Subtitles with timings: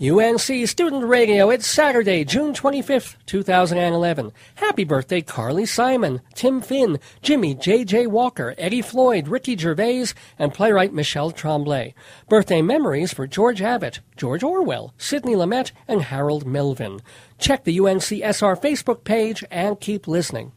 [0.00, 1.50] UNC Student Radio.
[1.50, 4.32] It's Saturday, June 25th, 2011.
[4.54, 8.06] Happy birthday, Carly Simon, Tim Finn, Jimmy J.J.
[8.06, 11.92] Walker, Eddie Floyd, Ricky Gervais, and playwright Michel Tremblay.
[12.30, 17.02] Birthday memories for George Abbott, George Orwell, Sidney Lumet, and Harold Melvin.
[17.38, 20.52] Check the UNCSR Facebook page and keep listening.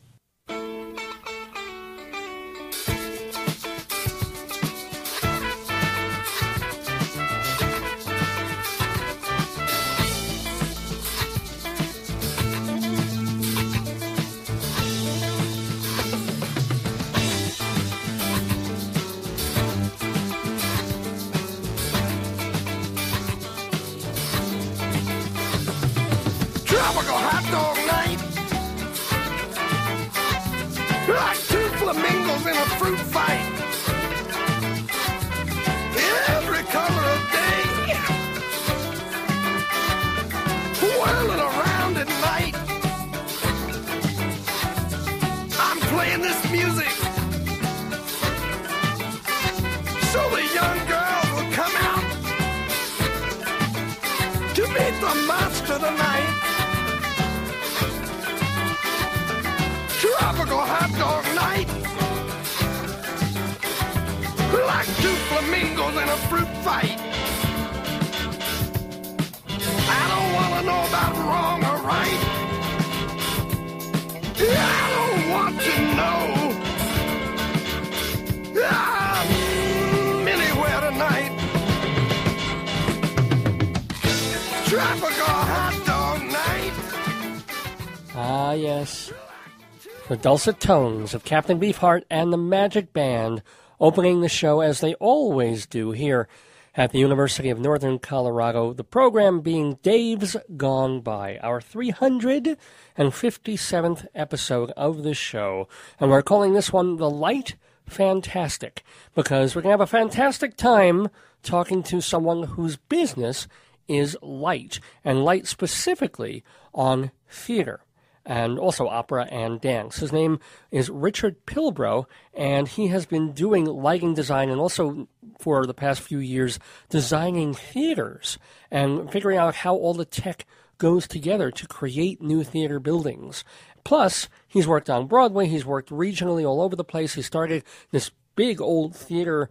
[90.23, 93.43] Dulcet tones of Captain Beefheart and the Magic Band
[93.77, 96.29] opening the show as they always do here
[96.75, 104.71] at the University of Northern Colorado, the program being Dave's Gone By, our 357th episode
[104.77, 105.67] of the show.
[105.99, 108.81] And we're calling this one The Light Fantastic
[109.13, 111.09] because we're going to have a fantastic time
[111.41, 113.49] talking to someone whose business
[113.89, 117.81] is light, and light specifically on theater
[118.25, 119.97] and also opera and dance.
[119.97, 120.39] His name
[120.71, 125.07] is Richard Pilbrow, and he has been doing lighting design and also
[125.39, 128.37] for the past few years designing theaters
[128.71, 130.45] and figuring out how all the tech
[130.77, 133.43] goes together to create new theater buildings.
[133.83, 137.15] Plus, he's worked on Broadway, he's worked regionally all over the place.
[137.15, 139.49] He started this big old theater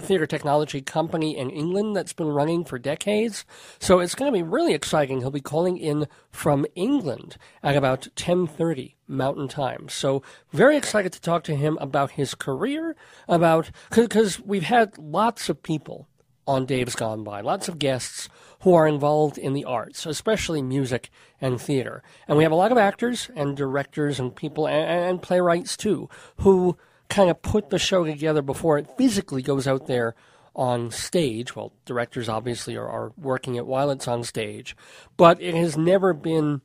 [0.00, 3.44] theater technology company in England that's been running for decades.
[3.78, 5.20] So it's going to be really exciting.
[5.20, 9.88] He'll be calling in from England at about 10:30 Mountain Time.
[9.88, 10.22] So
[10.52, 12.96] very excited to talk to him about his career,
[13.28, 16.08] about because we've had lots of people
[16.46, 18.28] on Dave's Gone By, lots of guests
[18.60, 21.10] who are involved in the arts, especially music
[21.40, 22.02] and theater.
[22.26, 26.08] And we have a lot of actors and directors and people and, and playwrights too
[26.38, 30.14] who kind of put the show together before it physically goes out there
[30.54, 31.54] on stage.
[31.54, 34.76] Well, directors obviously are, are working it while it's on stage,
[35.16, 36.62] but it has never been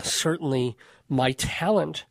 [0.00, 0.76] certainly
[1.08, 2.04] my talent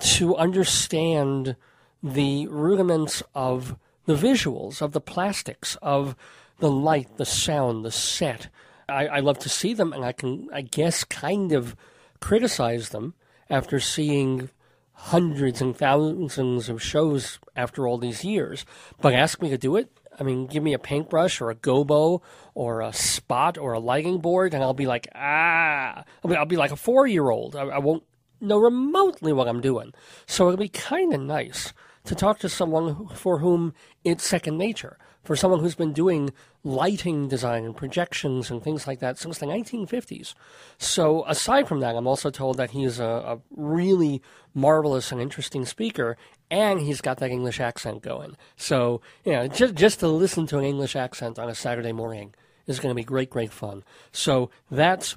[0.00, 1.56] to understand
[2.02, 3.76] the rudiments of
[4.06, 6.16] the visuals, of the plastics, of
[6.58, 8.48] the light, the sound, the set.
[8.88, 11.76] I, I love to see them, and I can, I guess, kind of
[12.20, 13.14] criticize them
[13.50, 14.50] after seeing
[14.98, 18.66] hundreds and thousands of shows after all these years.
[19.00, 19.90] But ask me to do it.
[20.18, 22.20] I mean, give me a paintbrush or a gobo
[22.54, 26.46] or a spot or a lighting board, and I'll be like, ah, I'll be, I'll
[26.46, 27.54] be like a four year old.
[27.54, 28.02] I, I won't
[28.40, 29.92] know remotely what I'm doing.
[30.26, 31.72] So it'll be kind of nice
[32.04, 34.98] to talk to someone for whom it's second nature
[35.28, 36.32] for someone who's been doing
[36.64, 40.32] lighting design and projections and things like that since the 1950s.
[40.78, 44.22] So, aside from that, I'm also told that he's a, a really
[44.54, 46.16] marvelous and interesting speaker,
[46.50, 48.38] and he's got that English accent going.
[48.56, 52.34] So, you know, just, just to listen to an English accent on a Saturday morning
[52.66, 53.84] is going to be great, great fun.
[54.12, 55.14] So, that's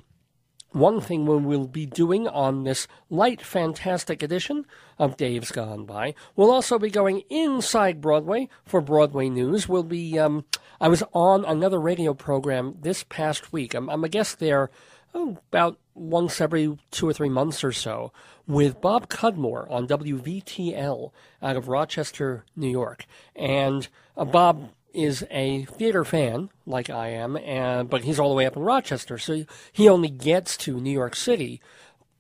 [0.72, 4.66] one thing we will be doing on this light, fantastic edition
[4.98, 6.14] of Dave's Gone By.
[6.36, 9.68] We'll also be going inside Broadway for Broadway News.
[9.68, 10.46] We'll be, um,
[10.80, 13.74] I was on another radio program this past week.
[13.74, 14.70] I'm, I'm a guest there
[15.14, 18.12] oh, about once every two or three months or so
[18.48, 23.06] with Bob Cudmore on WVTL out of Rochester, New York.
[23.36, 28.36] And uh, Bob is a theater fan, like I am, and, but he's all the
[28.36, 31.62] way up in Rochester, so he only gets to New York City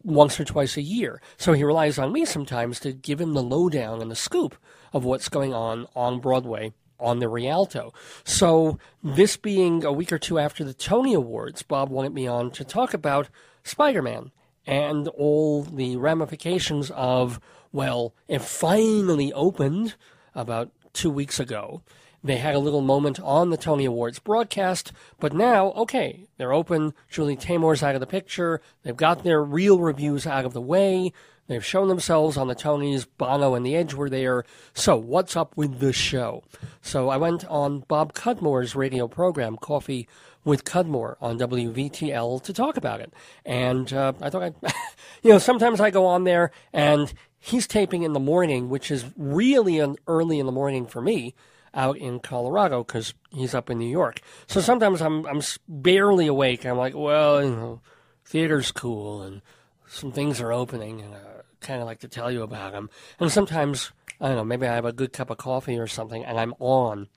[0.03, 1.21] once or twice a year.
[1.38, 4.56] So he relies on me sometimes to give him the lowdown and the scoop
[4.94, 7.94] of what's going on on Broadway on the Rialto.
[8.23, 12.51] So, this being a week or two after the Tony Awards, Bob wanted me on
[12.51, 13.27] to talk about
[13.63, 14.31] Spider Man
[14.67, 17.39] and all the ramifications of,
[17.71, 19.95] well, it finally opened
[20.35, 21.81] about two weeks ago.
[22.23, 26.94] They had a little moment on the Tony Awards broadcast, but now, okay, they're open.
[27.09, 28.62] Julie Taymor's out of the picture.
[28.83, 31.13] They've got their real reviews out of the way.
[31.47, 33.07] They've shown themselves on the Tonys.
[33.18, 34.45] Bono and The Edge were there.
[34.73, 36.44] So, what's up with the show?
[36.81, 40.07] So, I went on Bob Cudmore's radio program, Coffee
[40.45, 43.12] with Cudmore, on WVTL to talk about it.
[43.45, 44.74] And uh, I thought, I,
[45.24, 49.06] you know, sometimes I go on there and he's taping in the morning, which is
[49.17, 51.33] really an early in the morning for me
[51.73, 54.21] out in Colorado because he's up in New York.
[54.47, 56.65] So sometimes I'm I'm barely awake.
[56.65, 57.81] I'm like, well, you know,
[58.25, 59.41] theater's cool and
[59.88, 61.19] some things are opening, and I
[61.59, 62.89] kind of like to tell you about them.
[63.19, 66.23] And sometimes I don't know, maybe I have a good cup of coffee or something,
[66.23, 67.07] and I'm on.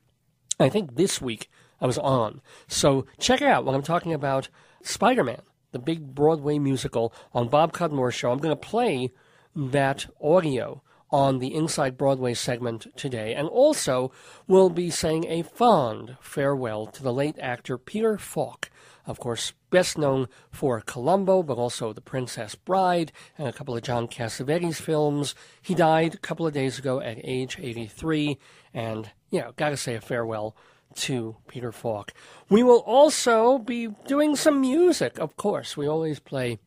[0.59, 1.51] I think this week
[1.81, 2.41] I was on.
[2.67, 4.49] So check it out when I'm talking about
[4.83, 5.43] Spider-Man,
[5.73, 8.31] the big Broadway musical on Bob Cudmore's show.
[8.31, 9.11] I'm going to play
[9.55, 10.83] that audio
[11.15, 14.11] on the Inside Broadway segment today, and also
[14.49, 18.69] will be saying a fond farewell to the late actor Peter Falk,
[19.07, 23.85] of course, best known for Columbo, but also The Princess Bride and a couple of
[23.85, 25.37] John Cassavetes films.
[25.63, 28.37] He died a couple of days ago at age 83,
[28.73, 30.57] and, you know, gotta say a farewell
[30.97, 32.13] to Peter Falk.
[32.49, 35.77] We will also be doing some music, of course.
[35.77, 36.59] We always play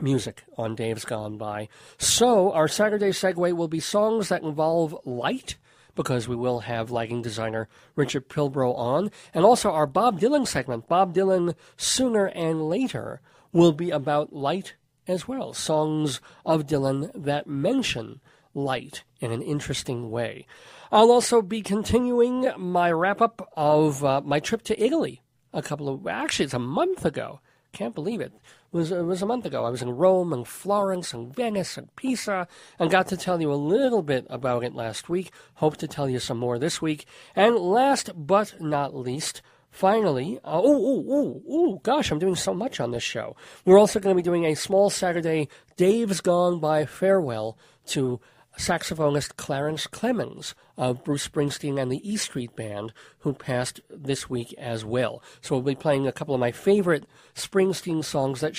[0.00, 1.68] music on Dave's Gone By.
[1.98, 5.56] So, our Saturday segue will be songs that involve light,
[5.94, 9.10] because we will have lighting designer Richard Pilbrow on.
[9.34, 13.20] And also, our Bob Dylan segment, Bob Dylan Sooner and Later,
[13.52, 14.74] will be about light
[15.06, 15.52] as well.
[15.52, 18.20] Songs of Dylan that mention
[18.54, 20.46] light in an interesting way.
[20.90, 25.22] I'll also be continuing my wrap up of uh, my trip to Italy
[25.52, 27.40] a couple of, actually, it's a month ago.
[27.72, 28.32] Can't believe it
[28.72, 29.64] was it was a month ago.
[29.64, 32.48] I was in Rome and Florence and Venice and Pisa
[32.78, 35.30] and got to tell you a little bit about it last week.
[35.54, 37.06] Hope to tell you some more this week.
[37.36, 42.54] And last but not least, finally, uh, oh, oh, oh, oh, gosh, I'm doing so
[42.54, 43.36] much on this show.
[43.64, 48.20] We're also going to be doing a small Saturday Dave's Gone by farewell to
[48.58, 54.54] saxophonist Clarence Clemons of Bruce Springsteen and the E Street Band, who passed this week
[54.58, 55.22] as well.
[55.40, 58.52] So we'll be playing a couple of my favorite Springsteen songs that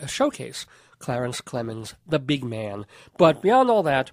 [0.00, 0.66] uh, showcase
[0.98, 2.86] Clarence Clemons, the big man.
[3.18, 4.10] But beyond all that,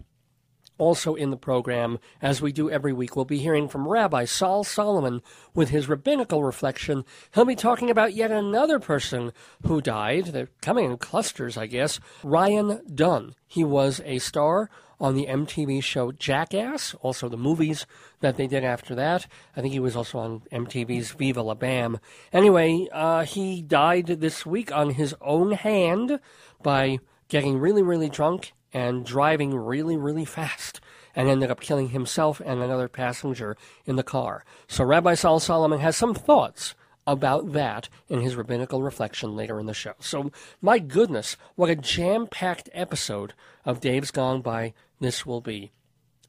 [0.81, 4.63] also in the program, as we do every week, we'll be hearing from Rabbi Sol
[4.63, 5.21] Solomon
[5.53, 7.06] with his rabbinical reflection.
[7.35, 9.31] He'll be talking about yet another person
[9.65, 10.25] who died.
[10.25, 12.00] They're coming in clusters, I guess.
[12.23, 13.35] Ryan Dunn.
[13.45, 14.71] He was a star
[15.01, 17.88] on the MTV show Jackass, also the movies
[18.19, 19.25] that they did after that.
[19.57, 22.00] I think he was also on MTV's Viva La Bam.
[22.31, 26.19] Anyway, uh, he died this week on his own hand
[26.62, 30.80] by getting really, really drunk and driving really, really fast
[31.15, 34.45] and ended up killing himself and another passenger in the car.
[34.68, 36.75] So Rabbi Sol Solomon has some thoughts
[37.11, 39.93] about that in his rabbinical reflection later in the show.
[39.99, 40.31] So,
[40.61, 43.33] my goodness, what a jam packed episode
[43.65, 45.71] of Dave's Gone By this will be.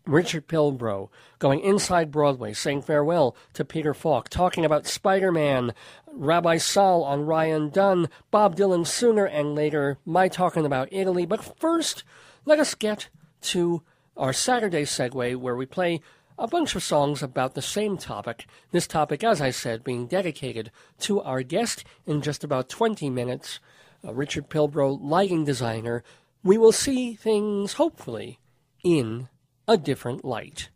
[0.05, 1.09] Richard Pilbrow
[1.39, 5.73] going inside Broadway, saying farewell to Peter Falk, talking about Spider Man,
[6.13, 11.25] Rabbi Sol on Ryan Dunn, Bob Dylan sooner and later, my talking about Italy.
[11.25, 12.03] But first,
[12.45, 13.09] let us get
[13.43, 13.83] to
[14.17, 16.01] our Saturday segue where we play
[16.43, 18.47] a bunch of songs about the same topic.
[18.73, 23.61] This topic, as I said, being dedicated to our guest in just about 20 minutes,
[24.05, 26.03] uh, Richard Pilbrow, lighting designer.
[26.43, 28.41] We will see things, hopefully,
[28.83, 29.29] in
[29.69, 30.69] a different light.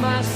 [0.00, 0.31] My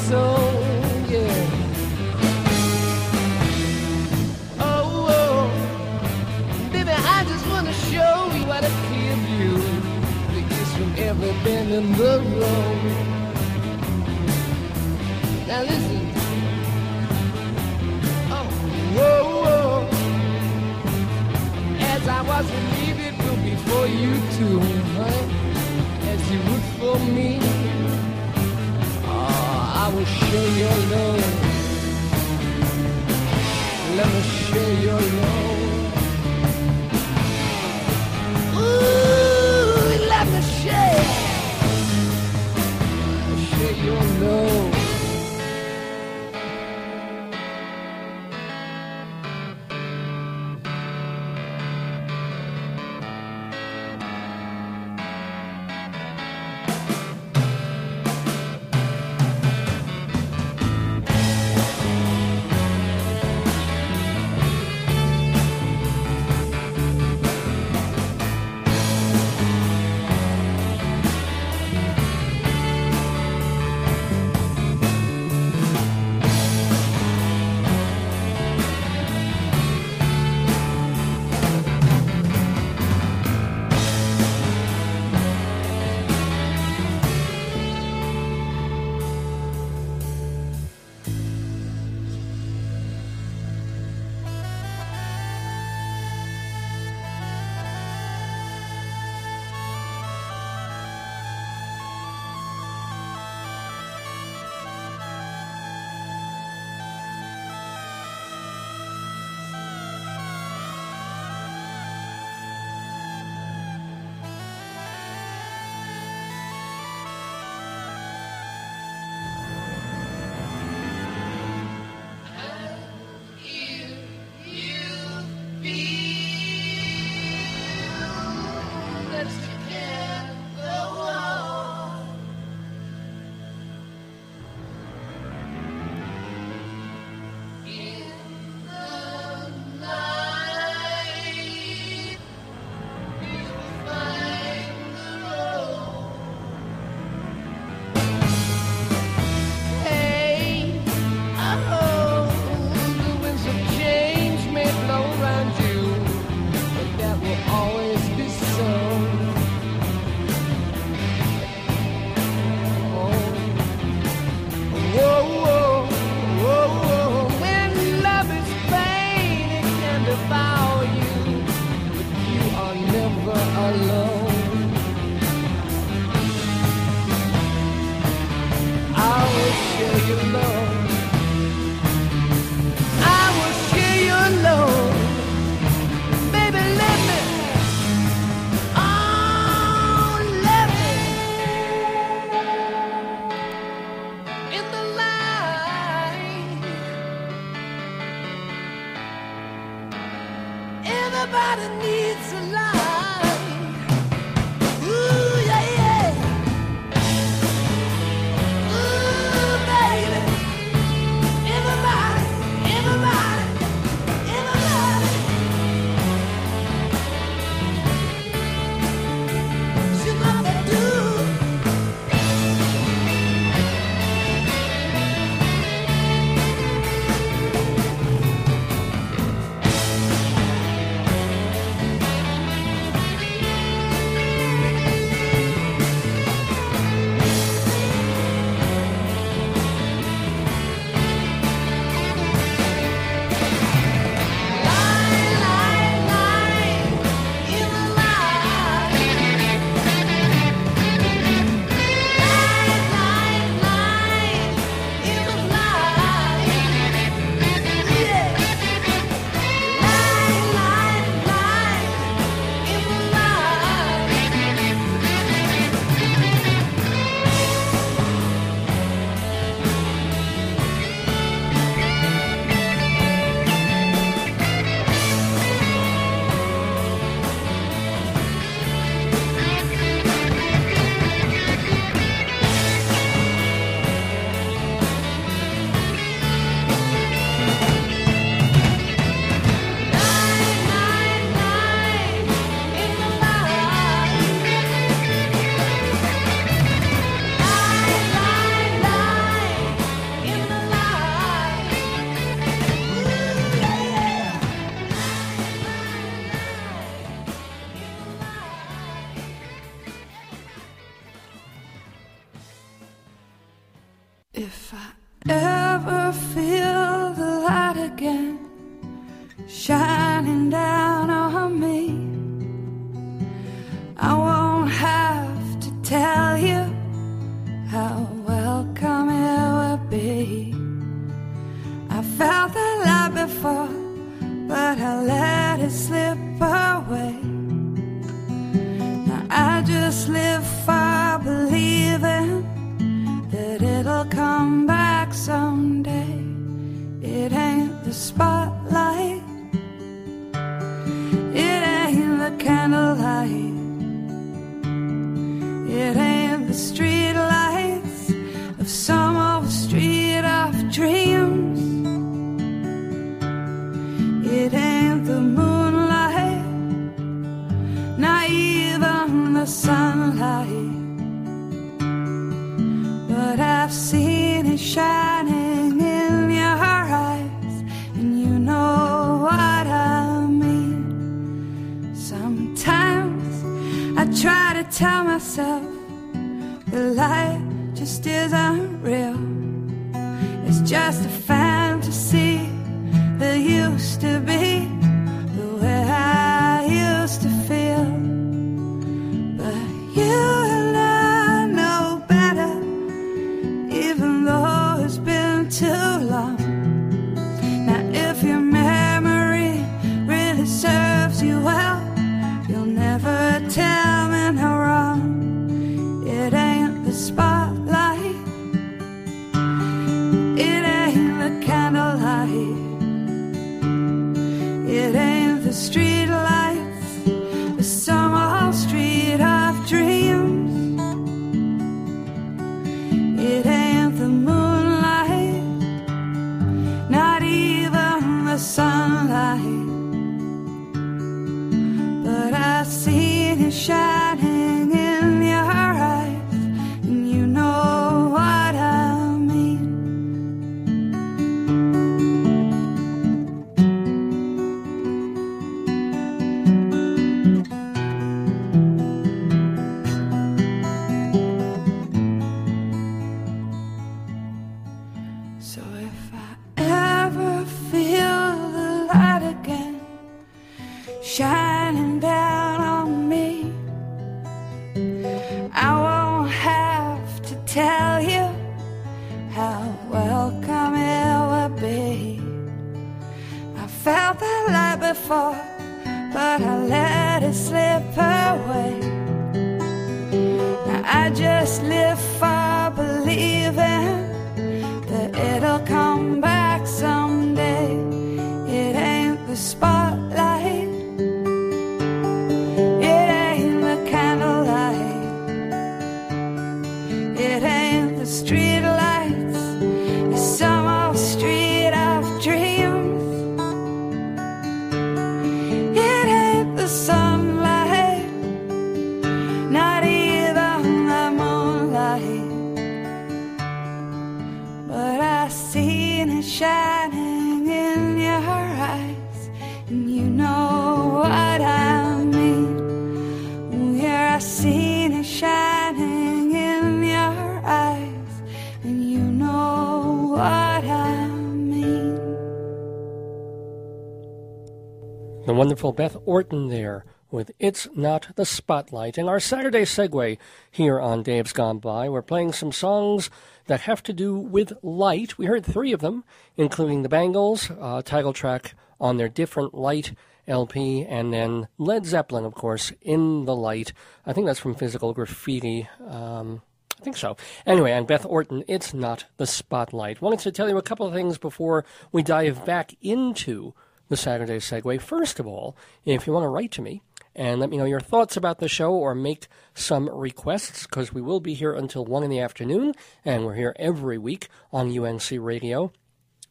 [545.57, 548.99] wonderful Beth Orton there with It's Not the Spotlight.
[548.99, 550.19] In our Saturday segue
[550.51, 553.09] here on Dave's Gone By, we're playing some songs
[553.47, 555.17] that have to do with light.
[555.17, 556.05] We heard three of them,
[556.37, 559.95] including the Bangles, uh, title track on their Different Light
[560.29, 563.73] LP, and then Led Zeppelin, of course, In the Light.
[564.05, 565.71] I think that's from Physical Graffiti.
[565.89, 566.43] Um,
[566.79, 567.17] I think so.
[567.47, 570.03] Anyway, and Beth Orton, It's Not the Spotlight.
[570.03, 573.55] Wanted to tell you a couple of things before we dive back into
[573.89, 574.81] the Saturday segue.
[574.81, 576.83] First of all, if you want to write to me
[577.15, 581.01] and let me know your thoughts about the show or make some requests, because we
[581.01, 585.11] will be here until 1 in the afternoon, and we're here every week on UNC
[585.13, 585.73] Radio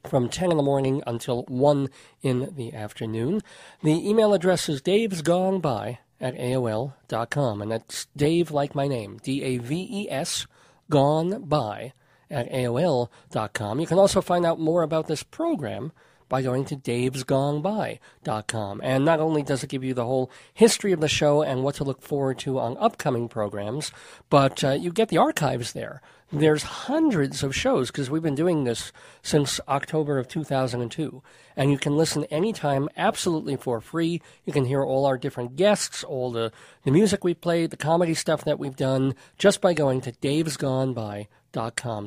[0.07, 1.89] from 10 in the morning until 1
[2.21, 3.41] in the afternoon.
[3.81, 9.57] The email address is davesgoneby at AOL.com, and that's Dave like my name, D A
[9.57, 10.45] V E S,
[10.89, 11.93] gone by
[12.29, 13.79] at AOL.com.
[13.79, 15.91] You can also find out more about this program
[16.29, 18.81] by going to davesgoneby.com.
[18.83, 21.75] And not only does it give you the whole history of the show and what
[21.75, 23.91] to look forward to on upcoming programs,
[24.29, 26.01] but uh, you get the archives there.
[26.31, 31.21] There's hundreds of shows because we've been doing this since October of 2002.
[31.55, 34.21] And you can listen anytime absolutely for free.
[34.43, 36.51] You can hear all our different guests, all the,
[36.83, 41.27] the music we played, the comedy stuff that we've done just by going to davesgoneby.com.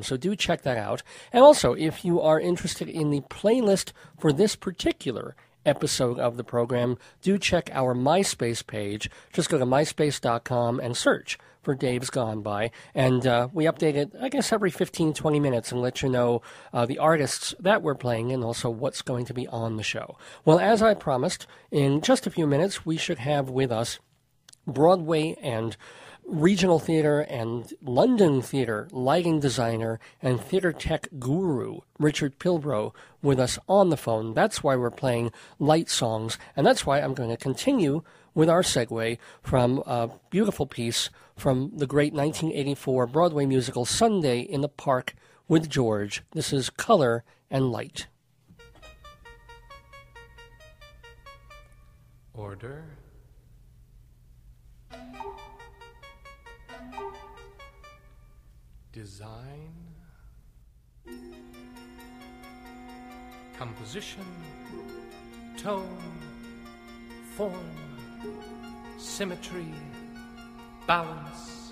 [0.03, 1.03] So do check that out.
[1.33, 5.35] And also, if you are interested in the playlist for this particular
[5.65, 9.09] episode of the program, do check our MySpace page.
[9.33, 12.71] Just go to myspace.com and search for Dave's Gone By.
[12.95, 16.41] And uh, we update it, I guess, every 15, 20 minutes and let you know
[16.73, 20.17] uh, the artists that we're playing and also what's going to be on the show.
[20.45, 23.99] Well, as I promised, in just a few minutes, we should have with us
[24.65, 25.75] Broadway and
[26.29, 33.57] regional theater and London theater lighting designer and theater tech guru Richard Pilbrow with us
[33.67, 34.33] on the phone.
[34.33, 38.61] That's why we're playing light songs, and that's why I'm going to continue with our
[38.61, 45.15] segue from a beautiful piece from the great 1984 Broadway musical Sunday in the Park
[45.47, 46.23] with George.
[46.31, 48.07] This is Color and Light.
[52.33, 52.98] Order.
[58.91, 59.71] Design.
[63.57, 64.25] Composition.
[65.57, 65.85] Tone.
[67.35, 67.53] Form.
[68.97, 69.67] Symmetry.
[70.87, 71.71] Balance.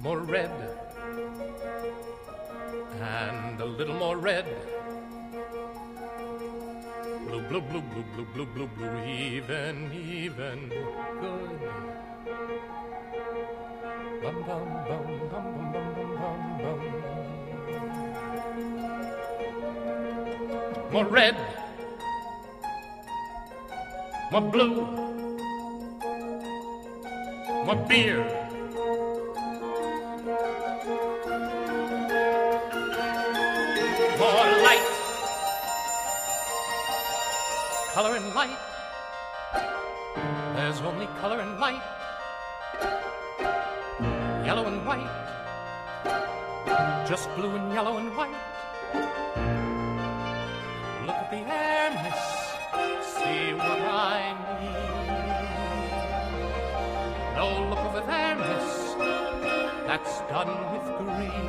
[0.00, 0.50] More red.
[3.00, 4.46] And a little more red.
[7.28, 10.72] Blue, blue, blue, blue, blue, blue, blue, blue, even, even,
[11.20, 11.60] good.
[14.22, 15.57] Bum, bum, bum, bum, bum,
[20.90, 21.36] More red.
[24.32, 24.86] More blue.
[27.66, 28.24] More beer.
[34.18, 34.88] More light.
[37.92, 38.58] Color and light.
[40.56, 41.82] There's only color and light.
[44.46, 45.10] Yellow and white.
[47.06, 49.47] Just blue and yellow and white.
[51.30, 52.22] The miss.
[53.04, 54.88] See what I mean.
[57.36, 58.94] No, look there, miss.
[59.86, 61.48] That's done with green.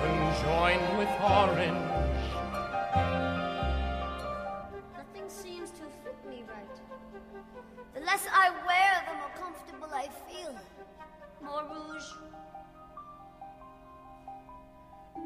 [0.00, 1.88] Conjoined with orange.
[4.96, 6.76] Nothing seems to fit me right.
[7.92, 10.54] The less I wear, the more comfortable I feel.
[11.42, 12.10] More rouge.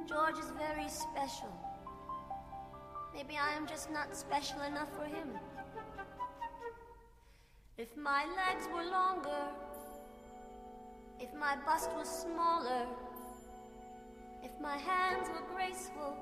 [0.09, 1.70] George is very special.
[3.15, 5.29] Maybe I am just not special enough for him.
[7.77, 9.45] If my legs were longer,
[11.19, 12.87] if my bust was smaller,
[14.43, 16.17] if my hands were graceful,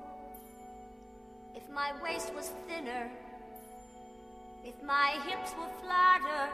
[1.55, 3.09] if my waist was thinner,
[4.63, 6.49] if my hips were flatter,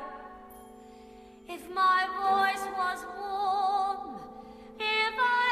[1.48, 4.19] if my voice was warm,
[4.80, 5.45] if I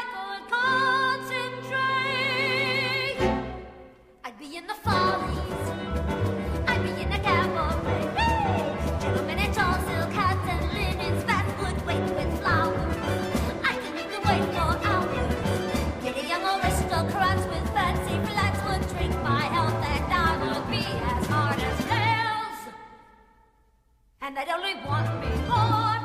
[24.34, 25.96] And they'd only want me more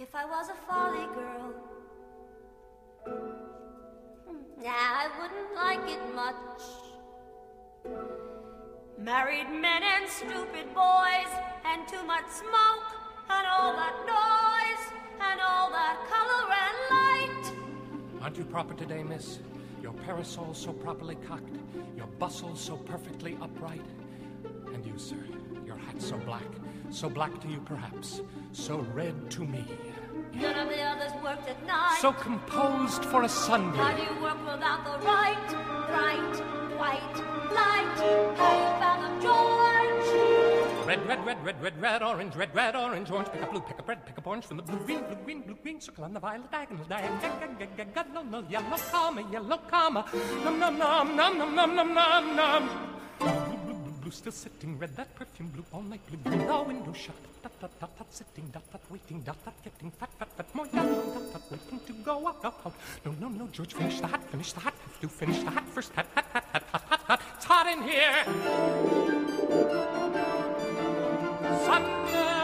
[0.00, 1.54] if I was a folly girl.
[4.60, 6.62] Nah, I wouldn't like it much.
[8.98, 11.30] Married men and stupid boys,
[11.64, 12.96] and too much smoke,
[13.28, 18.22] and all that noise, and all that color and light.
[18.22, 19.38] Aren't you proper today, miss?
[19.80, 21.58] Your parasol so properly cocked,
[21.96, 23.86] your bustle so perfectly upright.
[24.74, 25.16] And you, sir,
[26.00, 26.42] so black,
[26.90, 29.64] so black to you perhaps, so red to me.
[30.34, 31.98] None of the others worked at night.
[32.00, 33.78] So composed for a Sunday.
[33.78, 35.48] How do you work without the right,
[35.88, 36.36] bright,
[36.78, 37.16] white
[37.52, 37.98] light?
[38.38, 40.86] How you fathom George?
[40.86, 43.28] Red, red, red, red, red, red, orange, red, red, orange, orange.
[43.32, 45.42] Pick up blue, pick up red, pick up orange from the blue, green, blue, green,
[45.42, 45.80] blue, green.
[45.80, 50.04] Circle on the violet diagonal, diagonal, no, no, yellow comma, yellow comma.
[50.44, 53.79] Num, num, num, num, num, num, num, num, num.
[54.10, 54.96] Blue, blue, blue, blue, still sitting red.
[54.96, 56.46] That perfume blue, all night blue, green.
[56.46, 57.14] The window shut.
[57.42, 61.02] dot dot dot sitting dot dot waiting dot dot getting fat fat fat more yellow
[61.14, 62.74] dot dot waiting to go out out out.
[63.04, 64.74] No no no, George, finish the hat, finish the hat.
[64.84, 65.92] Have to finish the hat first.
[65.92, 67.20] Hat hat hat hat hot hot hot.
[67.36, 68.24] It's hot in here.
[71.64, 72.39] Sunday.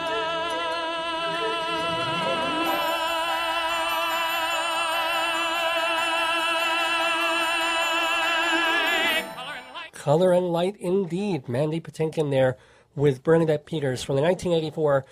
[10.06, 11.48] Color and Light indeed.
[11.48, 12.56] Mandy Patinkin there
[12.94, 15.04] with Bernadette Peters from the 1984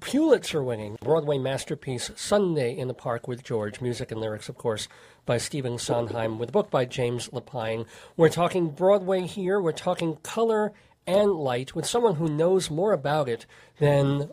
[0.00, 3.80] Pulitzer winning Broadway masterpiece Sunday in the Park with George.
[3.80, 4.88] Music and lyrics, of course,
[5.24, 7.86] by Stephen Sondheim with a book by James Lapine.
[8.16, 9.60] We're talking Broadway here.
[9.60, 10.72] We're talking color
[11.06, 13.46] and light with someone who knows more about it
[13.78, 14.30] than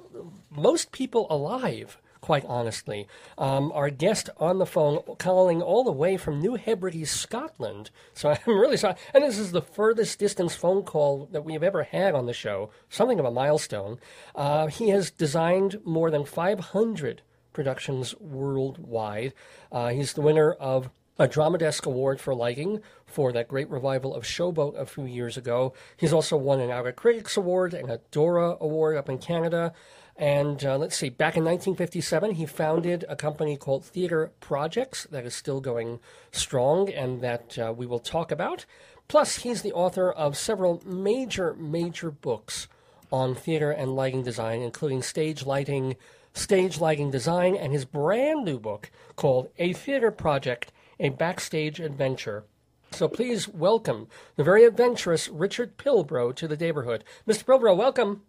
[0.49, 3.07] most people alive quite honestly.
[3.37, 7.89] Um, our guest on the phone, calling all the way from New Hebrides, Scotland.
[8.13, 8.95] So I'm really sorry.
[9.13, 12.33] And this is the furthest distance phone call that we have ever had on the
[12.33, 13.99] show, something of a milestone.
[14.35, 17.21] Uh, he has designed more than 500
[17.53, 19.33] productions worldwide.
[19.71, 24.13] Uh, he's the winner of a Drama Desk Award for lighting for that great revival
[24.13, 25.73] of Showboat a few years ago.
[25.95, 29.73] He's also won an Outer Critics Award and a Dora Award up in Canada.
[30.17, 35.25] And uh, let's see, back in 1957, he founded a company called Theater Projects that
[35.25, 35.99] is still going
[36.31, 38.65] strong and that uh, we will talk about.
[39.07, 42.67] Plus, he's the author of several major, major books
[43.11, 45.95] on theater and lighting design, including stage lighting,
[46.33, 52.43] stage lighting design, and his brand new book called A Theater Project, A Backstage Adventure.
[52.91, 57.03] So please welcome the very adventurous Richard Pilbrow to the neighborhood.
[57.27, 57.43] Mr.
[57.43, 58.23] Pilbrow, welcome.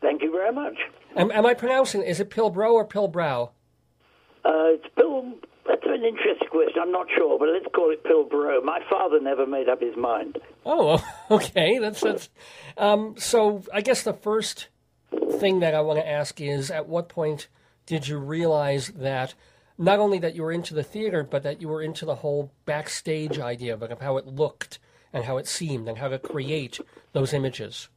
[0.00, 0.76] Thank you very much.
[1.16, 2.02] Am, am I pronouncing?
[2.02, 3.50] Is it Pilbrow or Pilbrow?
[4.44, 5.34] Uh, it's Bill.
[5.66, 6.80] That's an interesting question.
[6.80, 8.64] I'm not sure, but let's call it Pilbrow.
[8.64, 10.38] My father never made up his mind.
[10.64, 11.78] Oh, okay.
[11.78, 12.28] That's that's.
[12.76, 14.68] Um, so I guess the first
[15.32, 17.48] thing that I want to ask is, at what point
[17.86, 19.34] did you realize that
[19.78, 22.52] not only that you were into the theater, but that you were into the whole
[22.64, 24.78] backstage idea of it, of how it looked
[25.12, 26.80] and how it seemed and how to create
[27.12, 27.88] those images?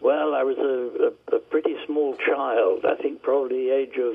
[0.00, 1.25] Well, I was a, a,
[1.96, 2.84] small child.
[2.84, 4.14] I think probably the age of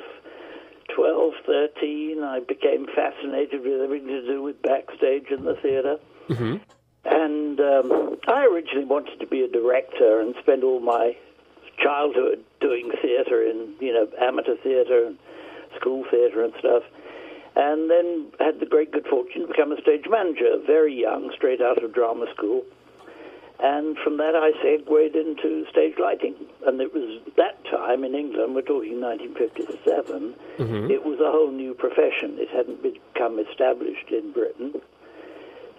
[0.96, 2.24] 12, 13.
[2.24, 5.98] I became fascinated with everything to do with backstage in the theater.
[6.30, 6.58] Mm-hmm.
[7.04, 11.16] And um, I originally wanted to be a director and spend all my
[11.82, 15.18] childhood doing theater in, you know, amateur theater and
[15.80, 16.84] school theater and stuff.
[17.56, 21.62] And then had the great good fortune to become a stage manager, very young, straight
[21.62, 22.64] out of drama school.
[23.62, 26.34] And from that, I segued into stage lighting.
[26.66, 30.34] And it was that time in England, we're talking 1957,
[30.90, 32.38] it was a whole new profession.
[32.42, 34.82] It hadn't become established in Britain.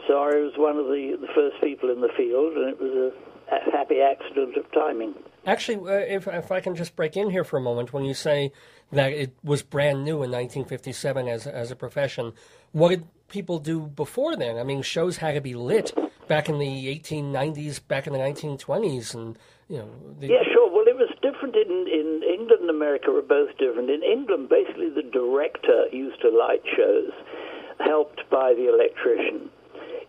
[0.07, 3.13] So I was one of the, the first people in the field, and it was
[3.51, 5.15] a, a happy accident of timing.
[5.45, 8.15] Actually, uh, if if I can just break in here for a moment, when you
[8.15, 8.53] say
[8.93, 12.33] that it was brand new in 1957 as as a profession,
[12.71, 14.59] what did people do before then?
[14.59, 15.93] I mean, shows had to be lit
[16.33, 19.37] back in the 1890s, back in the 1920s, and
[19.69, 19.91] you know.
[20.19, 20.73] The, Yeah, sure.
[20.73, 23.91] Well, it was different in, in England and America were both different.
[23.91, 27.13] In England, basically, the director used to light shows,
[27.81, 29.51] helped by the electrician.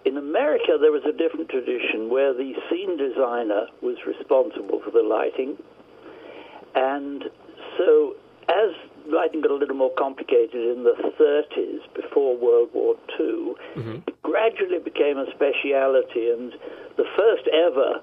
[0.06, 5.04] In America, there was a different tradition where the scene designer was responsible for the
[5.04, 5.58] lighting.
[6.76, 7.26] And
[7.78, 8.16] so,
[8.48, 8.72] as
[9.08, 13.96] lighting got a little more complicated in the 30s, before World War II, mm-hmm.
[14.08, 16.30] it gradually became a speciality.
[16.30, 16.54] And
[16.98, 18.02] the first ever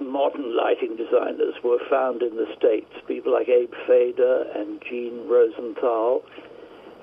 [0.00, 6.22] modern lighting designers were found in the States, people like Abe Feder and Jean Rosenthal.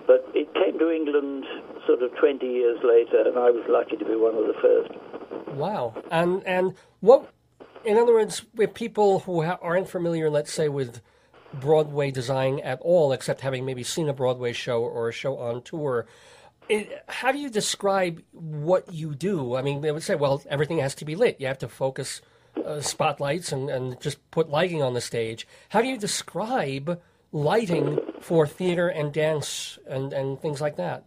[0.05, 1.45] But it came to England
[1.87, 4.91] sort of 20 years later, and I was lucky to be one of the first.
[5.55, 5.93] Wow.
[6.11, 7.29] And and what,
[7.85, 11.01] in other words, with people who ha- aren't familiar, let's say, with
[11.53, 15.61] Broadway design at all, except having maybe seen a Broadway show or a show on
[15.61, 16.05] tour,
[16.69, 19.55] it, how do you describe what you do?
[19.55, 21.39] I mean, they would say, well, everything has to be lit.
[21.39, 22.21] You have to focus
[22.65, 25.47] uh, spotlights and, and just put lighting on the stage.
[25.69, 31.03] How do you describe lighting for theater and dance and, and things like that?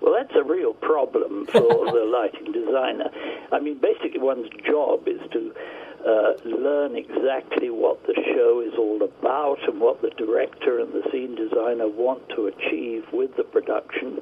[0.00, 3.10] Well, that's a real problem for the lighting designer.
[3.52, 5.54] I mean, basically, one's job is to
[6.06, 11.02] uh, learn exactly what the show is all about and what the director and the
[11.10, 14.20] scene designer want to achieve with the production.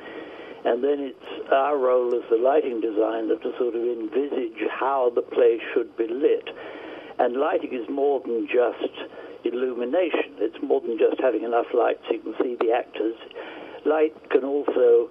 [0.65, 5.23] And then it's our role as the lighting designer to sort of envisage how the
[5.23, 6.49] play should be lit.
[7.19, 8.95] And lighting is more than just
[9.45, 13.19] illumination, it's more than just having enough light so you can see the actors.
[13.85, 15.11] Light can also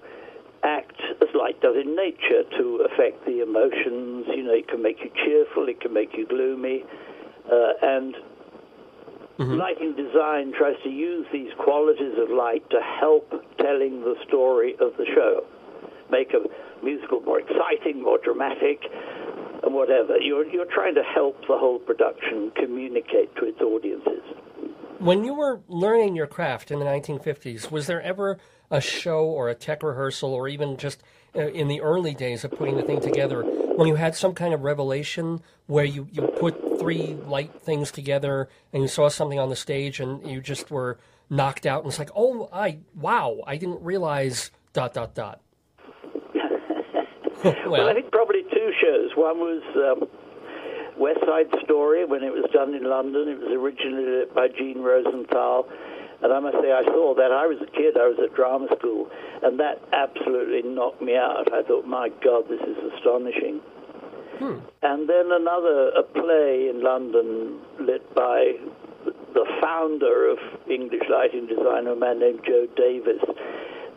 [0.64, 4.26] act as light does in nature to affect the emotions.
[4.34, 6.84] You know, it can make you cheerful, it can make you gloomy,
[7.50, 8.14] uh, and
[9.38, 14.96] lighting design tries to use these qualities of light to help telling the story of
[14.96, 15.44] the show,
[16.10, 16.42] make a
[16.84, 18.82] musical more exciting, more dramatic,
[19.62, 20.18] and whatever.
[20.18, 24.22] You're you're trying to help the whole production communicate to its audiences.
[24.98, 28.38] When you were learning your craft in the 1950s, was there ever
[28.72, 31.02] a show or a tech rehearsal, or even just
[31.36, 33.42] uh, in the early days of putting the thing together,
[33.76, 38.48] when you had some kind of revelation where you, you put three light things together
[38.72, 40.98] and you saw something on the stage and you just were
[41.30, 45.40] knocked out and it's like, oh, I wow, I didn't realize dot dot dot.
[47.66, 49.10] Well, I think probably two shows.
[49.16, 50.08] One was um,
[50.98, 53.28] West Side Story when it was done in London.
[53.28, 55.66] It was originally by Jean Rosenthal.
[56.22, 57.32] And I must say, I saw that.
[57.32, 57.96] I was a kid.
[57.96, 59.10] I was at drama school,
[59.42, 61.52] and that absolutely knocked me out.
[61.52, 63.58] I thought, my God, this is astonishing.
[64.38, 64.58] Hmm.
[64.82, 68.54] And then another, a play in London lit by
[69.34, 70.38] the founder of
[70.70, 73.22] English lighting design, a man named Joe Davis.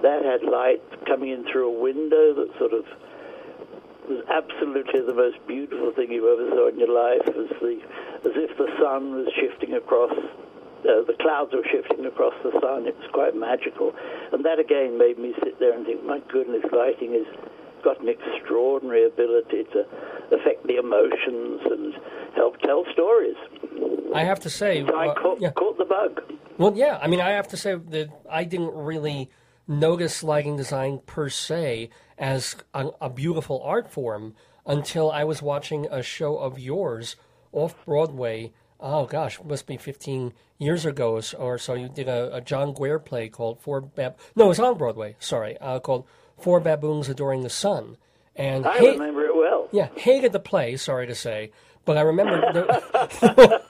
[0.01, 2.85] That had light coming in through a window that sort of
[4.09, 7.27] was absolutely the most beautiful thing you ever saw in your life.
[7.27, 7.79] As the
[8.25, 10.13] as if the sun was shifting across.
[10.85, 12.85] Uh, the clouds were shifting across the sun.
[12.85, 13.93] It was quite magical,
[14.31, 17.25] and that again made me sit there and think, "My goodness, lighting has
[17.83, 19.85] got an extraordinary ability to
[20.31, 21.93] affect the emotions and
[22.35, 23.37] help tell stories."
[24.13, 25.51] I have to say, So I uh, caught, yeah.
[25.51, 26.21] caught the bug.
[26.57, 26.99] Well, yeah.
[27.01, 29.29] I mean, I have to say that I didn't really
[29.67, 35.87] notice lighting design per se as a, a beautiful art form until I was watching
[35.91, 37.15] a show of yours
[37.51, 38.53] off Broadway.
[38.87, 41.73] Oh gosh, must be 15 years ago or so.
[41.73, 44.15] You did a, a John Guare play called Four Bab.
[44.35, 45.15] No, it was on Broadway.
[45.19, 46.05] Sorry, uh, called
[46.37, 47.97] Four Baboons Adoring the Sun.
[48.35, 49.69] And I hey- remember it well.
[49.71, 50.77] yeah, hated the play.
[50.77, 51.51] Sorry to say,
[51.83, 52.65] but I remember there,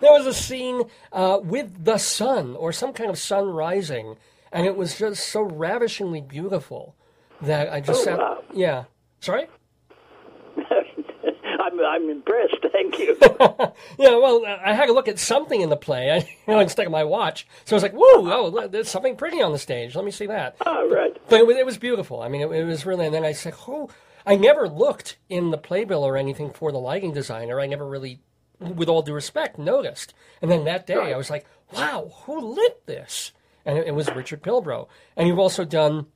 [0.00, 4.16] there was a scene uh, with the sun or some kind of sun rising,
[4.52, 6.96] and it was just so ravishingly beautiful
[7.42, 8.18] that I just Oh, sat.
[8.18, 8.42] wow.
[8.52, 8.84] Yeah,
[9.20, 9.46] sorry.
[11.78, 12.56] I'm, I'm impressed.
[12.72, 13.16] Thank you.
[13.98, 16.86] Yeah, well, I had to look at something in the play, I, you know, instead
[16.86, 17.46] of my watch.
[17.64, 18.00] So I was like, "Whoa,
[18.30, 19.94] oh, there's something pretty on the stage.
[19.94, 21.16] Let me see that." All right.
[21.28, 22.20] But it was, it was beautiful.
[22.22, 23.06] I mean, it, it was really.
[23.06, 23.90] And then I said, "Oh,
[24.26, 27.60] I never looked in the playbill or anything for the lighting designer.
[27.60, 28.20] I never really,
[28.60, 32.86] with all due respect, noticed." And then that day, I was like, "Wow, who lit
[32.86, 33.32] this?"
[33.64, 34.88] And it, it was Richard Pilbrow.
[35.16, 36.06] And you've also done,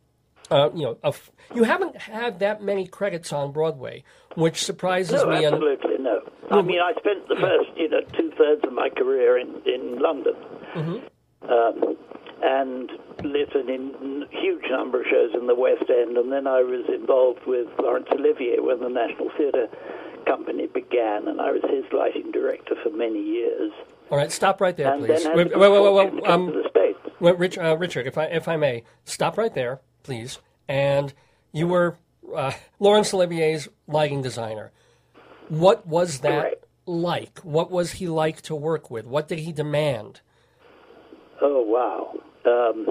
[0.50, 5.22] uh, you know, a f- you haven't had that many credits on Broadway, which surprises
[5.22, 5.44] No, me.
[5.44, 6.20] And absolutely no.
[6.50, 9.98] I mean, I spent the first, you know, two thirds of my career in in
[10.00, 10.34] London,
[11.42, 11.96] um,
[12.42, 12.90] and
[13.22, 17.40] an in, huge number of shows in the West End, and then I was involved
[17.46, 19.68] with Laurence Olivier when the National Theatre
[20.26, 23.72] Company began, and I was his lighting director for many years.
[24.10, 25.26] all right, stop right there, And please.
[25.34, 26.98] Wait, wait, wait, wait, um, the States.
[27.20, 30.38] Rich, uh, Richard, if I if I may, stop right there, please.
[30.68, 31.12] And
[31.52, 31.96] you were
[32.34, 34.72] uh, Laurence Olivier's lighting designer.
[35.48, 36.64] What was that Correct.
[36.86, 37.40] like?
[37.40, 39.06] What was he like to work with?
[39.06, 40.20] What did he demand?
[41.42, 42.14] Oh wow.
[42.46, 42.86] Um,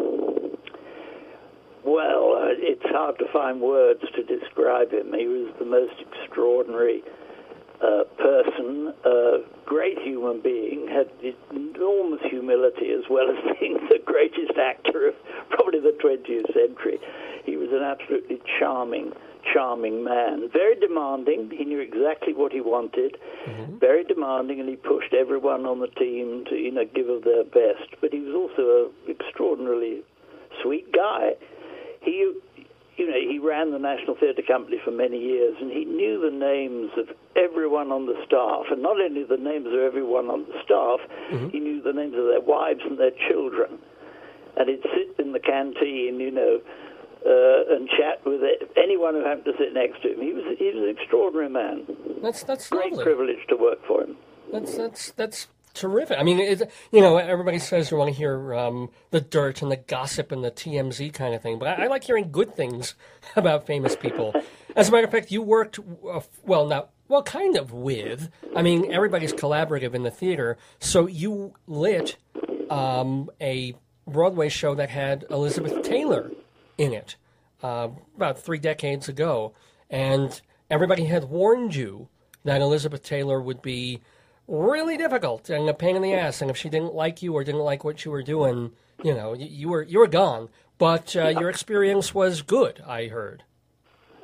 [1.85, 5.13] well, uh, it's hard to find words to describe him.
[5.17, 7.01] He was the most extraordinary
[7.81, 11.09] uh, person, a great human being, had
[11.51, 15.15] enormous humility as well as being the greatest actor of
[15.49, 16.99] probably the 20th century.
[17.45, 19.13] He was an absolutely charming,
[19.53, 20.49] charming man.
[20.51, 21.49] Very demanding.
[21.55, 23.17] He knew exactly what he wanted.
[23.79, 27.43] Very demanding, and he pushed everyone on the team to, you know, give of their
[27.43, 27.95] best.
[28.01, 30.03] But he was also an extraordinarily
[30.61, 31.31] sweet guy.
[32.01, 32.33] He,
[32.99, 36.35] you know, he ran the National Theatre Company for many years, and he knew the
[36.35, 40.59] names of everyone on the staff, and not only the names of everyone on the
[40.63, 40.99] staff,
[41.51, 43.79] he knew the names of their wives and their children.
[44.57, 46.59] And he'd sit in the canteen, you know,
[47.25, 50.21] uh, and chat with it, anyone who happened to sit next to him.
[50.21, 51.85] He was he was an extraordinary man.
[52.21, 53.03] That's that's Great lovely.
[53.03, 54.17] privilege to work for him.
[54.51, 56.17] That's that's that's terrific.
[56.19, 59.71] I mean, it, you know, everybody says you want to hear um, the dirt and
[59.71, 62.95] the gossip and the TMZ kind of thing, but I, I like hearing good things
[63.35, 64.33] about famous people.
[64.75, 68.29] As a matter of fact, you worked uh, well, not well, kind of with.
[68.55, 72.17] I mean, everybody's collaborative in the theater, so you lit
[72.69, 73.75] um, a
[74.07, 76.31] Broadway show that had Elizabeth Taylor
[76.77, 77.15] in it
[77.63, 79.53] uh, about three decades ago,
[79.89, 80.39] and
[80.69, 82.07] everybody had warned you
[82.43, 84.01] that Elizabeth Taylor would be
[84.49, 87.43] really difficult and a pain in the ass, and if she didn't like you or
[87.43, 88.71] didn't like what you were doing,
[89.03, 90.49] you know, you, you were you were gone.
[90.77, 93.43] But uh, your experience was good, I heard.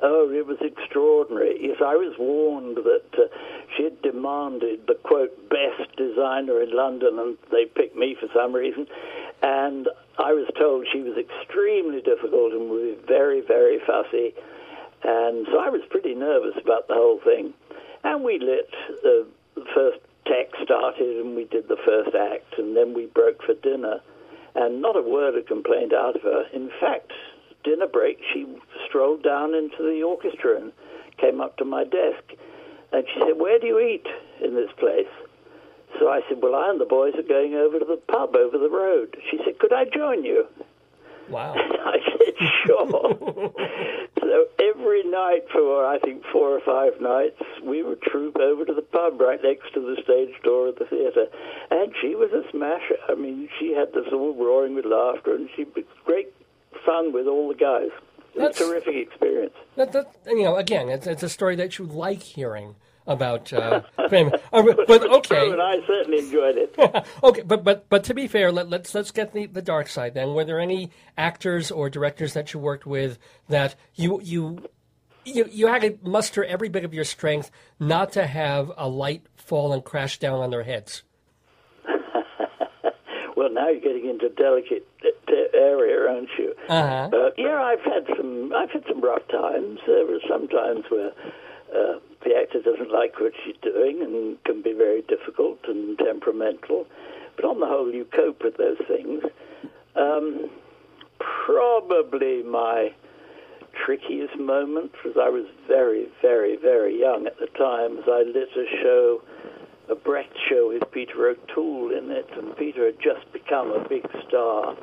[0.02, 1.58] Oh, it was extraordinary.
[1.60, 3.28] Yes, I was warned that uh,
[3.76, 8.54] she had demanded the quote best designer in London, and they picked me for some
[8.54, 8.86] reason.
[9.42, 14.34] And I was told she was extremely difficult and was very, very fussy.
[15.04, 17.52] And so I was pretty nervous about the whole thing.
[18.02, 18.70] And we lit
[19.02, 19.26] the
[19.74, 24.00] first tech started, and we did the first act, and then we broke for dinner.
[24.54, 26.44] And not a word of complaint out of her.
[26.52, 27.12] In fact,
[27.62, 28.46] dinner break, she
[28.88, 30.72] strolled down into the orchestra and
[31.18, 32.24] came up to my desk.
[32.92, 34.06] And she said, Where do you eat
[34.42, 35.10] in this place?
[35.98, 38.56] So I said, Well, I and the boys are going over to the pub over
[38.58, 39.16] the road.
[39.30, 40.46] She said, Could I join you?
[41.30, 41.54] Wow.
[41.58, 42.86] I said, Sure.
[44.20, 48.74] so every night for, I think, four or five nights, we would troop over to
[48.74, 51.26] the pub right next to the stage door of the theatre.
[51.70, 52.96] And she was a smasher.
[53.08, 56.32] I mean, she had us all roaring with laughter, and she was great
[56.84, 57.90] fun with all the guys.
[58.36, 59.54] That's- a terrific experience.
[59.76, 63.82] That, that, you know, again, it's, it's a story that you like hearing about uh,
[64.08, 64.30] fame.
[64.52, 66.74] Uh, but, okay, And I certainly enjoyed it.
[67.22, 70.14] okay, but but but to be fair, let, let's let's get the, the dark side.
[70.14, 74.68] Then, were there any actors or directors that you worked with that you you
[75.24, 79.26] you you had to muster every bit of your strength not to have a light
[79.36, 81.02] fall and crash down on their heads?
[83.36, 84.88] Well, now you're getting into delicate
[85.54, 86.54] area, aren't you?
[86.68, 87.10] Uh-huh.
[87.12, 88.52] Uh, yeah, I've had some.
[88.54, 89.78] I've had some rough times.
[89.86, 91.12] There were some times where
[91.74, 96.86] uh, the actor doesn't like what she's doing and can be very difficult and temperamental.
[97.36, 99.22] But on the whole, you cope with those things.
[99.94, 100.50] Um,
[101.18, 102.92] probably my
[103.84, 107.98] trickiest moment was I was very, very, very young at the time.
[107.98, 109.22] As I lit a show,
[109.88, 114.02] a Brecht show with Peter O'Toole in it, and Peter had just become a big
[114.28, 114.74] star.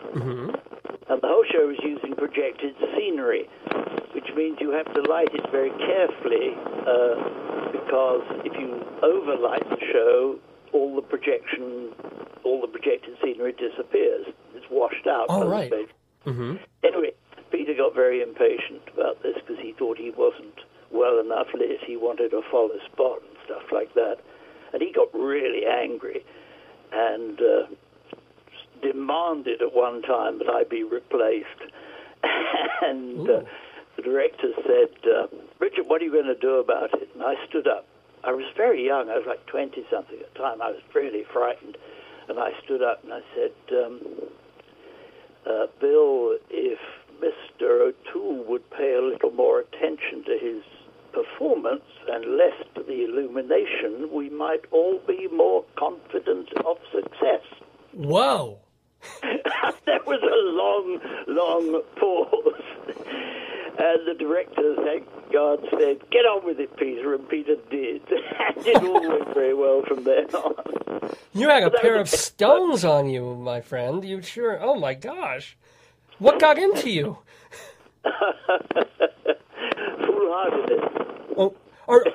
[1.10, 3.50] And the whole show was using projected scenery,
[4.16, 6.56] which means you have to light it very carefully
[6.88, 7.16] uh,
[7.72, 10.40] because if you overlight the show,
[10.72, 11.92] all the projection,
[12.44, 14.28] all the projected scenery disappears.
[14.56, 15.26] It's washed out.
[15.30, 15.68] Oh, the right.
[15.68, 15.90] stage.
[16.84, 17.12] Anyway,
[17.52, 20.56] Peter got very impatient about this because he thought he wasn't
[20.92, 21.80] well enough lit.
[21.86, 24.18] He wanted a follow spot and stuff like that.
[24.74, 26.26] And he got really angry
[26.92, 27.68] and uh,
[28.82, 31.48] demanded at one time that I be replaced.
[32.82, 33.42] and uh,
[33.96, 35.28] the director said, uh,
[35.60, 37.10] Richard, what are you going to do about it?
[37.14, 37.86] And I stood up.
[38.24, 39.10] I was very young.
[39.10, 40.62] I was like 20 something at the time.
[40.62, 41.78] I was really frightened.
[42.30, 44.00] And I stood up and I said, um,
[45.46, 46.80] uh, Bill, if
[47.20, 47.92] Mr.
[47.92, 50.64] O'Toole would pay a little more attention to his
[51.14, 57.46] performance and less to the illumination, we might all be more confident of success.
[57.94, 58.58] Wow!
[59.86, 62.64] there was a long, long pause.
[63.76, 67.16] And the director, thank God, said, Get on with it, Peter.
[67.16, 68.02] And Peter did.
[68.12, 70.54] and it all went very well from then on.
[71.34, 74.06] You had a That pair of stones on you, my friend.
[74.06, 74.60] You sure?
[74.62, 75.58] Oh my gosh!
[76.20, 77.18] What got into you?
[80.06, 81.03] Foolhardiness.
[81.38, 81.56] Oh,
[81.88, 82.06] or,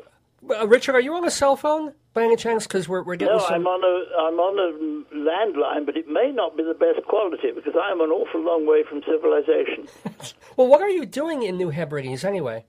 [0.50, 2.66] uh, Richard, are you on a cell phone by any chance?
[2.66, 3.54] Because we're we're getting No, some.
[3.54, 7.50] I'm on a I'm on a landline, but it may not be the best quality
[7.54, 9.88] because I'm an awful long way from civilization.
[10.56, 12.64] Well, what are you doing in New Hebrides anyway?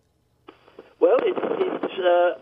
[1.00, 1.36] Well, it,
[1.82, 2.38] it's a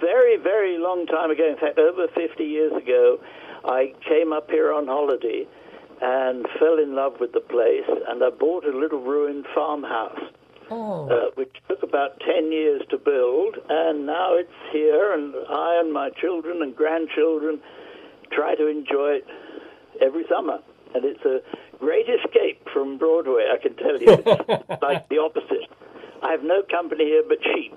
[0.00, 1.46] very, very long time ago.
[1.46, 3.20] In fact, over 50 years ago,
[3.66, 5.46] I came up here on holiday
[6.00, 10.18] and fell in love with the place, and I bought a little ruined farmhouse.
[10.70, 15.80] Oh, uh, which took about 10 years to build, and now it's here, and I
[15.80, 17.60] and my children and grandchildren
[18.30, 19.26] try to enjoy it
[20.00, 20.58] every summer.
[20.94, 21.40] And it's a
[21.78, 24.22] great escape from Broadway, I can tell you.
[24.26, 25.68] It's like the opposite.
[26.22, 27.74] I have no company here but sheep,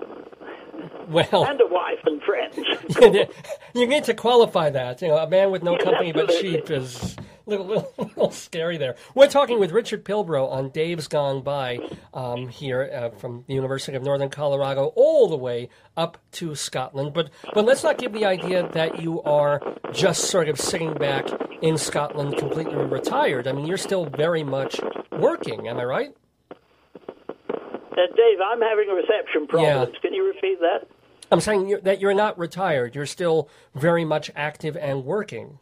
[1.08, 2.58] well, and a wife and friends.
[3.74, 5.02] you need to qualify that.
[5.02, 7.16] You know, a man with no company but sheep is
[7.46, 8.96] little, little, little scary there.
[9.14, 11.78] We're talking with Richard Pilbrow on Dave's Gone By
[12.12, 17.12] um, here uh, from the University of Northern Colorado all the way up to Scotland.
[17.14, 19.60] But but let's not give the idea that you are
[19.92, 21.28] just sort of sitting back
[21.62, 23.46] in Scotland completely retired.
[23.46, 24.80] I mean, you're still very much
[25.12, 25.68] working.
[25.68, 26.16] Am I right?
[26.50, 29.96] Uh, Dave, I'm having a reception problems.
[30.02, 30.88] Can you repeat that?
[31.30, 32.94] I'm saying you're, that you're not retired.
[32.94, 35.58] You're still very much active and working.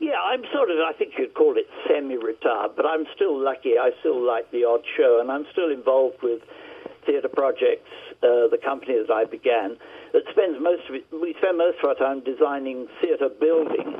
[0.00, 3.78] Yeah, I'm sort of, I think you'd call it semi-retired, but I'm still lucky.
[3.78, 6.40] I still like the odd show, and I'm still involved with
[7.04, 7.90] theatre projects,
[8.22, 9.76] uh, the company that I began,
[10.12, 13.94] that spends most of it, we spend most of our time designing theatre building.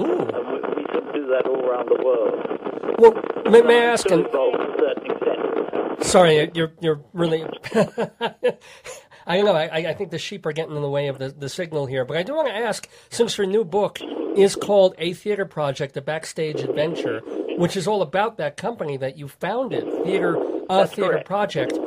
[0.00, 0.26] Ooh.
[0.26, 2.54] And we, we sort of do that all around the world.
[2.98, 3.12] Well,
[3.50, 4.06] may, may I ask?
[4.10, 6.04] Involved to a certain extent.
[6.04, 7.44] sorry, you're you're really.
[9.26, 9.54] I don't know.
[9.54, 12.04] I, I think the sheep are getting in the way of the, the signal here,
[12.04, 13.98] but I do want to ask, since your new book
[14.36, 17.20] is called A Theater Project: A Backstage Adventure,
[17.56, 21.26] which is all about that company that you founded, Theater A That's Theater correct.
[21.26, 21.78] Project.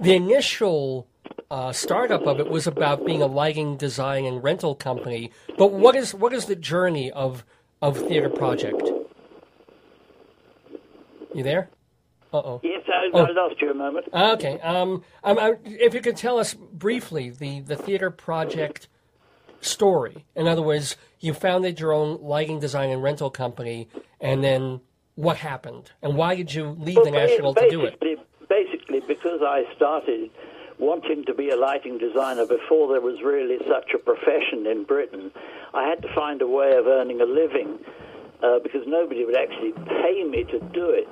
[0.00, 1.06] The initial
[1.50, 5.32] uh, startup of it was about being a lighting, design, and rental company.
[5.58, 7.44] But what is what is the journey of
[7.82, 8.82] of Theater Project?
[11.34, 11.68] You there?
[12.36, 12.60] Uh oh.
[12.62, 13.24] Yes, I, Oh.
[13.24, 14.06] I lost you a moment.
[14.12, 14.60] Okay.
[14.60, 18.88] Um, um, I, if you could tell us briefly the, the theater project
[19.60, 20.24] story.
[20.34, 23.88] In other words, you founded your own lighting design and rental company,
[24.20, 24.80] and then
[25.14, 27.98] what happened, and why did you leave the National to do it?
[28.00, 30.30] basically- Basically, because I started
[30.78, 35.32] wanting to be a lighting designer before there was really such a profession in Britain,
[35.74, 37.78] I had to find a way of earning a living
[38.44, 41.08] uh, because nobody would actually pay me to do it.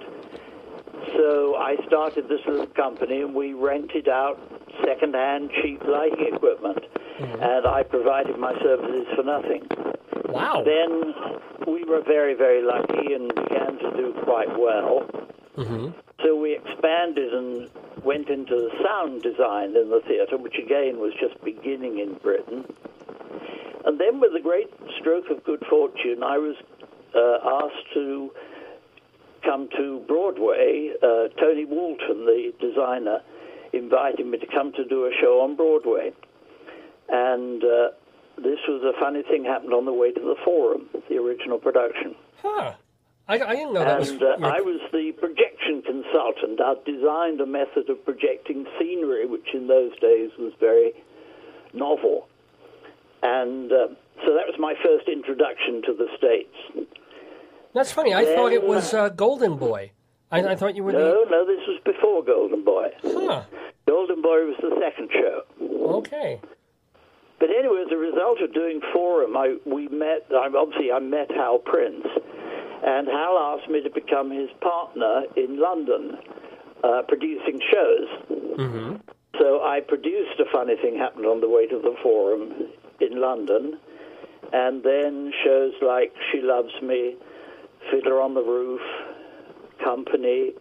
[1.16, 4.38] So I started this little company, and we rented out
[4.84, 6.84] second-hand cheap lighting equipment,
[7.14, 7.42] Mm-hmm.
[7.44, 9.62] and I provided my services for nothing.
[10.30, 10.64] Wow.
[10.66, 11.14] Then
[11.64, 15.08] we were very, very lucky and began to do quite well.
[16.24, 17.70] So we expanded and
[18.02, 22.64] went into the sound design in the theatre, which again was just beginning in Britain.
[23.84, 26.56] And then, with a great stroke of good fortune, I was
[27.14, 28.32] uh, asked to
[29.44, 30.92] come to Broadway.
[31.02, 33.20] Uh, Tony Walton, the designer,
[33.72, 36.12] invited me to come to do a show on Broadway.
[37.08, 37.88] And uh,
[38.36, 42.14] this was a funny thing happened on the way to the Forum, the original production.
[42.42, 42.74] Huh.
[43.26, 44.10] I, I didn't know that was.
[44.10, 46.60] And uh, I was the projection consultant.
[46.60, 50.92] I designed a method of projecting scenery, which in those days was very
[51.72, 52.28] novel.
[53.22, 53.88] And uh,
[54.24, 56.88] so that was my first introduction to the States.
[57.74, 58.14] That's funny.
[58.14, 59.90] I thought it was uh, Golden Boy.
[60.30, 62.88] I, I thought you were No, no, this was before Golden Boy.
[63.02, 63.42] Huh.
[63.86, 65.42] Golden Boy was the second show.
[65.98, 66.40] Okay.
[67.38, 70.26] But anyway, as a result of doing Forum, I we met.
[70.30, 72.06] I, obviously, I met Hal Prince,
[72.84, 76.16] and Hal asked me to become his partner in London,
[76.82, 78.08] uh, producing shows.
[78.58, 78.96] Mm-hmm.
[79.38, 82.52] So I produced a funny thing happened on the way to the Forum
[83.00, 83.78] in London,
[84.52, 87.16] and then shows like She Loves Me,
[87.90, 88.80] Fiddler on the Roof,
[89.82, 90.52] Company,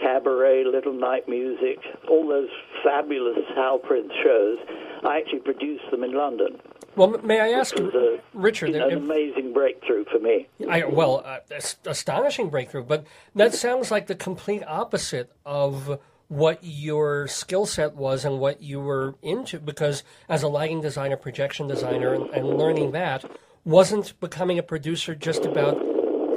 [0.00, 1.78] Cabaret, Little Night Music,
[2.08, 2.48] all those
[2.84, 4.58] fabulous Hal Prince shows.
[5.04, 6.60] I actually produced them in London.
[6.96, 8.70] Well, may I ask It was you, a, Richard?
[8.70, 10.48] an if- amazing breakthrough for me.
[10.68, 11.38] I, well, uh,
[11.86, 18.24] astonishing breakthrough, but that sounds like the complete opposite of what your skill set was
[18.24, 19.58] and what you were into.
[19.60, 23.24] Because as a lighting designer, projection designer, and, and learning that,
[23.64, 25.76] wasn't becoming a producer just about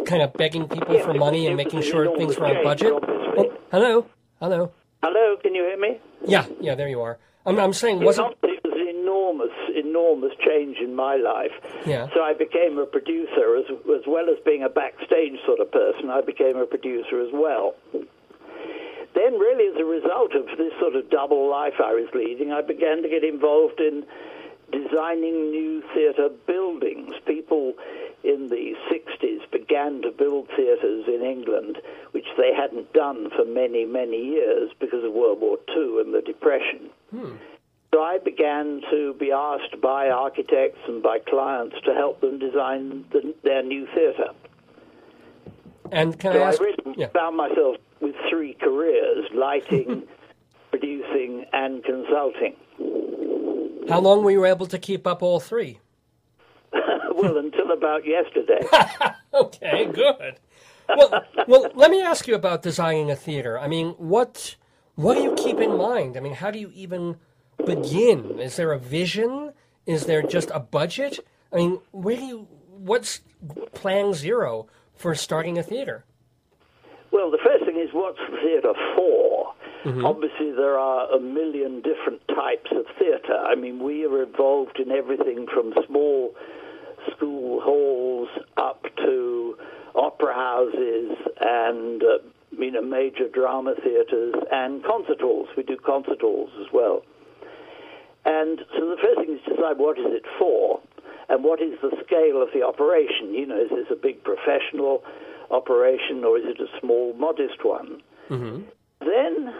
[0.05, 2.93] kind of begging people Yeah, for money and making sure things were on budget?
[2.93, 4.05] Oh, hello,
[4.39, 4.71] hello.
[5.03, 5.99] Hello, can you hear me?
[6.25, 7.17] Yeah, yeah, there you are.
[7.45, 11.51] I'm, I'm saying, It wasn't it was an enormous, enormous change in my life.
[11.85, 12.07] Yeah.
[12.13, 16.09] So I became a producer as, as well as being a backstage sort of person.
[16.11, 17.73] I became a producer as well.
[19.13, 22.61] Then, really, as a result of this sort of double life I was leading, I
[22.61, 24.05] began to get involved in
[24.71, 27.13] designing new theatre buildings.
[27.25, 27.73] People
[28.23, 31.77] in the 60s began to build theatres in England,
[32.11, 36.21] which they hadn't done for many, many years because of World War II and the
[36.21, 36.89] Depression.
[37.11, 37.35] Hmm.
[37.93, 43.05] So I began to be asked by architects and by clients to help them design
[43.11, 44.31] the, their new theatre.
[45.91, 46.61] and can So I I ask?
[46.61, 47.07] really Yeah.
[47.09, 50.03] found myself with three careers lighting,
[50.71, 52.55] producing, and consulting.
[53.89, 55.79] How long were you able to keep up all three?
[57.21, 58.65] Well, until about yesterday.
[59.33, 60.39] Okay, good.
[60.89, 63.57] Well, well, let me ask you about designing a theater.
[63.57, 64.57] I mean, what
[64.95, 66.17] what do you keep in mind?
[66.17, 67.15] I mean, how do you even
[67.65, 68.39] begin?
[68.39, 69.53] Is there a vision?
[69.85, 71.19] Is there just a budget?
[71.53, 72.47] I mean, where do you?
[72.69, 73.21] What's
[73.73, 76.03] plan zero for starting a theater?
[77.11, 79.53] Well, the first thing is what's the theatre for?
[79.85, 80.05] Mm-hmm.
[80.05, 83.37] Obviously, there are a million different types of theatre.
[83.37, 86.35] I mean, we are involved in everything from small
[87.15, 89.57] school halls up to
[89.95, 92.17] opera houses and uh,
[92.57, 95.49] you know major drama theatres and concert halls.
[95.55, 97.03] We do concert halls as well.
[98.23, 100.79] And so the first thing is to decide what is it for,
[101.29, 103.33] and what is the scale of the operation.
[103.33, 105.03] You know, is this a big professional
[105.49, 108.01] operation or is it a small, modest one?
[108.99, 109.53] Then,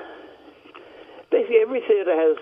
[1.31, 2.37] basically, every theatre has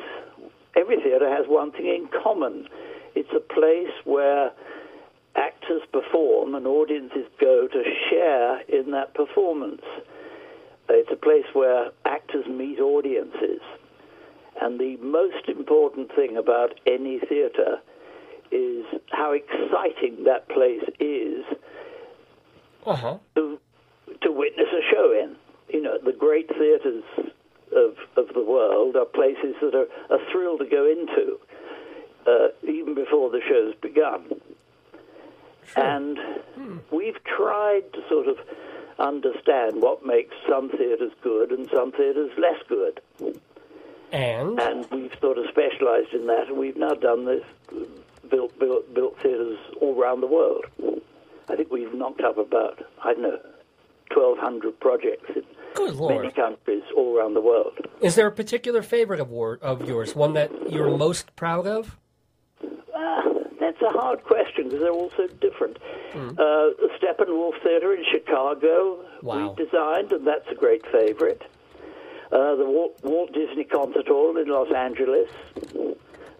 [0.75, 2.67] every theatre has one thing in common.
[3.15, 4.51] It's a place where
[5.39, 9.81] actors perform and audiences go to share in that performance.
[10.89, 13.61] It's a place where actors meet audiences.
[14.61, 17.77] And the most important thing about any theatre
[18.51, 21.45] is how exciting that place is
[22.85, 23.17] Uh huh.
[23.35, 23.59] to,
[24.21, 25.35] to witness a show in.
[25.69, 27.03] You know, the great theatres
[27.71, 31.37] of, of the world are places that are a thrill to go into,
[32.27, 34.41] uh, even before the show's begun.
[35.75, 36.17] And
[36.55, 36.77] hmm.
[36.91, 38.37] we've tried to sort of
[38.99, 43.01] understand what makes some theatres good and some theatres less good.
[44.11, 47.43] And And we've sort of specialised in that, and we've now done this,
[48.29, 50.65] built, built, built theatres all around the world.
[51.47, 53.39] I think we've knocked up about, I don't know,
[54.13, 55.43] 1,200 projects in
[55.75, 57.73] good many lord, countries all around the world.
[58.01, 61.97] is there a particular favorite award of yours, one that you're most proud of?
[62.61, 63.38] That's
[63.89, 65.77] a hard question because they're all so different.
[66.13, 66.29] Hmm.
[66.29, 66.35] Uh,
[66.77, 69.53] the Steppenwolf Theatre in Chicago Wow.
[69.57, 71.41] we designed, and that's a great favorite.
[72.31, 75.29] Uh, the Walt, Walt Disney Concert Hall in Los Angeles,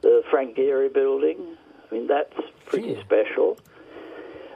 [0.02, 1.58] the Frank Gehry Building.
[1.92, 2.34] I mean, that's
[2.68, 3.02] pretty Gee.
[3.02, 3.58] special.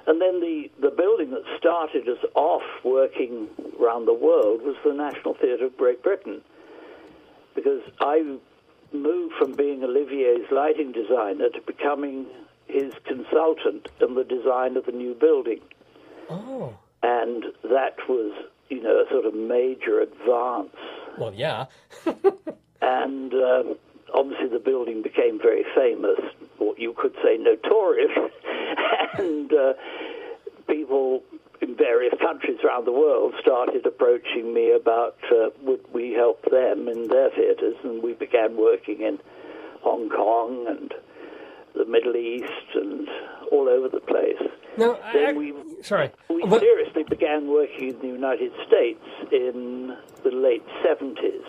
[0.05, 3.47] And then the, the building that started us off working
[3.79, 6.41] around the world was the National Theatre of Great Britain.
[7.55, 8.37] Because I
[8.91, 12.27] moved from being Olivier's lighting designer to becoming
[12.67, 15.59] his consultant in the design of the new building.
[16.29, 18.33] Oh, And that was,
[18.69, 20.75] you know, a sort of major advance.
[21.17, 21.65] well, yeah.
[22.81, 23.75] And um,
[24.13, 26.19] obviously the building became very famous,
[26.59, 28.11] or you could say notorious.
[29.17, 29.73] and uh,
[30.67, 31.23] people
[31.61, 36.89] in various countries around the world started approaching me about uh, would we help them
[36.89, 39.17] in their theatres, and we began working in
[39.81, 40.93] Hong Kong and
[41.75, 43.07] the Middle East and
[43.51, 44.37] all over the place.
[44.77, 46.11] No, Then I- we sorry.
[46.29, 51.43] we But- seriously began working in the United States in the late 70s.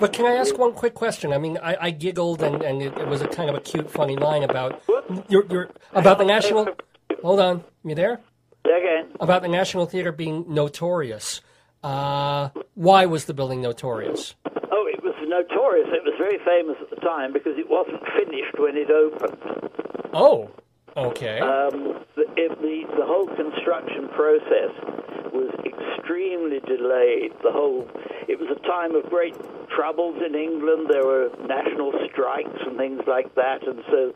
[0.00, 1.32] But can I ask one quick question?
[1.32, 3.90] I mean, I, I giggled and, and it, it was a kind of a cute,
[3.90, 4.80] funny line about
[5.28, 6.68] your, your about the national.
[7.22, 8.20] Hold on, you there?
[8.64, 11.40] Again, About the National Theater being notorious.
[11.82, 14.34] Uh, why was the building notorious?
[15.38, 15.88] It was notorious.
[15.92, 19.38] It was very famous at the time because it wasn't finished when it opened.
[20.12, 20.50] Oh,
[20.96, 21.40] okay.
[21.40, 24.72] Um, the, it, the, the whole construction process
[25.32, 27.32] was extremely delayed.
[27.42, 27.88] The whole
[28.28, 29.34] it was a time of great
[29.68, 30.88] troubles in England.
[30.90, 34.12] There were national strikes and things like that, and so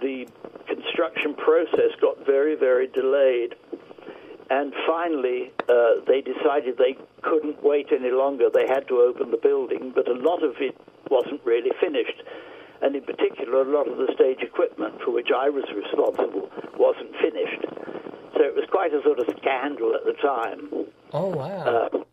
[0.00, 0.26] the
[0.66, 3.54] construction process got very, very delayed.
[4.52, 8.50] And finally, uh, they decided they couldn't wait any longer.
[8.52, 10.76] They had to open the building, but a lot of it
[11.10, 12.20] wasn't really finished.
[12.82, 17.16] And in particular, a lot of the stage equipment for which I was responsible wasn't
[17.16, 17.64] finished.
[18.36, 20.68] So it was quite a sort of scandal at the time.
[21.14, 21.88] oh, wow.
[21.88, 22.04] Uh,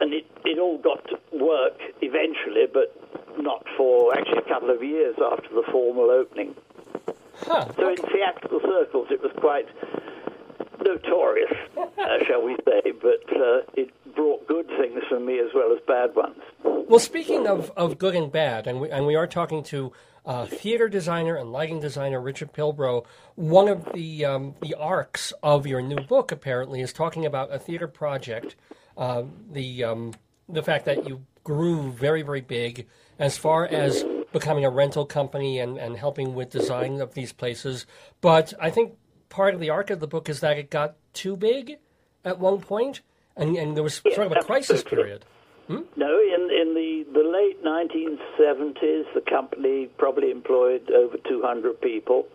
[0.00, 2.98] and it, it all got to work eventually, but
[3.38, 6.56] not for actually a couple of years after the formal opening.
[7.46, 7.70] huh.
[7.76, 9.68] So in theatrical circles, it was quite
[10.80, 15.72] notorious, uh, shall we say, but uh, it brought good things for me as well
[15.72, 16.40] as bad ones.
[16.62, 19.92] Well, speaking of, of good and bad, and we, and we are talking to
[20.24, 23.04] uh, theater designer and lighting designer Richard Pilbrow.
[23.36, 27.58] One of the um, the arcs of your new book apparently is talking about a
[27.58, 28.56] theater project.
[28.96, 29.22] Uh,
[29.52, 30.14] the um,
[30.48, 32.86] the fact that you grew very very big
[33.18, 37.86] as far as becoming a rental company and, and helping with design of these places.
[38.20, 38.94] But I think
[39.28, 41.78] part of the arc of the book is that it got too big
[42.24, 43.00] at one point,
[43.36, 45.24] and, and there was sort of a crisis period.
[45.68, 52.26] No, in in the, the late 1970s, the company probably employed over 200 people,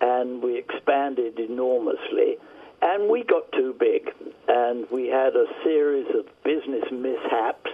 [0.00, 2.36] and we expanded enormously.
[2.82, 4.10] And we got too big,
[4.46, 7.70] and we had a series of business mishaps,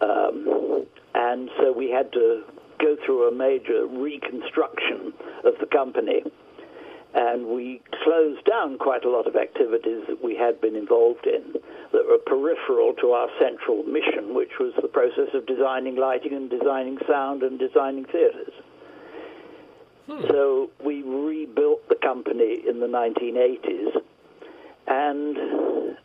[0.00, 2.44] um, and so we had to
[2.78, 5.12] go through a major reconstruction
[5.44, 6.22] of the company.
[7.14, 11.54] And we closed down quite a lot of activities that we had been involved in
[11.92, 16.48] that were peripheral to our central mission, which was the process of designing lighting and
[16.48, 18.52] designing sound and designing theaters.
[20.28, 24.02] So we rebuilt the company in the 1980s,
[24.88, 25.36] and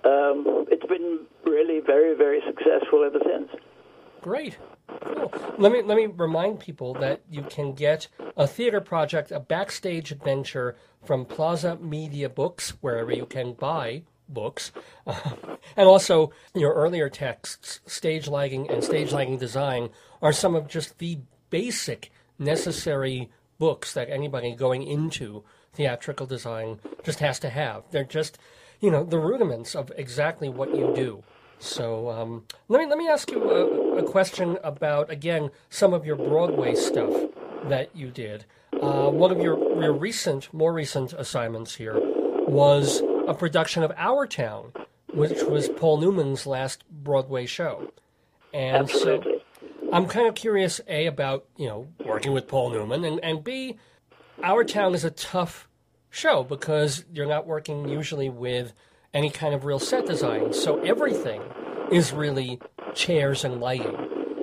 [0.04, 3.50] um, it's been really very, very successful ever since.
[4.22, 4.58] Great.
[5.02, 5.32] Cool.
[5.58, 10.12] Let me let me remind people that you can get a theater project, a backstage
[10.12, 14.72] adventure from Plasa Media Books, wherever you can buy books,
[15.06, 19.90] and also your earlier texts, stage lighting and stage lighting design,
[20.22, 21.20] are some of just the
[21.50, 25.44] basic necessary books that anybody going into
[25.74, 27.84] theatrical design just has to have.
[27.92, 28.38] They're just,
[28.80, 31.24] you know, the rudiments of exactly what you do.
[31.60, 36.06] So um, let me let me ask you a, a question about again some of
[36.06, 37.14] your Broadway stuff
[37.66, 38.46] that you did.
[38.74, 42.00] Uh, one of your your recent, more recent assignments here
[42.48, 44.72] was a production of Our Town,
[45.14, 47.92] which was Paul Newman's last Broadway show.
[48.54, 49.40] And Absolutely.
[49.40, 53.44] so I'm kind of curious, A, about, you know, working with Paul Newman, and, and
[53.44, 53.78] B,
[54.44, 55.68] Our Town is a tough
[56.10, 58.74] show because you're not working usually with
[59.16, 60.54] any kind of real set design.
[60.54, 61.42] So everything
[61.92, 62.60] is really
[62.94, 63.98] chairs and lighting.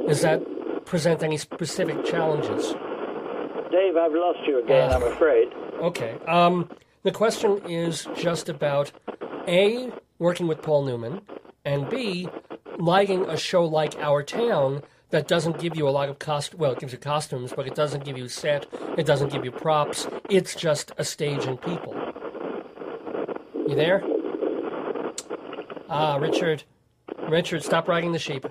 [0.09, 0.43] Does that
[0.87, 2.75] present any specific challenges?
[3.71, 4.97] Dave, I've lost you again, Uh.
[4.97, 5.49] I'm afraid.
[5.81, 6.19] Okay.
[6.27, 6.69] Um,
[7.05, 8.91] the question is just about
[9.47, 11.21] A, working with Paul Newman,
[11.65, 12.29] and B,
[12.79, 16.55] lighting a show like Our Town that doesn't give you a lot of cost.
[16.55, 18.67] Well, it gives you costumes, but it doesn't give you set.
[18.97, 20.07] It doesn't give you props.
[20.31, 21.95] It's just a stage and people.
[23.69, 24.03] You there?
[25.93, 26.65] Ah, Richard.
[27.29, 28.47] Richard, stop riding the sheep.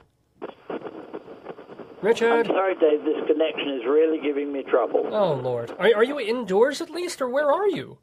[2.02, 2.48] Richard.
[2.48, 5.08] I'm Sorry, Dave, this connection is really giving me trouble.
[5.12, 5.72] Oh Lord.
[5.80, 7.98] Are are you indoors at least, or where are you?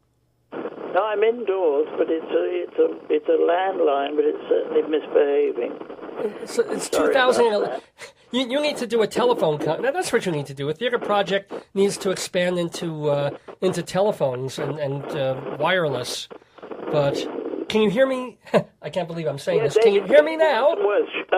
[0.51, 5.73] No, I'm indoors, but it's a it's a it's a landline, but it's certainly misbehaving.
[6.43, 7.81] It's, it's Sorry 2011.
[8.31, 9.57] You, you need to do a telephone.
[9.57, 10.69] Con- now, that's what you need to do.
[10.69, 13.31] A theater project needs to expand into uh,
[13.61, 16.27] into telephones and and uh, wireless.
[16.91, 17.27] But
[17.69, 18.37] can you hear me?
[18.81, 19.77] I can't believe I'm saying this.
[19.81, 20.75] Can you hear me now?
[20.75, 21.37] Sh- uh,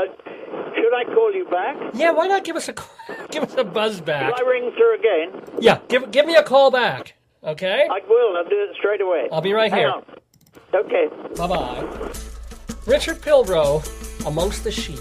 [0.75, 1.77] should I call you back?
[1.93, 2.11] Yeah.
[2.11, 2.75] Why not give us a
[3.32, 4.34] give us a buzz back?
[4.38, 5.41] I ring through again?
[5.59, 5.79] Yeah.
[5.88, 7.15] Give give me a call back.
[7.43, 7.88] Okay.
[7.89, 8.38] I will.
[8.38, 9.27] I'll do it straight away.
[9.32, 9.89] I'll be right Hang here.
[9.89, 10.05] on.
[10.73, 11.07] Okay.
[11.36, 12.11] Bye bye.
[12.88, 14.99] Richard Pilbrow, amongst the sheep.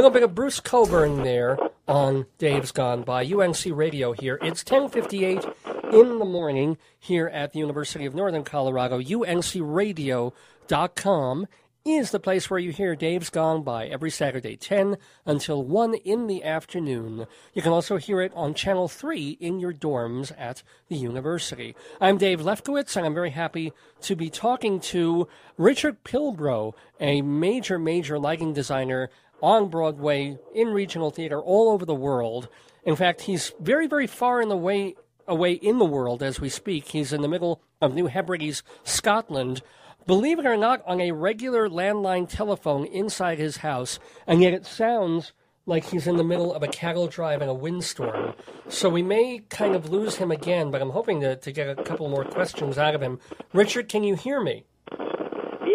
[0.00, 3.22] Little bit of Bruce Cockburn there on Dave's Gone By.
[3.22, 4.38] UNC Radio here.
[4.40, 5.44] It's 1058
[5.92, 8.98] in the morning here at the University of Northern Colorado.
[8.98, 11.46] UNCradio.com
[11.84, 14.96] is the place where you hear Dave's Gone By every Saturday, 10
[15.26, 17.26] until 1 in the afternoon.
[17.52, 21.76] You can also hear it on Channel 3 in your dorms at the university.
[22.00, 25.28] I'm Dave Lefkowitz, and I'm very happy to be talking to
[25.58, 29.10] Richard Pilbrow, a major, major lighting designer
[29.42, 32.48] on Broadway, in regional theater, all over the world.
[32.84, 34.94] In fact, he's very, very far in the way
[35.26, 36.88] away in the world as we speak.
[36.88, 39.62] He's in the middle of New Hebrides, Scotland.
[40.06, 44.66] Believe it or not, on a regular landline telephone inside his house, and yet it
[44.66, 45.32] sounds
[45.66, 48.34] like he's in the middle of a cattle drive and a windstorm.
[48.68, 51.82] So we may kind of lose him again, but I'm hoping to, to get a
[51.82, 53.20] couple more questions out of him.
[53.52, 54.64] Richard, can you hear me?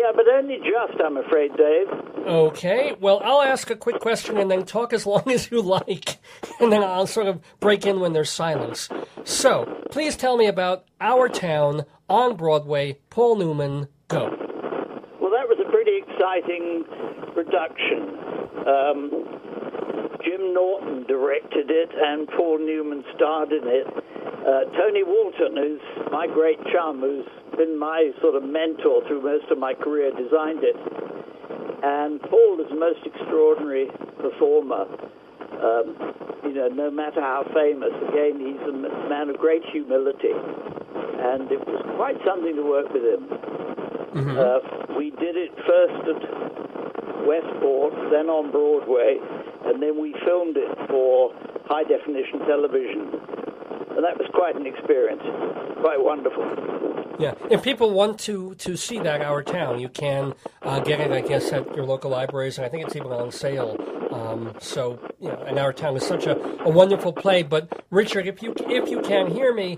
[0.05, 1.87] Yeah, but only just, I'm afraid, Dave.
[2.27, 6.17] Okay, well, I'll ask a quick question and then talk as long as you like,
[6.59, 8.87] and then I'll sort of break in when there's silence.
[9.23, 14.25] So, please tell me about Our Town on Broadway, Paul Newman, go.
[15.19, 16.83] Well, that was a pretty exciting
[17.33, 18.19] production.
[18.67, 19.25] Um,
[20.25, 23.85] Jim Naughton directed it, and Paul Newman starred in it.
[23.85, 27.25] Uh, Tony Walton, who's my great chum, who's
[27.57, 30.75] been my sort of mentor through most of my career, designed it.
[31.83, 34.85] And Paul is the most extraordinary performer.
[35.61, 35.95] Um,
[36.43, 38.73] you know, no matter how famous, again, he's a
[39.09, 40.33] man of great humility.
[40.33, 43.25] And it was quite something to work with him.
[44.15, 44.59] Uh,
[44.97, 46.21] we did it first at
[47.27, 49.17] Westport, then on Broadway,
[49.65, 51.33] and then we filmed it for
[51.65, 53.09] high definition television.
[53.95, 55.21] And that was quite an experience,
[55.81, 56.43] quite wonderful.
[57.17, 60.33] Yeah, if people want to, to see that Our Town, you can
[60.63, 63.31] uh, get it, I guess, at your local libraries, and I think it's even on
[63.31, 63.77] sale.
[64.11, 67.41] Um, so, you know, and Our Town is such a, a wonderful play.
[67.43, 69.77] But Richard, if you if you can hear me,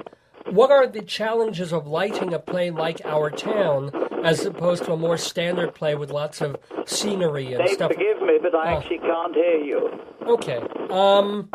[0.49, 3.91] what are the challenges of lighting a play like Our Town
[4.23, 6.57] as opposed to a more standard play with lots of
[6.87, 7.91] scenery and Dave, stuff?
[7.91, 8.77] forgive me, but I Oh.
[8.77, 9.99] actually can't hear you.
[10.25, 10.59] Okay,
[10.89, 11.49] um,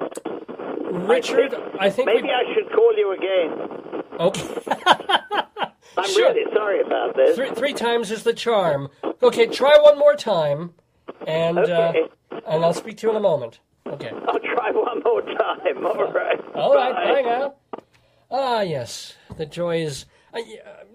[0.93, 4.03] Richard, I think Maybe we- I should call you again.
[4.21, 4.49] okay.
[5.97, 6.33] I'm Sure.
[6.33, 7.37] really sorry about this.
[7.37, 8.89] three, three times is the charm.
[9.23, 10.75] Okay, try one more time,
[11.27, 12.07] and Okay.
[12.31, 13.61] uh, and I'll speak to you in a moment.
[13.87, 14.11] Okay.
[14.27, 15.85] I'll try one more time.
[15.87, 16.41] All right.
[16.55, 17.13] All right, Bye.
[17.13, 17.55] bye now.
[18.31, 20.07] Ah, yes, the joy is.
[20.35, 20.41] uh,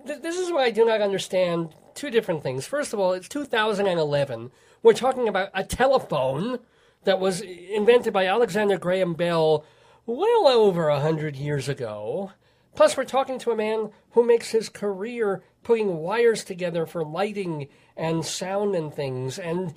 [0.06, 2.66] this is why I do not understand two different things.
[2.66, 4.52] First of all, it's 2011.
[4.82, 6.60] We're talking about a telephone
[7.04, 9.64] that was invented by Alexander Graham Bell
[10.08, 12.32] well over a hundred years ago.
[12.76, 17.68] Plus, we're talking to a man who makes his career putting wires together for lighting
[17.96, 19.76] and sound and things, and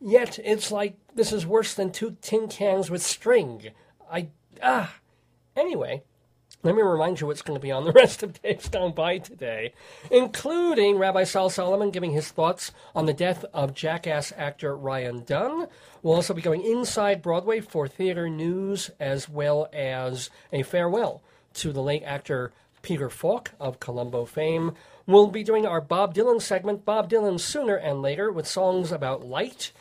[0.00, 3.70] yet it's like this is worse than two tin cans with string.
[4.10, 4.28] I
[4.62, 4.94] ah.
[5.56, 6.04] Anyway,
[6.62, 9.18] let me remind you what's going to be on the rest of Dave's Gone By
[9.18, 9.72] today,
[10.10, 15.68] including Rabbi Sol Solomon giving his thoughts on the death of jackass actor Ryan Dunn.
[16.02, 21.22] We'll also be going inside Broadway for theater news as well as a farewell
[21.54, 22.52] to the late actor
[22.82, 24.72] Peter Falk of Columbo fame.
[25.06, 29.24] We'll be doing our Bob Dylan segment, Bob Dylan Sooner and Later, with songs about
[29.24, 29.72] light.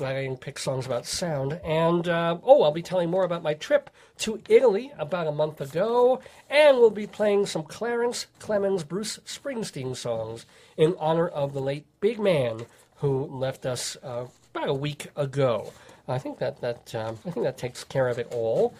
[0.00, 1.60] I didn't pick songs about sound.
[1.64, 5.60] And, uh, oh, I'll be telling more about my trip to Italy about a month
[5.60, 6.20] ago.
[6.50, 11.86] And we'll be playing some Clarence Clemons Bruce Springsteen songs in honor of the late
[12.00, 12.66] big man
[12.96, 15.72] who left us uh, about a week ago.
[16.08, 18.74] I think that, that, um, I think that takes care of it all.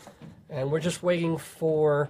[0.49, 2.09] And we're just waiting for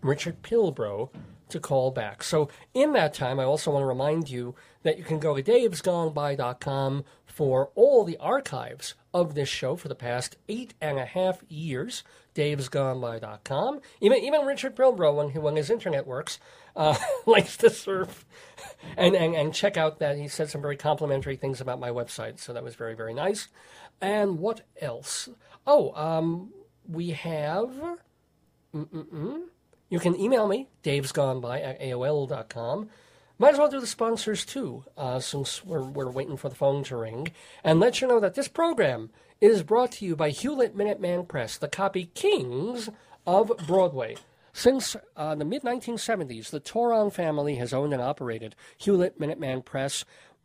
[0.00, 1.10] Richard Pilbrow
[1.48, 2.22] to call back.
[2.22, 5.42] So, in that time, I also want to remind you that you can go to
[5.42, 7.04] davesgoneby.com
[7.38, 12.02] for all the archives of this show for the past eight and a half years.
[12.34, 13.80] davesgoneby.com.
[14.00, 16.40] Even even Richard Pilbrow, when, he- when his internet works,
[16.74, 18.26] uh, likes to surf
[18.96, 20.18] and, and, and check out that.
[20.18, 23.46] He said some very complimentary things about my website, so that was very, very nice.
[24.00, 25.28] And what else?
[25.64, 26.52] Oh, um,
[26.88, 27.70] we have.
[28.72, 32.88] You can email me, davesgoneby at AOL.com.
[33.40, 36.82] Might as well do the sponsors too, uh, since we're, we're waiting for the phone
[36.84, 37.30] to ring,
[37.62, 39.10] and let you know that this program
[39.40, 42.90] is brought to you by Hewlett Minuteman Press, the copy kings
[43.28, 44.16] of Broadway.
[44.52, 50.04] Since uh, the mid 1970s, the Toron family has owned and operated Hewlett Minuteman Press.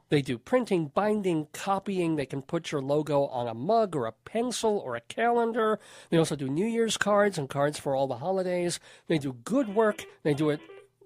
[0.10, 2.16] They do printing, binding, copying.
[2.16, 5.80] They can put your logo on a mug or a pencil or a calendar.
[6.12, 8.80] They also do New Year's cards and cards for all the holidays.
[9.08, 10.06] They do good work.
[10.22, 10.62] They do it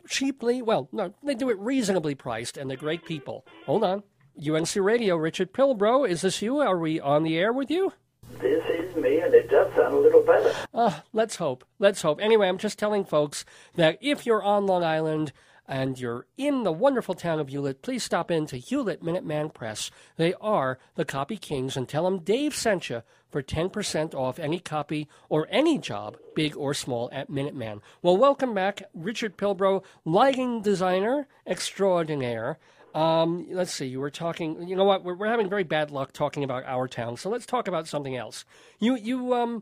[0.07, 0.61] cheaply.
[0.61, 3.45] Well, no, they do it reasonably priced, and they're great people.
[3.65, 4.03] Hold on.
[4.45, 6.59] UNC Radio, Richard Pilbrow, is this you?
[6.59, 7.93] Are we on the air with you?
[8.39, 10.53] This is me, and it does sound a little better.
[10.73, 11.65] Uh, let's hope.
[11.79, 12.19] Let's hope.
[12.21, 13.45] Anyway, I'm just telling folks
[13.75, 15.31] that if you're on Long Island
[15.67, 19.91] and you're in the wonderful town of Hewlett, please stop in to Hewlett Minuteman Press.
[20.15, 24.59] They are the copy kings, and tell them Dave sent you for 10% off any
[24.59, 27.81] copy or any job, big or small, at Minuteman.
[28.01, 32.57] Well, welcome back, Richard Pilbrow, lighting designer extraordinaire.
[32.95, 33.85] Um, let's see.
[33.85, 34.67] You were talking.
[34.67, 35.03] You know what?
[35.03, 37.17] We're, we're having very bad luck talking about our town.
[37.17, 38.43] So let's talk about something else.
[38.79, 39.61] You you um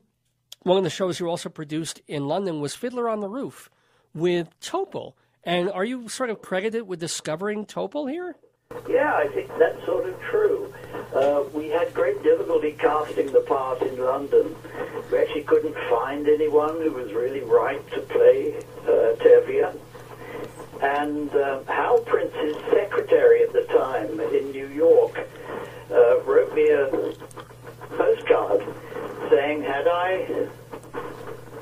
[0.64, 3.70] one of the shows you also produced in London was Fiddler on the Roof
[4.14, 5.14] with Topol.
[5.46, 8.36] And are you sort of credited with discovering Topol here?
[8.89, 10.74] Yeah, I think that's sort of true.
[11.14, 14.56] Uh, we had great difficulty casting the part in London.
[15.12, 19.78] We actually couldn't find anyone who was really right to play uh, Tevye.
[20.82, 25.28] And uh, Hal Prince's secretary at the time in New York
[25.91, 27.14] uh, wrote me a
[27.91, 28.66] postcard
[29.30, 30.48] saying, had I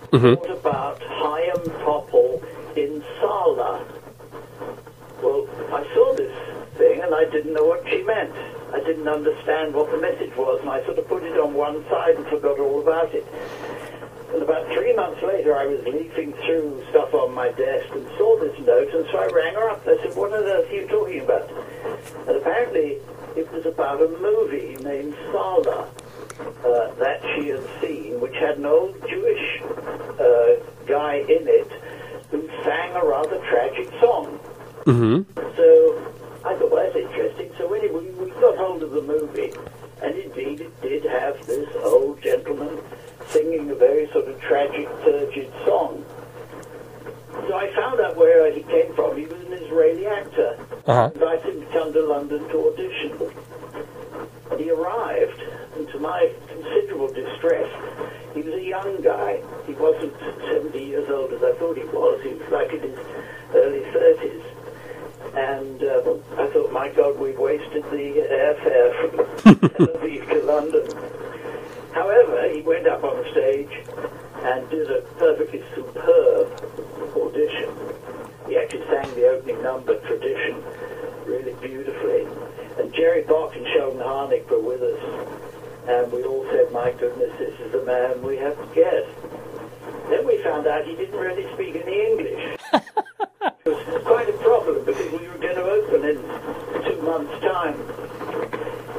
[0.10, 2.44] thought about Chaim Topol
[2.76, 3.86] in Sallah?
[5.22, 6.34] Well, I saw this
[6.78, 8.34] thing and I didn't know what she meant.
[8.74, 11.86] I didn't understand what the message was, and I sort of put it on one
[11.90, 13.26] side and forgot all about it.
[14.34, 18.40] And about three months later, I was leafing through stuff on my desk and saw
[18.40, 19.88] this note, and so I rang her up.
[19.88, 21.48] I said, "What on earth are you talking about?"
[22.28, 22.98] And apparently,
[23.36, 25.88] it was about a movie named Sallah
[26.66, 29.62] uh, that she had seen, which had an old Jewish
[30.20, 30.56] uh,
[30.88, 31.72] guy in it
[32.64, 34.40] sang a rather tragic song.
[34.86, 35.22] Mm-hmm.
[35.56, 36.14] So
[36.46, 37.52] I thought, well, that's interesting.
[37.58, 39.54] So anyway, we got hold of the movie,
[40.02, 42.80] and indeed it did have this old gentleman
[43.28, 46.06] singing a very sort of tragic, turgid song.
[47.48, 49.18] So I found out where he came from.
[49.18, 50.58] He was an Israeli actor.
[50.86, 51.12] Uh-huh.
[51.14, 53.18] Invited him to come to London to audition.
[54.58, 55.42] He arrived,
[55.76, 57.70] and to my considerable distress,
[58.34, 59.42] he was a young guy.
[59.68, 60.14] He wasn't
[60.52, 62.22] 70 years old as I thought he was.
[62.24, 63.00] He was like in his
[63.54, 64.44] early 30s.
[65.36, 70.88] And um, I thought, my God, we've wasted the airfare from Tel Aviv to London.
[71.94, 73.72] However, he went up on the stage
[74.44, 76.48] and did a perfectly superb
[77.16, 77.70] audition.
[78.48, 80.62] He actually sang the opening number, Tradition,
[81.26, 82.28] really beautifully.
[82.78, 85.43] And Jerry Bock and Sheldon Harnick were with us.
[85.88, 89.04] And we all said, my goodness, this is the man we have to get.
[90.10, 92.58] Then we found out he didn't really speak any English.
[92.74, 97.76] it was quite a problem because we were going to open in two months' time.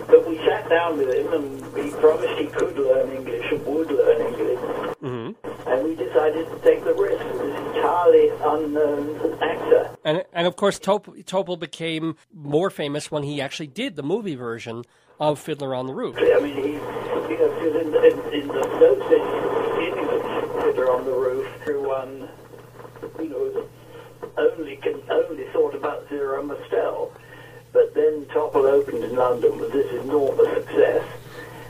[0.08, 3.90] But we sat down with him and he promised he could learn English and would
[3.90, 4.58] learn English.
[5.00, 5.68] Mm-hmm.
[5.68, 9.96] And we decided to take the risk with this entirely unknown actor.
[10.04, 14.34] And and of course, Top- Topol became more famous when he actually did the movie
[14.34, 14.84] version
[15.20, 16.16] of Fiddler on the Roof.
[16.18, 21.04] I mean, he, you know, in, in, in the those days, beginning of Fiddler on
[21.04, 22.28] the Roof, everyone,
[23.18, 23.68] you know,
[24.36, 27.12] only can only thought about Zero Mostel.
[27.72, 31.04] But then Topol opened in London with this enormous success,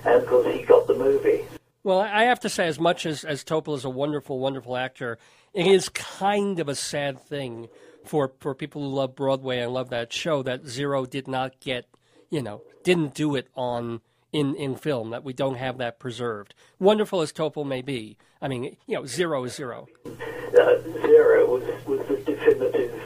[0.05, 1.45] and of course he got the movie.
[1.83, 5.19] Well, I have to say, as much as, as Topol is a wonderful, wonderful actor,
[5.53, 7.69] it is kind of a sad thing
[8.05, 11.87] for, for people who love Broadway and love that show that Zero did not get,
[12.35, 14.01] you know, didn't do it on
[14.32, 16.53] in, in film, that we don't have that preserved.
[16.80, 18.18] Wonderful as Topol may be.
[18.43, 19.87] I mean, you know, Zero is Zero.
[20.05, 23.01] Uh, Zero was, was the definitive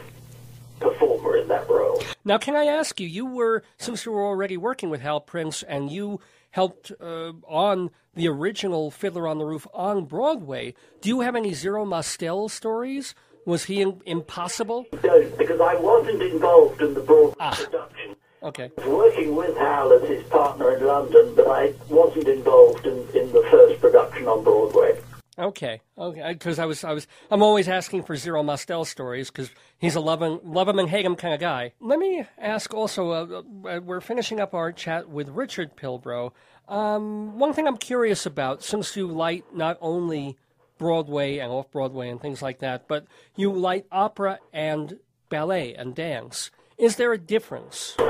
[0.80, 2.02] performer in that role.
[2.24, 5.62] Now, can I ask you, you were, since you were already working with Hal Prince
[5.62, 6.20] and you
[6.52, 10.72] helped uh, on the original Fiddler on the Roof on Broadway,
[11.02, 13.14] do you have any Zero Mostel stories?
[13.44, 14.86] Was he in, impossible?
[15.04, 18.16] No, because I wasn't involved in the Broadway production.
[18.43, 18.70] Okay.
[18.78, 22.99] I was working with Hal as his partner in London, but I wasn't involved in,
[23.14, 24.99] in the first production on Broadway.
[25.39, 26.32] Okay, okay.
[26.32, 30.01] Because I was, I was, I'm always asking for Zero Mostel stories because he's a
[30.01, 31.72] love him, love him and hate him kind of guy.
[31.80, 33.11] Let me ask also.
[33.11, 36.32] Uh, uh, we're finishing up our chat with Richard Pilbrow.
[36.68, 40.36] Um, one thing I'm curious about, since you light not only
[40.76, 45.95] Broadway and off Broadway and things like that, but you light opera and ballet and
[45.95, 46.51] dance.
[46.78, 47.94] Is there a difference?
[47.96, 48.04] The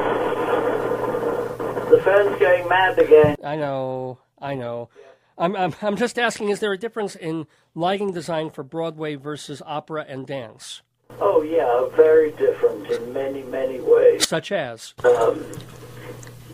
[2.05, 3.37] phone's going mad again.
[3.43, 4.91] I know, I know.
[5.39, 9.63] I'm, I'm, I'm just asking, is there a difference in lighting design for Broadway versus
[9.65, 10.83] opera and dance?
[11.19, 14.29] Oh, yeah, very different in many, many ways.
[14.29, 14.93] Such as?
[15.03, 15.47] Um,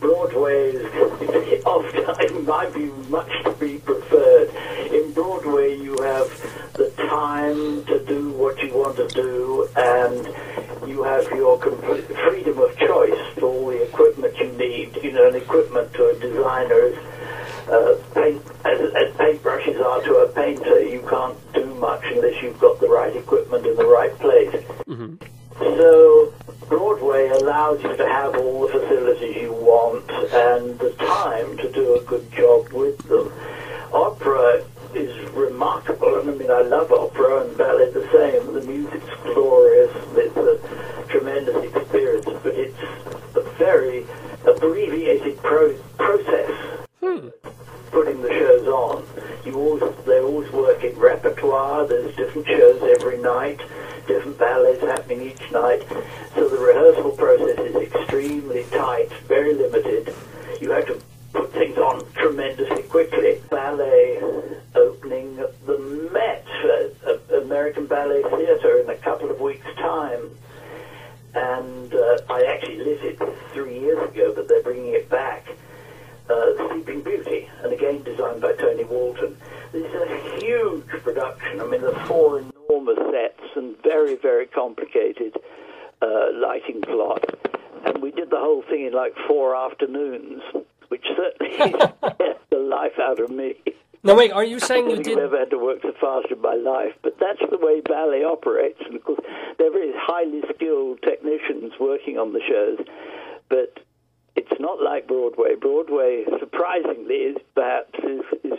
[0.04, 4.50] Broadway is, time my view, much to be preferred.
[4.92, 6.28] In Broadway, you have
[6.74, 10.26] the time to do what you want to do, and
[10.86, 14.94] you have your complete freedom of choice for all the equipment you need.
[15.02, 16.98] You know, an equipment to a designer is
[17.68, 20.82] uh, paint, as, as paintbrushes are to a painter.
[20.82, 24.54] You can't do much unless you've got the right equipment in the right place.
[25.58, 26.32] So
[26.68, 31.96] Broadway allows you to have all the facilities you want and the time to do
[31.96, 33.32] a good job with them.
[33.92, 38.54] Opera is remarkable, and I mean I love opera and ballet the same.
[38.54, 42.78] The music's glorious, it's a tremendous experience, but it's
[43.36, 44.06] a very
[44.46, 46.50] abbreviated pro- process
[47.00, 47.28] hmm.
[47.90, 49.06] putting the shows on.
[49.44, 51.86] You always they always work in repertoire.
[51.86, 53.60] There's different shows every night,
[54.06, 55.82] different ballets happening each night.
[56.34, 60.14] So the rehearsal process is extremely tight, very limited.
[60.60, 61.00] You have to
[61.32, 63.40] put things on tremendously quickly.
[63.50, 64.20] Ballet
[64.74, 65.78] opening the
[66.12, 70.30] Met, uh, uh, American Ballet Theatre, in a couple of weeks' time.
[71.34, 73.20] And uh, I actually lit it
[73.52, 75.46] three years ago, but they're bringing it back
[76.30, 79.36] uh, Sleeping Beauty, and again designed by Tony Walton.
[79.72, 81.60] This is a huge production.
[81.60, 85.36] I mean, there's four enormous sets and very, very complicated
[86.00, 87.24] uh, lighting plot.
[87.86, 90.42] And we did the whole thing in like four afternoons,
[90.88, 93.54] which certainly scared the life out of me.
[94.02, 95.16] No, wait, are you saying you did?
[95.18, 98.22] I've ever had to work so fast in my life, but that's the way ballet
[98.22, 98.80] operates.
[98.84, 99.20] And of course,
[99.58, 102.86] they're very highly skilled technicians working on the shows.
[103.48, 103.80] But
[104.36, 105.54] it's not like Broadway.
[105.60, 108.58] Broadway, surprisingly, is perhaps is, is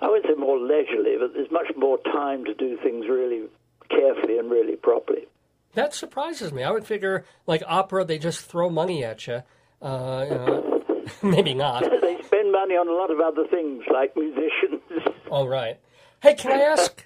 [0.00, 3.42] I would say more leisurely, but there's much more time to do things really
[3.88, 5.26] carefully and really properly.
[5.74, 6.62] That surprises me.
[6.62, 9.42] I would figure, like opera, they just throw money at you.
[9.80, 10.84] Uh, you know,
[11.22, 11.82] maybe not.
[12.00, 14.82] they spend money on a lot of other things, like musicians.
[15.30, 15.78] All right.
[16.22, 17.02] Hey, can I ask?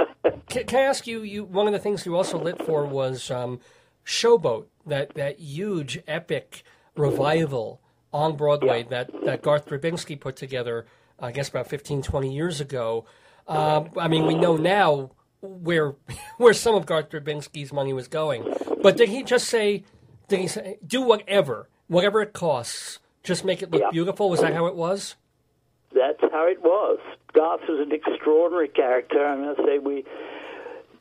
[0.48, 1.22] Can, can I ask you?
[1.22, 3.60] You one of the things you also lit for was um,
[4.04, 6.62] Showboat, that that huge epic
[6.96, 7.80] revival
[8.16, 10.86] on Broadway that that Garth Drabinsky put together.
[11.18, 13.06] I guess about 15, 20 years ago.
[13.48, 15.10] Um, I mean, we know now
[15.40, 15.94] where
[16.38, 18.44] where some of Garth Drabinsky's money was going.
[18.82, 19.84] But did he just say?
[20.28, 23.90] Did he say do whatever, whatever it costs, just make it look Yeah.
[23.90, 24.28] beautiful?
[24.28, 25.14] Was that how it was?
[25.94, 26.98] That's how it was.
[27.32, 29.24] Garth was an extraordinary character.
[29.24, 30.04] I must say, we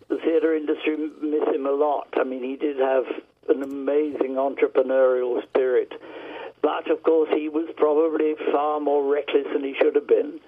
[0.09, 2.07] the theatre industry miss him a lot.
[2.13, 3.05] I mean, he did have
[3.49, 5.91] an amazing entrepreneurial spirit,
[6.65, 10.39] but of course, he was probably far more reckless than he should have been.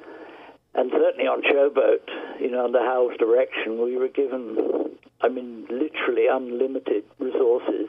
[0.74, 6.26] And certainly on Showboat, you know, under Hal's direction, we were given, I mean, literally
[6.26, 7.88] unlimited resources.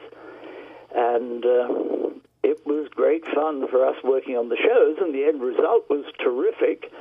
[0.95, 5.41] And uh, it was great fun for us working on the shows, and the end
[5.41, 6.91] result was terrific.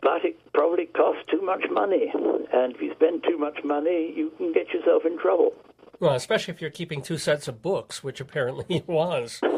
[0.00, 2.10] But it probably cost too much money.
[2.54, 5.52] And if you spend too much money, you can get yourself in trouble.
[6.00, 9.40] Well, especially if you're keeping two sets of books, which apparently he was.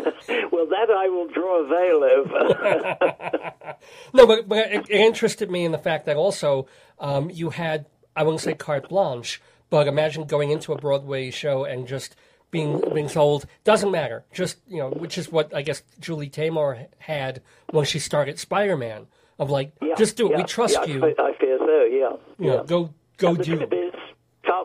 [0.51, 3.75] Well, that I will draw a veil over.
[4.15, 6.67] No, but, but it, it interested me in the fact that also
[6.99, 7.87] um, you had,
[8.17, 9.41] I wouldn't say carte blanche,
[9.71, 12.17] but imagine going into a Broadway show and just
[12.51, 16.87] being being told, doesn't matter, just, you know, which is what I guess Julie Taymor
[16.99, 19.07] had when she started Spider Man,
[19.39, 21.89] of like, Yeah, just do it, we trust yeah, you, I, I fear so, yeah.
[21.91, 22.57] you yeah.
[22.57, 23.61] know, go, go do.
[23.61, 23.86] is,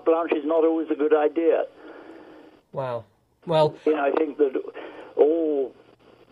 [0.03, 1.63] carte blanche is not always a good idea.
[2.73, 3.05] Wow.
[3.45, 4.53] Well, You know, I think that
[5.15, 5.73] all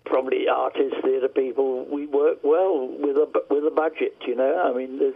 [0.05, 4.15] probably artists, theatre people, we work well with a with a budget.
[4.25, 5.15] You know, I mean, there's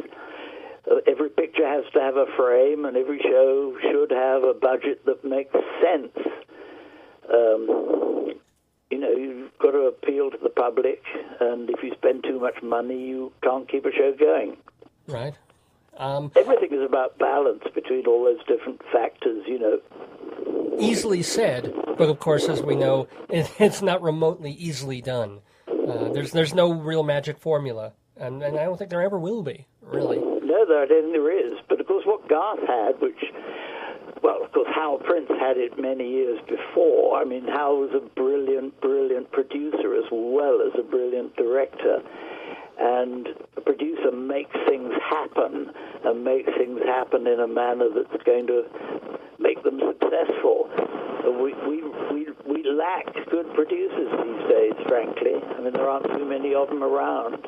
[0.89, 5.05] uh, every picture has to have a frame, and every show should have a budget
[5.05, 6.17] that makes sense.
[7.31, 8.33] Um,
[8.89, 11.01] you know, you've got to appeal to the public,
[11.39, 14.57] and if you spend too much money, you can't keep a show going.
[15.07, 15.33] right.
[15.97, 19.43] Um, Everything is about balance between all those different factors.
[19.47, 19.79] You know,
[20.79, 25.39] easily said, but of course, as we know, it, it's not remotely easily done.
[25.67, 29.43] Uh, there's there's no real magic formula, and, and I don't think there ever will
[29.43, 29.67] be.
[29.81, 31.59] Really, No, there, I don't think there is.
[31.69, 33.19] But of course, what Garth had, which,
[34.23, 37.17] well, of course, Hal Prince had it many years before.
[37.17, 42.01] I mean, Hal was a brilliant, brilliant producer as well as a brilliant director.
[42.79, 43.27] And
[43.57, 45.71] a producer makes things happen
[46.05, 48.63] and makes things happen in a manner that's going to
[49.39, 50.69] make them successful.
[51.23, 55.33] We, we, we, we lack good producers these days, frankly.
[55.57, 57.47] I mean, there aren't too many of them around.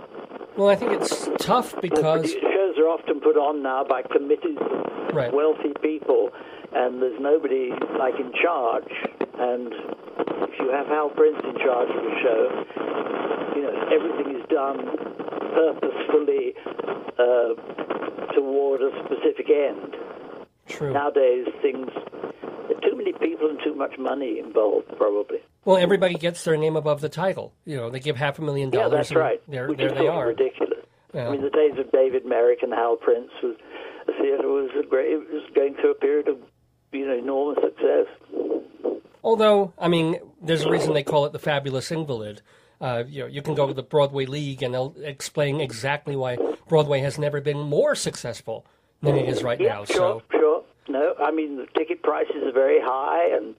[0.57, 5.15] well, I think it's tough because shows are often put on now by committees of
[5.15, 5.33] Right.
[5.33, 6.29] wealthy people,
[6.73, 8.91] and there's nobody like in charge.
[9.39, 9.73] And
[10.43, 12.41] if you have Hal Prince in charge of a show,
[13.55, 14.77] you know everything is done
[15.53, 16.53] purposefully
[17.17, 19.95] uh, toward a specific end.
[20.67, 20.93] true.
[20.93, 21.87] Nowadays, things
[22.67, 25.37] there are too many people and too much money involved, probably.
[25.63, 27.53] Well, everybody gets their name above the title.
[27.65, 28.91] You know, they give half a million dollars.
[28.91, 29.41] Yeah, that's right.
[29.47, 30.27] There, Which there is they are.
[30.27, 30.85] ridiculous.
[31.13, 31.27] Yeah.
[31.27, 33.55] I mean, the days of David Merrick and Hal Prince was
[34.05, 35.11] the theatre was a great.
[35.13, 36.37] It was going through a period of
[36.91, 38.07] you know enormous success.
[39.25, 42.41] Although, I mean, there's a reason they call it the Fabulous Invalid.
[42.79, 46.37] Uh, you know, you can go to the Broadway League and they'll explain exactly why
[46.69, 48.65] Broadway has never been more successful
[49.01, 49.85] than it is right Yeah, now.
[49.85, 50.63] sure, So, sure.
[50.87, 53.55] No, I mean the ticket prices are very high, and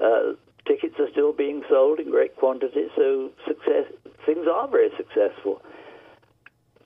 [0.00, 0.32] uh,
[0.66, 2.90] tickets are still being sold in great quantities.
[2.96, 3.84] So success
[4.26, 5.62] things are very successful.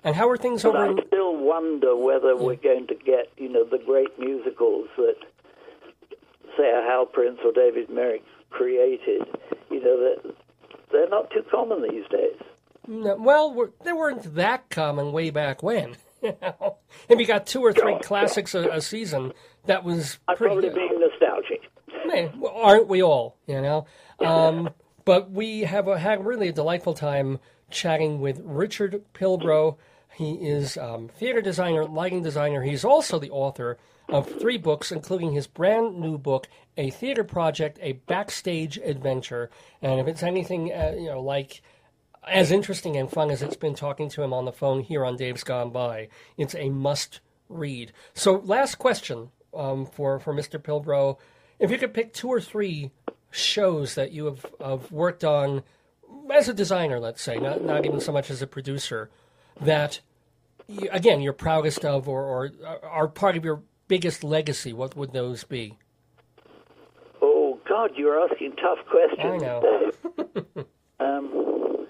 [0.05, 3.48] and how are things But over I still wonder whether we're going to get, you
[3.48, 5.16] know, the great musicals that,
[6.56, 9.22] say, a Hal Prince or David Merrick created.
[9.70, 10.35] You know, that
[10.93, 12.36] they're not too common these days.
[12.86, 15.97] No, well, we're, they weren't that common way back when.
[16.22, 16.77] You know,
[17.09, 19.32] if you got two or three classics a, a season,
[19.66, 20.77] that was I'm pretty probably good.
[20.77, 21.62] being nostalgic.
[22.06, 23.36] Man, well, aren't we all?
[23.47, 23.86] You know,
[24.20, 24.70] um,
[25.05, 27.39] but we have a, had really a delightful time
[27.70, 29.77] chatting with Richard Pilbrow.
[30.14, 32.62] He is um, theater designer, lighting designer.
[32.62, 33.78] He's also the author
[34.11, 39.51] of three books, including his brand new book, A Theater Project: A Backstage Adventure.
[39.81, 41.62] And if it's anything, uh, you know, like
[42.27, 45.16] as interesting and fun as it's been talking to him on the phone here on
[45.16, 47.93] Dave's Gone By, it's a must read.
[48.15, 50.61] So, last question um, for for Mr.
[50.61, 51.19] Pilbrow:
[51.59, 52.91] If you could pick two or three
[53.31, 55.62] shows that you have, have worked on
[56.32, 59.11] as a designer, let's say, not not even so much as a producer,
[59.61, 60.01] that
[60.93, 64.73] again you're proudest of, or, or are part of your biggest legacy?
[64.73, 65.77] What would those be?
[67.21, 69.43] Oh God, you're asking tough questions.
[69.43, 69.91] I know.
[71.01, 71.87] Um,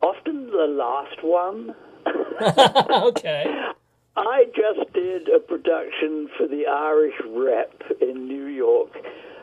[0.00, 1.74] often the last one.
[3.08, 3.44] okay.
[4.16, 8.88] I just did a production for the Irish Rep in New York.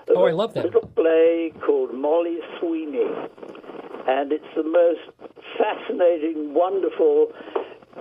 [0.09, 0.65] Oh, I love that.
[0.65, 3.05] Little play called Molly Sweeney,
[4.07, 5.01] and it's the most
[5.55, 7.31] fascinating, wonderful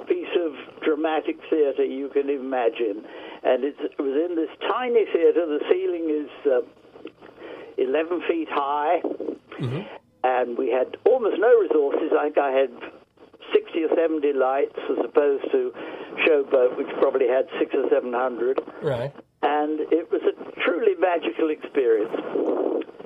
[0.07, 0.53] piece of
[0.83, 3.05] dramatic theatre you can imagine.
[3.43, 5.47] And it was in this tiny theatre.
[5.47, 6.61] The ceiling is uh,
[7.79, 9.01] 11 feet high,
[10.25, 12.12] and we had almost no resources.
[12.19, 12.71] I think I had
[13.53, 15.73] 60 or 70 lights as opposed to
[16.27, 18.61] Showboat, which probably had six or 700.
[18.83, 19.12] Right.
[19.47, 22.12] And it was a truly magical experience.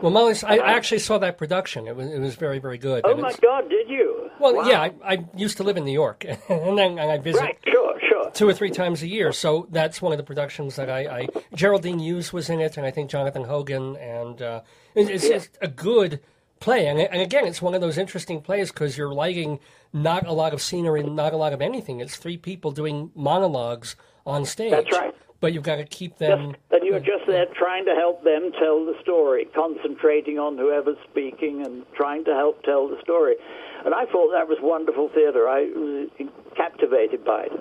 [0.01, 1.89] Well, Molly, I actually saw that production.
[1.89, 3.03] It was it was very very good.
[3.05, 4.31] Oh my God, did you?
[4.39, 4.69] Well, Wow.
[4.69, 7.99] yeah, I, I used to live in New York, and then I visit Right, sure,
[8.09, 8.31] sure.
[8.31, 9.33] two or three times a year.
[9.33, 12.87] So that's one of the productions that I, I Geraldine Hughes was in it, and
[12.87, 14.61] I think Jonathan Hogan, and uh,
[14.95, 16.21] it- it's just a good
[16.61, 16.87] play.
[16.87, 19.59] And, and again, it's one of those interesting plays because you're lighting
[19.93, 21.99] not a lot of scenery, not a lot of anything.
[21.99, 24.71] It's three people doing monologues on stage.
[24.71, 25.15] That's right.
[25.41, 26.57] But you've got to keep them.
[26.71, 31.65] And you're just there trying to help them tell the story, concentrating on whoever's speaking
[31.65, 33.37] and trying to help tell the story.
[33.85, 35.49] And I thought that was wonderful theatre.
[35.49, 36.09] I was
[36.57, 37.53] captivated by it.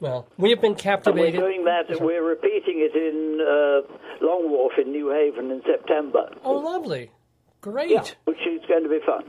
[0.00, 1.40] Well, we have been And we're captivated.
[1.40, 6.28] doing that, we're repeating it in uh, Long Wharf in New Haven in September.
[6.44, 7.12] Oh, lovely.
[7.62, 7.90] Great.
[7.92, 9.22] Yeah, which is going to be fun.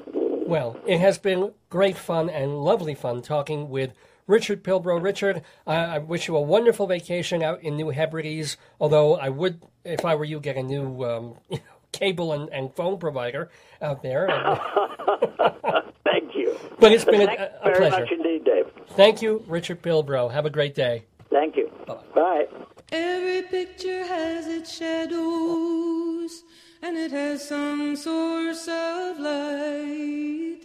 [0.48, 3.94] Well, it has been great fun and lovely fun talking with
[4.28, 5.02] Richard Pilbrow.
[5.02, 8.58] Richard, I I wish you a wonderful vacation out in New Hebrides.
[8.80, 12.50] Although I would, if I were you, get a new um, you know, cable and,
[12.50, 13.50] and phone provider
[13.82, 14.28] out there.
[16.04, 16.58] Thank you.
[16.80, 18.00] But it's been a, Thanks a, a very pleasure.
[18.02, 18.66] much indeed, Dave.
[18.92, 20.32] Thank you, Richard Pilbrow.
[20.32, 21.06] Have a great day.
[21.30, 21.72] Thank you.
[22.14, 22.48] Bye.
[22.92, 26.44] Every picture has its shadows,
[26.84, 30.60] and it has some source of light.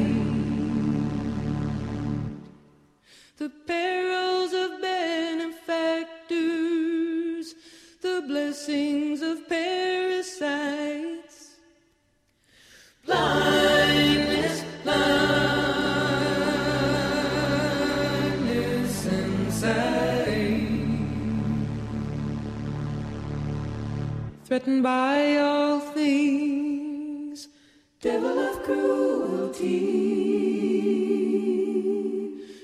[3.36, 7.54] The perils of benefactors,
[8.00, 11.56] the blessings of parasites.
[13.04, 15.06] Blindness, blindness,
[19.06, 20.56] and sight.
[24.44, 26.65] Threatened by all things,
[28.06, 29.82] devil of cruelty.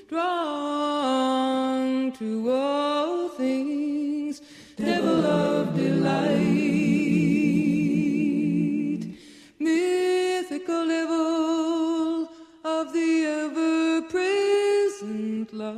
[0.07, 4.41] Drawn to all things,
[4.77, 6.23] devil of delight.
[9.59, 12.29] Mythical devil
[12.63, 15.73] of the ever present loves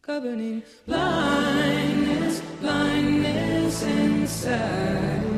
[0.00, 5.20] governing blindness, blindness inside.
[5.20, 5.29] Sometimes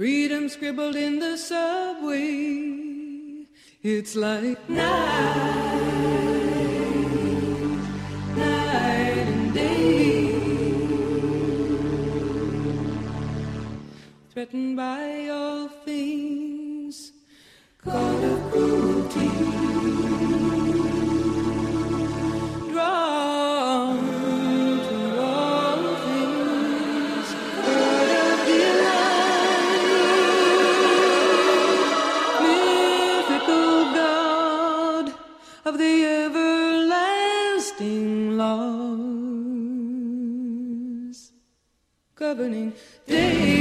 [0.00, 3.44] Freedom scribbled in the subway.
[3.82, 4.86] It's like night,
[8.34, 10.32] night and day.
[14.32, 17.12] Threatened by all things,
[17.84, 19.59] God of cruelty.
[42.30, 42.72] Governing.
[43.08, 43.59] Day,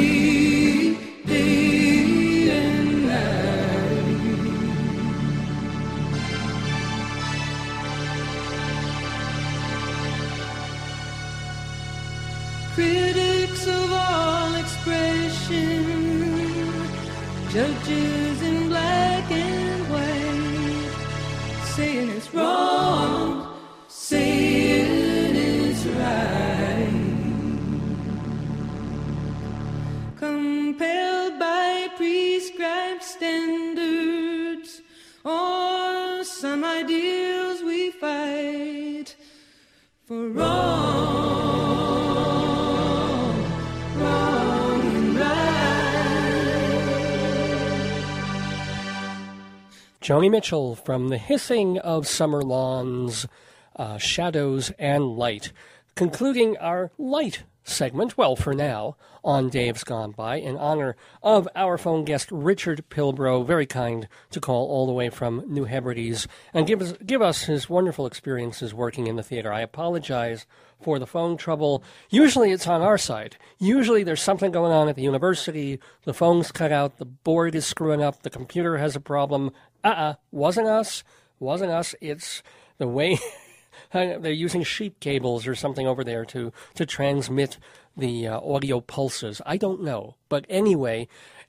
[50.10, 53.28] Joni Mitchell from the hissing of summer lawns,
[53.76, 55.52] uh, shadows and light,
[55.94, 61.78] concluding our light segment, well, for now, on Dave's Gone By, in honor of our
[61.78, 66.66] phone guest, Richard Pilbrow, very kind to call all the way from New Hebrides and
[66.66, 69.54] give us, give us his wonderful experiences working in the theater.
[69.54, 70.48] I apologize
[70.82, 71.84] for the phone trouble.
[72.10, 73.36] Usually it's on our side.
[73.60, 77.66] Usually there's something going on at the university, the phone's cut out, the board is
[77.66, 79.52] screwing up, the computer has a problem.
[79.84, 81.04] Uh-uh, wasn't us,
[81.40, 81.96] wasn't us.
[82.02, 82.44] It's
[82.78, 83.18] the way
[83.94, 87.58] they're using sheep cables or something over there to to transmit
[87.96, 89.42] the uh, audio pulses.
[89.46, 91.08] I don't know, but anyway,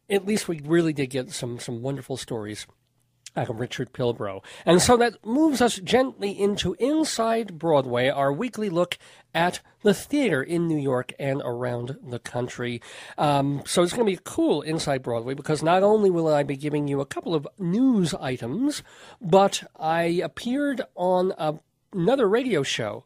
[0.08, 2.66] at least we really did get some some wonderful stories
[3.36, 4.42] out of Richard Pilbrow.
[4.64, 8.98] And so that moves us gently into Inside Broadway, our weekly look
[9.34, 12.82] at the theater in New York and around the country.
[13.16, 16.56] Um, so it's going to be cool Inside Broadway because not only will I be
[16.56, 18.82] giving you a couple of news items,
[19.20, 21.54] but I appeared on a
[21.92, 23.04] another radio show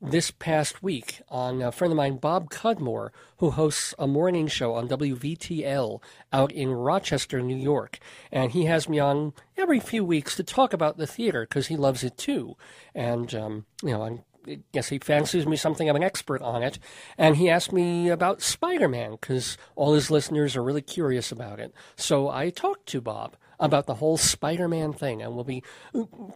[0.00, 4.74] this past week on a friend of mine, Bob Cudmore, who hosts a morning show
[4.74, 6.02] on WVTL
[6.32, 7.98] out in Rochester, New York.
[8.30, 11.76] And he has me on every few weeks to talk about the theater because he
[11.76, 12.56] loves it too.
[12.94, 16.62] And, um, you know, I'm I guess he fancies me something of an expert on
[16.62, 16.78] it.
[17.18, 21.58] And he asked me about Spider Man because all his listeners are really curious about
[21.58, 21.74] it.
[21.96, 25.62] So I talked to Bob about the whole Spider Man thing, and we'll be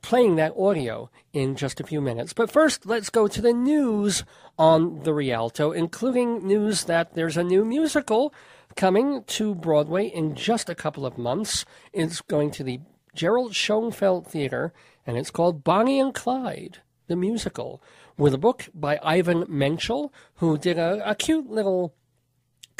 [0.03, 2.33] playing that audio in just a few minutes.
[2.33, 4.25] But first, let's go to the news
[4.59, 8.35] on the Rialto, including news that there's a new musical
[8.77, 11.65] coming to Broadway in just a couple of months.
[11.93, 12.81] It's going to the
[13.15, 14.73] Gerald Schoenfeld Theater,
[15.07, 16.79] and it's called Bonnie and Clyde,
[17.09, 17.83] the musical,
[18.17, 21.95] with a book by Ivan Menchel, who did a, a cute little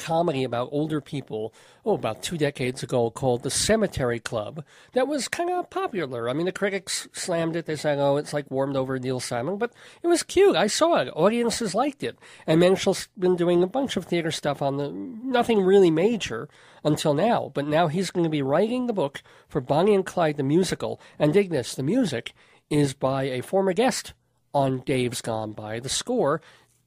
[0.01, 1.55] comedy about older people,
[1.85, 6.29] oh, about two decades ago called The Cemetery Club that was kind of popular.
[6.29, 7.67] I mean, the critics slammed it.
[7.67, 9.73] They said, oh, it's like warmed over Neil Simon, but
[10.03, 10.57] it was cute.
[10.57, 11.09] I saw it.
[11.15, 12.19] Audiences liked it.
[12.47, 16.49] And Menchel's been doing a bunch of theater stuff on the, nothing really major
[16.83, 20.39] until now, but now he's going to be writing the book for Bonnie and Clyde
[20.39, 21.01] the musical.
[21.19, 22.33] And dig this, the music
[22.71, 24.15] is by a former guest
[24.53, 25.81] on Dave's Gone By.
[25.81, 26.41] The score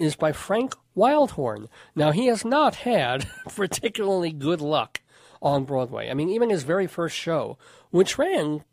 [0.03, 1.67] is by Frank Wildhorn.
[1.95, 3.25] Now, he has not had
[3.55, 5.01] particularly good luck
[5.41, 6.09] on Broadway.
[6.09, 7.57] I mean, even his very first show,
[7.89, 8.63] which ran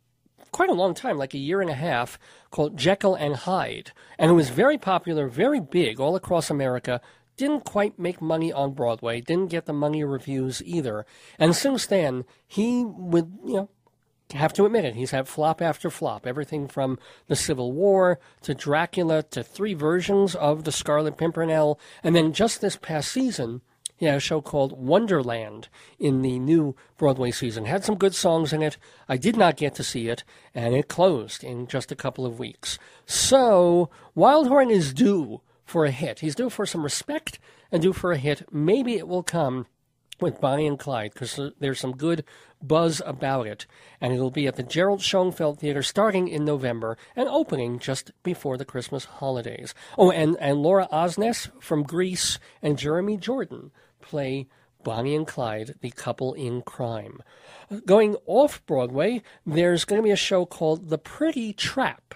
[0.50, 2.18] quite a long time, like a year and a half,
[2.50, 3.92] called Jekyll and Hyde.
[4.18, 7.00] And it was very popular, very big all across America.
[7.36, 11.06] Didn't quite make money on Broadway, didn't get the money reviews either.
[11.38, 13.70] And since then, he would, you know,
[14.32, 16.26] have to admit it, he's had flop after flop.
[16.26, 21.78] Everything from the Civil War to Dracula to three versions of the Scarlet Pimpernel.
[22.02, 23.62] And then just this past season,
[24.00, 27.66] he had a show called Wonderland in the new Broadway season.
[27.66, 28.78] Had some good songs in it.
[29.08, 30.24] I did not get to see it,
[30.54, 32.78] and it closed in just a couple of weeks.
[33.04, 36.20] So, Wildhorn is due for a hit.
[36.20, 37.38] He's due for some respect
[37.70, 38.50] and due for a hit.
[38.50, 39.66] Maybe it will come
[40.20, 42.24] with Bonnie and Clyde because there's some good
[42.62, 43.66] buzz about it.
[44.00, 48.56] And it'll be at the Gerald Schoenfeld Theater starting in November and opening just before
[48.56, 49.74] the Christmas holidays.
[49.96, 53.70] Oh, and, and Laura Osnes from Grease and Jeremy Jordan
[54.00, 54.48] play
[54.82, 57.22] Bonnie and Clyde, the couple in crime.
[57.86, 62.14] Going off Broadway, there's going to be a show called The Pretty Trap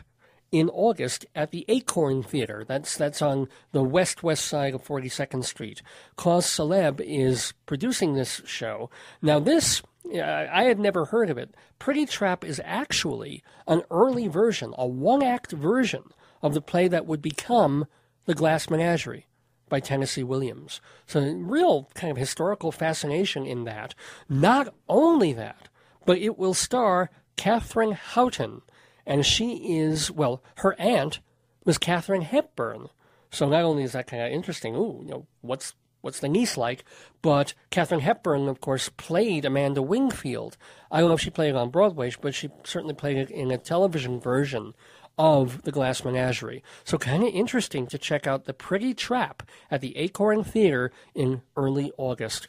[0.55, 2.65] in August at the Acorn Theater.
[2.67, 5.83] That's that's on the west west side of 42nd Street.
[6.15, 8.89] Cause Celeb is producing this show.
[9.21, 9.83] Now this
[10.15, 11.57] uh, I had never heard of it.
[11.81, 16.05] Pretty Trap is actually an early version, a one act version
[16.41, 17.87] of the play that would become
[18.27, 19.27] The Glass Menagerie
[19.69, 20.81] by Tennessee Williams.
[21.07, 23.97] So, real kind of historical fascination in that.
[24.29, 25.69] Not only that,
[26.07, 28.63] but it will star Katherine Houghton,
[29.07, 31.21] and she is, well, her aunt
[31.65, 32.89] was Katharine Hepburn.
[33.31, 36.57] So not only is that kind of interesting, ooh, you know, what's what's the niece
[36.57, 36.85] like?
[37.23, 40.57] But Katharine Hepburn, of course, played Amanda Wingfield.
[40.91, 43.51] I don't know if she played it on Broadway, but she certainly played it in
[43.51, 44.75] a television version
[45.17, 46.63] of The Glass Menagerie.
[46.85, 51.43] So kind of interesting to check out The Pretty Trap at the Acorn Theater in
[51.57, 52.49] early August.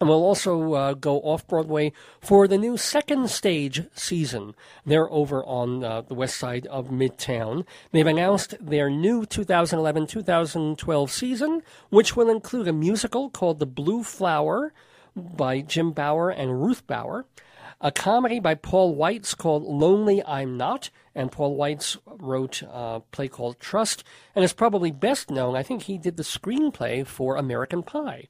[0.00, 4.54] And we'll also uh, go off Broadway for the new second stage season.
[4.86, 7.66] They're over on uh, the west side of Midtown.
[7.90, 14.04] They've announced their new 2011 2012 season, which will include a musical called The Blue
[14.04, 14.72] Flower
[15.16, 17.26] by Jim Bauer and Ruth Bauer.
[17.80, 20.90] A comedy by Paul Weitz called Lonely I'm Not.
[21.14, 24.04] And Paul Weitz wrote a play called Trust,
[24.36, 25.56] and is probably best known.
[25.56, 28.28] I think he did the screenplay for American Pie.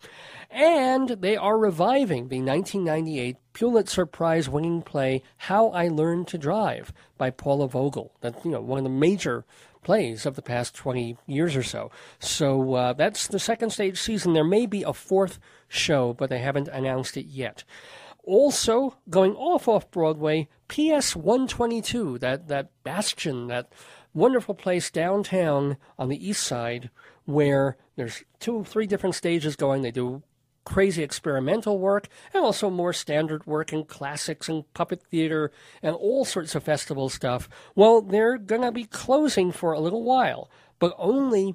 [0.51, 6.93] And they are reviving the 1998 Pulitzer Prize winning play How I Learned to Drive
[7.19, 8.15] by Paula Vogel.
[8.23, 9.45] That's you know one of the major
[9.83, 11.91] plays of the past 20 years or so.
[12.19, 14.33] So uh, that's the second stage season.
[14.33, 15.39] There may be a fourth
[15.69, 17.65] show, but they haven't announced it yet.
[18.29, 23.73] Also, going off off Broadway, PS 122, that, that bastion, that
[24.13, 26.91] wonderful place downtown on the east side
[27.25, 29.81] where there's two, three different stages going.
[29.81, 30.23] They do
[30.67, 35.51] crazy experimental work and also more standard work in classics and puppet theater
[35.83, 37.49] and all sorts of festival stuff.
[37.75, 41.55] Well, they're going to be closing for a little while, but only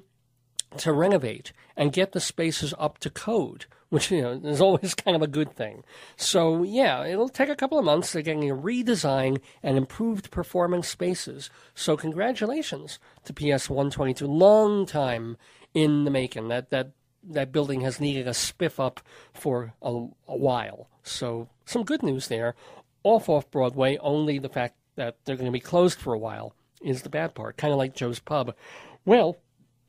[0.78, 5.14] to renovate and get the spaces up to code, which you know is always kind
[5.14, 5.84] of a good thing.
[6.16, 8.12] So yeah, it'll take a couple of months.
[8.12, 11.48] They're getting a redesign and improved performance spaces.
[11.76, 14.26] So congratulations to PS 122.
[14.26, 15.36] Long time
[15.74, 16.48] in the making.
[16.48, 16.90] That that
[17.22, 18.98] that building has needed a spiff up
[19.32, 19.90] for a,
[20.26, 20.88] a while.
[21.04, 22.56] So some good news there.
[23.04, 26.56] Off off Broadway, only the fact that they're going to be closed for a while
[26.82, 28.56] is the bad part, kind of like Joe's Pub.
[29.04, 29.36] Well,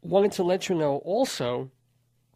[0.03, 1.71] wanted to let you know also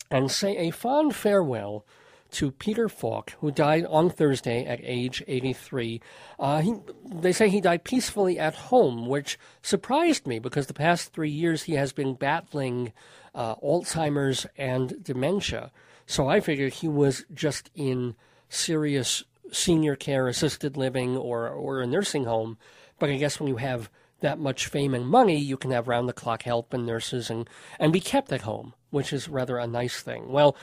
[0.10, 1.86] and say a fond farewell
[2.32, 6.02] to Peter Falk, who died on Thursday at age 83.
[6.40, 6.76] Uh, he,
[7.06, 11.64] they say he died peacefully at home, which surprised me because the past three years
[11.64, 12.94] he has been battling
[13.34, 15.72] uh, Alzheimer's and dementia.
[16.06, 18.16] So I figured he was just in
[18.50, 22.58] serious senior care, assisted living, or, or a nursing home.
[23.00, 23.90] But I guess when you have
[24.22, 27.50] that much fame and money, you can have round the clock help and nurses and,
[27.80, 30.32] and be kept at home, which is rather a nice thing.
[30.32, 30.56] Well,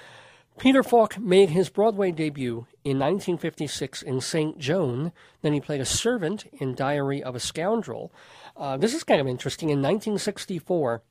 [0.58, 4.58] Peter Falk made his Broadway debut in 1956 in St.
[4.58, 5.12] Joan.
[5.42, 8.10] Then he played a servant in Diary of a Scoundrel.
[8.56, 9.68] Uh, this is kind of interesting.
[9.68, 11.02] In 1964,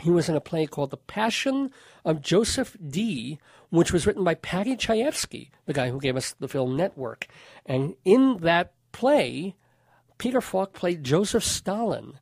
[0.00, 1.72] he was in a play called The Passion
[2.04, 6.48] of Joseph D., which was written by Paddy Chayefsky, the guy who gave us the
[6.48, 7.26] film Network.
[7.66, 9.56] And in that play,
[10.18, 12.20] Peter Falk played Joseph Stalin.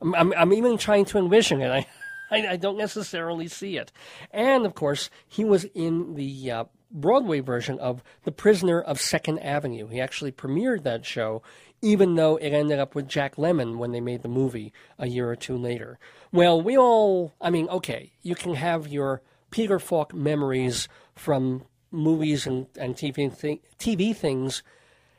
[0.00, 1.70] I'm, I'm, I'm even trying to envision it.
[1.70, 1.86] I,
[2.30, 3.92] I, I, don't necessarily see it.
[4.30, 9.40] And of course, he was in the uh, Broadway version of The Prisoner of Second
[9.40, 9.88] Avenue.
[9.88, 11.42] He actually premiered that show,
[11.82, 15.30] even though it ended up with Jack Lemmon when they made the movie a year
[15.30, 15.98] or two later.
[16.32, 22.46] Well, we all, I mean, okay, you can have your Peter Falk memories from movies
[22.46, 24.62] and, and TV, th- TV things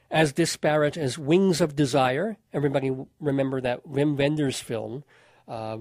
[0.09, 2.37] as disparate as Wings of Desire.
[2.53, 5.03] Everybody remember that Wim Wenders film,
[5.47, 5.77] uh,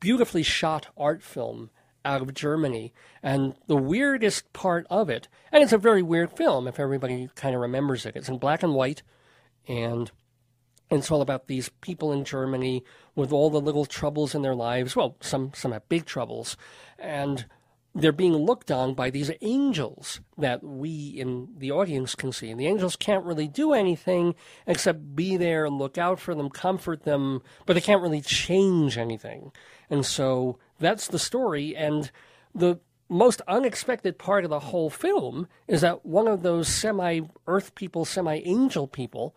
[0.00, 1.70] beautifully shot art film
[2.04, 2.92] out of Germany.
[3.22, 7.54] And the weirdest part of it, and it's a very weird film if everybody kind
[7.54, 9.02] of remembers it, it's in black and white,
[9.66, 10.10] and
[10.90, 14.94] it's all about these people in Germany with all the little troubles in their lives.
[14.94, 16.56] Well, some, some have big troubles.
[16.98, 17.46] And
[17.94, 22.50] they're being looked on by these angels that we in the audience can see.
[22.50, 24.34] And the angels can't really do anything
[24.66, 28.98] except be there and look out for them, comfort them, but they can't really change
[28.98, 29.52] anything.
[29.88, 31.76] And so that's the story.
[31.76, 32.10] And
[32.52, 37.76] the most unexpected part of the whole film is that one of those semi earth
[37.76, 39.36] people, semi angel people,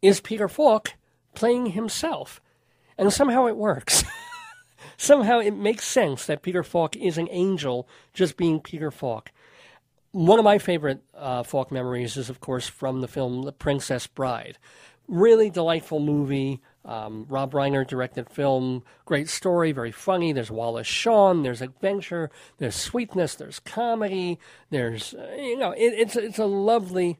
[0.00, 0.92] is Peter Falk
[1.34, 2.40] playing himself.
[2.96, 4.04] And somehow it works.
[4.96, 9.30] somehow it makes sense that Peter Falk is an angel just being Peter Falk.
[10.12, 14.06] One of my favorite uh, Falk memories is, of course, from the film The Princess
[14.06, 14.58] Bride.
[15.08, 16.60] Really delightful movie.
[16.86, 18.82] Um, Rob Reiner directed film.
[19.04, 20.32] Great story, very funny.
[20.32, 21.42] There's Wallace Shawn.
[21.42, 22.30] There's adventure.
[22.58, 23.34] There's sweetness.
[23.34, 24.38] There's comedy.
[24.70, 27.18] There's you know, it, it's it's a lovely,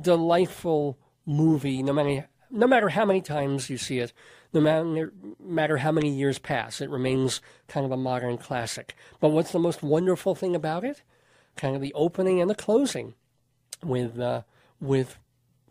[0.00, 1.82] delightful movie.
[1.82, 4.12] No matter no matter how many times you see it,
[4.54, 5.12] no matter,
[5.42, 8.94] matter how many years pass, it remains kind of a modern classic.
[9.20, 11.02] But what's the most wonderful thing about it?
[11.56, 13.14] Kind of the opening and the closing
[13.82, 14.42] with, uh,
[14.80, 15.18] with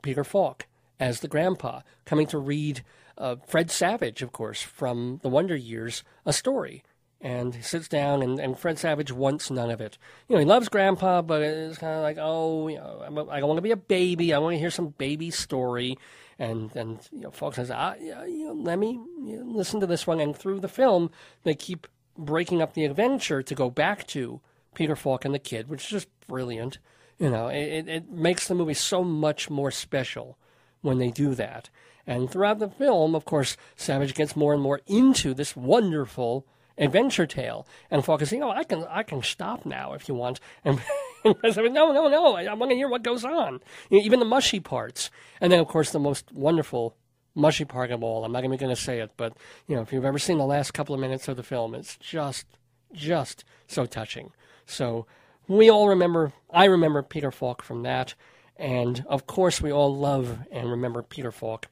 [0.01, 0.67] Peter Falk
[0.99, 2.83] as the grandpa coming to read
[3.17, 6.83] uh, Fred Savage, of course, from the Wonder Years, a story.
[7.21, 9.97] And he sits down, and, and Fred Savage wants none of it.
[10.27, 13.47] You know, he loves Grandpa, but it's kind of like, oh, you know, I don't
[13.47, 14.33] want to be a baby.
[14.33, 15.97] I want to hear some baby story
[16.39, 20.19] and and you know, Falk says, ah, you know, let me listen to this one.
[20.19, 21.11] And through the film,
[21.43, 21.87] they keep
[22.17, 24.41] breaking up the adventure to go back to
[24.73, 26.79] Peter Falk and the kid, which is just brilliant.
[27.19, 30.37] You know, it, it makes the movie so much more special
[30.81, 31.69] when they do that.
[32.05, 36.45] And throughout the film, of course, Savage gets more and more into this wonderful
[36.77, 37.65] adventure tale.
[37.89, 40.81] And Falk is saying, "Oh, I can, I can stop now if you want." And
[41.43, 42.35] I said, no, no, no.
[42.35, 43.59] I, I want to hear what goes on.
[43.89, 45.09] You know, even the mushy parts.
[45.41, 46.95] And then, of course, the most wonderful
[47.35, 48.23] mushy part of all.
[48.23, 49.35] I'm not even going to say it, but
[49.67, 51.97] you know, if you've ever seen the last couple of minutes of the film, it's
[51.97, 52.45] just,
[52.93, 54.31] just so touching.
[54.65, 55.05] So
[55.47, 56.33] we all remember.
[56.49, 58.15] I remember Peter Falk from that,
[58.55, 61.67] and of course, we all love and remember Peter Falk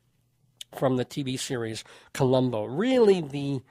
[0.77, 1.83] from the TV series
[2.13, 2.65] Columbo.
[2.65, 3.61] Really, the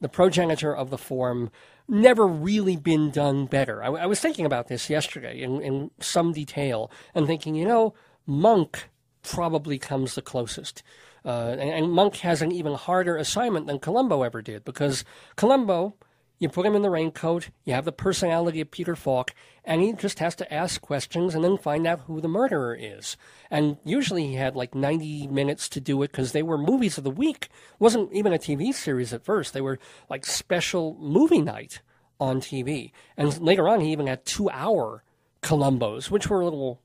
[0.00, 1.50] the progenitor of the form.
[1.88, 3.82] Never really been done better.
[3.82, 7.94] I, I was thinking about this yesterday in, in some detail and thinking, you know,
[8.26, 8.88] Monk
[9.22, 10.82] probably comes the closest.
[11.24, 15.04] Uh, and, and Monk has an even harder assignment than Columbo ever did because
[15.36, 15.94] Columbo,
[16.38, 19.34] you put him in the raincoat, you have the personality of Peter Falk,
[19.64, 23.16] and he just has to ask questions and then find out who the murderer is.
[23.50, 27.04] And usually he had like 90 minutes to do it because they were movies of
[27.04, 27.44] the week.
[27.46, 29.54] It wasn't even a TV series at first.
[29.54, 29.78] They were
[30.10, 31.80] like special movie night
[32.20, 32.92] on TV.
[33.16, 35.02] And later on, he even had two hour
[35.42, 36.80] Columbos, which were a little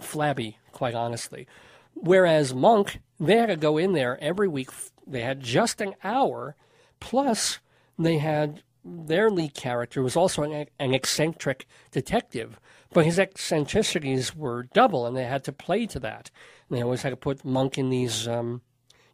[0.00, 1.46] flabby, quite honestly.
[1.94, 4.70] Whereas Monk, they had to go in there every week.
[5.06, 6.56] They had just an hour,
[7.00, 7.58] plus
[7.98, 12.58] they had their lead character was also an, an eccentric detective,
[12.92, 16.30] but his eccentricities were double, and they had to play to that.
[16.68, 18.62] And they always had to put Monk in these, um,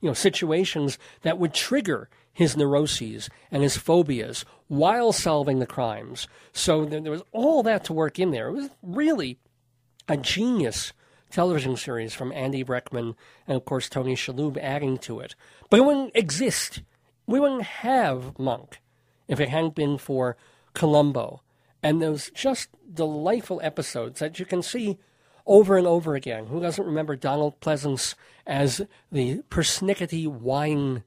[0.01, 6.29] you know, situations that would trigger his neuroses and his phobias while solving the crimes.
[6.53, 8.49] So there, there was all that to work in there.
[8.49, 9.39] It was really
[10.09, 10.93] a genius
[11.31, 13.15] television series from Andy Breckman
[13.47, 15.35] and, of course, Tony Shalhoub adding to it.
[15.69, 16.83] But it wouldn't exist.
[17.27, 18.79] We wouldn't have Monk
[19.29, 20.37] if it hadn't been for
[20.75, 21.43] Columbo
[21.83, 24.99] and those just delightful episodes that you can see
[25.47, 26.47] over and over again.
[26.47, 28.15] Who doesn't remember Donald Pleasence
[28.47, 31.05] as the persnickety wine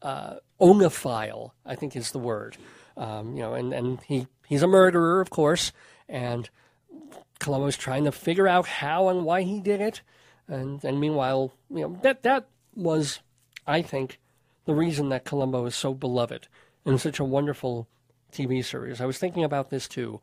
[0.00, 1.50] uh, oenophile?
[1.66, 2.56] I think is the word.
[2.96, 5.72] Um, you know, and, and he, he's a murderer, of course,
[6.08, 6.48] and
[7.38, 10.02] Columbo's trying to figure out how and why he did it.
[10.46, 13.20] And, and meanwhile, you know, that, that was,
[13.66, 14.18] I think,
[14.64, 16.48] the reason that Columbo is so beloved
[16.84, 17.88] and such a wonderful
[18.32, 19.00] TV series.
[19.00, 20.20] I was thinking about this too.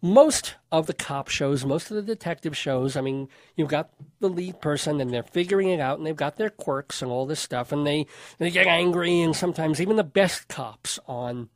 [0.00, 4.28] Most of the cop shows, most of the detective shows, I mean, you've got the
[4.28, 7.40] lead person and they're figuring it out and they've got their quirks and all this
[7.40, 8.06] stuff and they,
[8.38, 11.48] they get angry and sometimes even the best cops on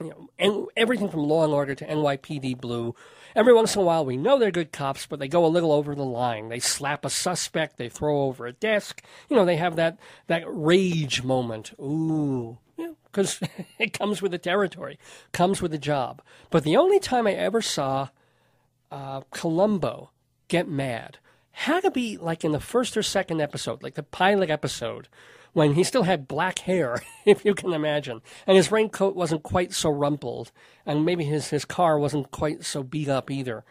[0.00, 2.94] you know, and everything from Law and Order to NYPD Blue.
[3.34, 5.72] Every once in a while, we know they're good cops, but they go a little
[5.72, 6.48] over the line.
[6.48, 9.02] They slap a suspect, they throw over a desk.
[9.28, 9.98] You know, they have that
[10.28, 11.72] that rage moment.
[11.80, 12.58] Ooh,
[13.04, 13.40] because
[13.78, 14.98] it comes with the territory,
[15.32, 16.22] comes with the job.
[16.50, 18.08] But the only time I ever saw
[18.90, 20.10] uh, Columbo
[20.48, 21.18] get mad
[21.52, 25.08] had to be like in the first or second episode, like the pilot episode,
[25.52, 29.72] when he still had black hair, if you can imagine, and his raincoat wasn't quite
[29.72, 30.52] so rumpled,
[30.86, 33.64] and maybe his, his car wasn't quite so beat up either.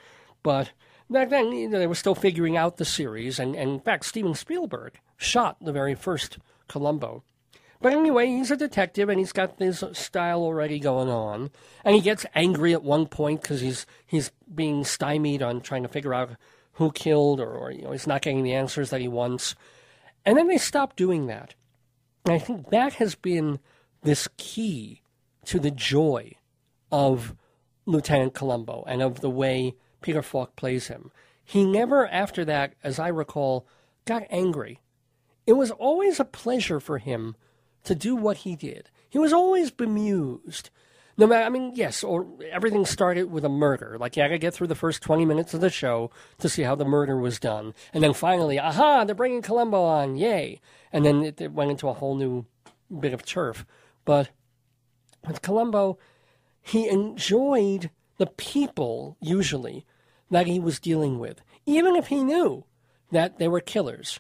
[0.43, 0.71] But
[1.09, 4.05] back then, you know, they were still figuring out the series, and, and in fact,
[4.05, 7.23] Steven Spielberg shot the very first Columbo.
[7.81, 11.51] But anyway, he's a detective and he's got this style already going on.
[11.83, 15.89] And he gets angry at one point because he's he's being stymied on trying to
[15.89, 16.31] figure out
[16.73, 19.55] who killed or, or you know he's not getting the answers that he wants.
[20.25, 21.55] And then they stop doing that.
[22.25, 23.59] And I think that has been
[24.03, 25.01] this key
[25.45, 26.33] to the joy
[26.91, 27.35] of
[27.85, 31.11] Lieutenant Columbo and of the way Peter Falk plays him.
[31.43, 33.65] He never, after that, as I recall,
[34.03, 34.81] got angry.
[35.45, 37.37] It was always a pleasure for him
[37.87, 38.89] to do what he did.
[39.09, 40.69] He was always bemused.
[41.17, 43.97] No matter, I mean, yes, or everything started with a murder.
[43.99, 46.61] Like you had to get through the first 20 minutes of the show to see
[46.61, 47.73] how the murder was done.
[47.93, 50.61] And then finally, aha, they're bringing Columbo on, yay.
[50.93, 52.45] And then it, it went into a whole new
[52.99, 53.65] bit of turf.
[54.05, 54.29] But
[55.25, 55.97] with Columbo,
[56.61, 59.85] he enjoyed the people, usually,
[60.29, 62.65] that he was dealing with, even if he knew
[63.11, 64.19] that they were killers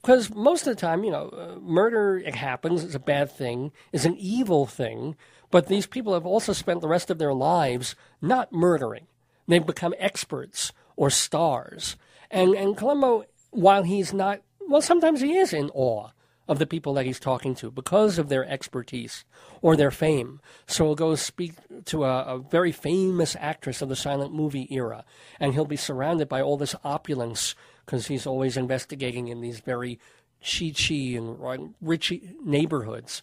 [0.00, 2.84] because most of the time, you know, uh, murder it happens.
[2.84, 3.72] It's a bad thing.
[3.92, 5.16] It's an evil thing.
[5.50, 9.06] But these people have also spent the rest of their lives not murdering.
[9.48, 11.96] They've become experts or stars.
[12.30, 16.10] And and Columbo, while he's not, well, sometimes he is in awe
[16.50, 19.24] of the people that he's talking to because of their expertise
[19.62, 20.40] or their fame.
[20.66, 21.52] So he'll go speak
[21.86, 25.04] to a, a, very famous actress of the silent movie era,
[25.38, 27.54] and he'll be surrounded by all this opulence
[27.90, 29.98] because he's always investigating in these very
[30.40, 33.20] chi-chi and rich neighborhoods.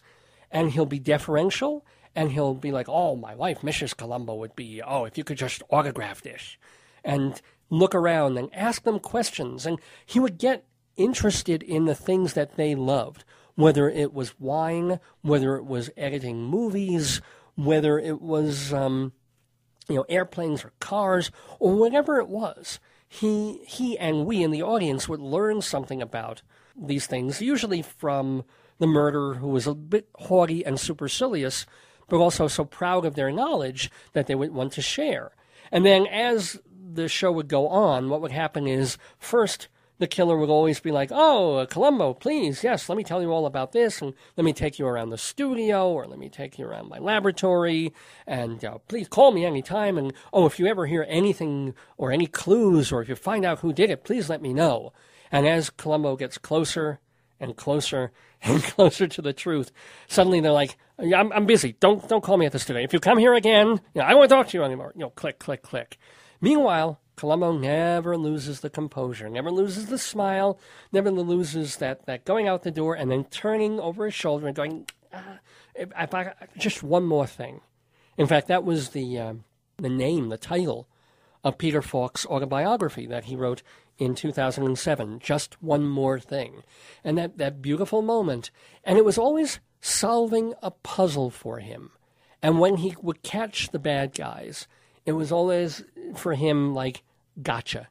[0.50, 3.96] And he'll be deferential, and he'll be like, oh, my wife, Mrs.
[3.96, 6.58] Columbo, would be, oh, if you could just autograph this.
[7.02, 7.40] And
[7.70, 9.64] look around and ask them questions.
[9.64, 10.66] And he would get
[10.98, 13.24] interested in the things that they loved,
[13.54, 17.22] whether it was wine, whether it was editing movies,
[17.54, 19.14] whether it was um,
[19.88, 22.78] you know, airplanes or cars or whatever it was,
[23.08, 26.42] he he and we in the audience would learn something about
[26.76, 28.44] these things, usually from
[28.78, 31.66] the murderer who was a bit haughty and supercilious,
[32.08, 35.32] but also so proud of their knowledge that they would want to share.
[35.72, 39.68] And then as the show would go on, what would happen is first
[39.98, 43.30] the killer would always be like, "Oh, uh, Columbo, please, yes, let me tell you
[43.30, 46.58] all about this, and let me take you around the studio, or let me take
[46.58, 47.92] you around my laboratory,
[48.26, 49.98] and uh, please call me anytime.
[49.98, 53.60] And oh, if you ever hear anything or any clues, or if you find out
[53.60, 54.92] who did it, please let me know."
[55.30, 57.00] And as Columbo gets closer
[57.40, 58.12] and closer
[58.42, 59.72] and closer to the truth,
[60.06, 61.76] suddenly they're like, "I'm, I'm busy.
[61.80, 62.82] Don't don't call me at the studio.
[62.82, 65.10] If you come here again, you know, I won't talk to you anymore." You know,
[65.10, 65.98] click, click, click.
[66.40, 70.58] Meanwhile, Columbo never loses the composure, never loses the smile,
[70.92, 74.56] never loses that, that going out the door and then turning over his shoulder and
[74.56, 75.40] going, ah,
[75.74, 77.60] if, I, just one more thing.
[78.16, 79.34] In fact, that was the, uh,
[79.76, 80.88] the name, the title
[81.44, 83.62] of Peter Falk's autobiography that he wrote
[83.98, 86.62] in 2007, Just One More Thing.
[87.02, 88.50] And that, that beautiful moment.
[88.84, 91.90] And it was always solving a puzzle for him.
[92.42, 94.68] And when he would catch the bad guys,
[95.04, 95.84] it was always
[96.14, 97.02] for him like
[97.42, 97.88] gotcha.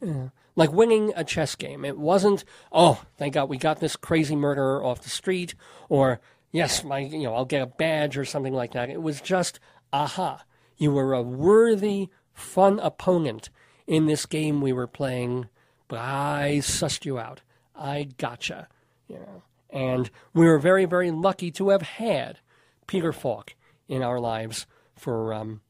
[0.00, 0.28] Yeah.
[0.54, 1.84] Like winning a chess game.
[1.84, 5.54] It wasn't, oh, thank God we got this crazy murderer off the street,
[5.88, 6.20] or
[6.50, 8.88] yes, my, you know, I'll get a badge or something like that.
[8.88, 9.60] It was just,
[9.92, 10.44] aha,
[10.76, 13.50] you were a worthy, fun opponent
[13.86, 15.48] in this game we were playing,
[15.88, 17.42] but I sussed you out.
[17.74, 18.68] I gotcha.
[19.08, 19.42] You know.
[19.70, 22.38] And we were very, very lucky to have had
[22.86, 23.54] Peter Falk
[23.88, 25.60] in our lives for um,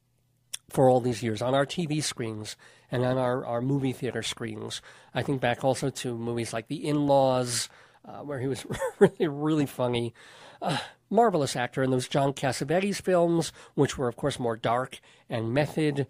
[0.68, 2.56] for all these years on our TV screens
[2.90, 4.80] and on our, our movie theater screens.
[5.14, 7.68] I think back also to movies like The In Laws,
[8.04, 8.64] uh, where he was
[8.98, 10.14] really, really funny.
[10.62, 10.78] Uh,
[11.10, 16.06] marvelous actor in those John Cassavetes films, which were, of course, more dark and method.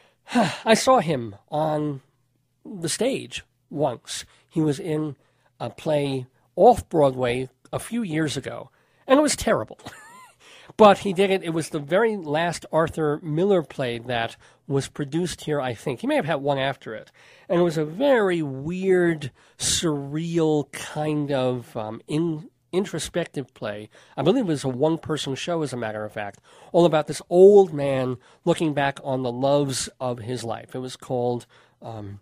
[0.34, 2.02] I saw him on
[2.64, 4.24] the stage once.
[4.48, 5.16] He was in
[5.60, 6.26] a play
[6.56, 8.70] off Broadway a few years ago,
[9.06, 9.78] and it was terrible.
[10.76, 11.42] But he did it.
[11.42, 14.36] It was the very last Arthur Miller play that
[14.66, 16.00] was produced here, I think.
[16.00, 17.10] He may have had one after it.
[17.48, 23.88] And it was a very weird, surreal kind of um, in, introspective play.
[24.16, 26.40] I believe it was a one person show, as a matter of fact,
[26.72, 30.74] all about this old man looking back on the loves of his life.
[30.74, 31.46] It was called.
[31.80, 32.20] Um,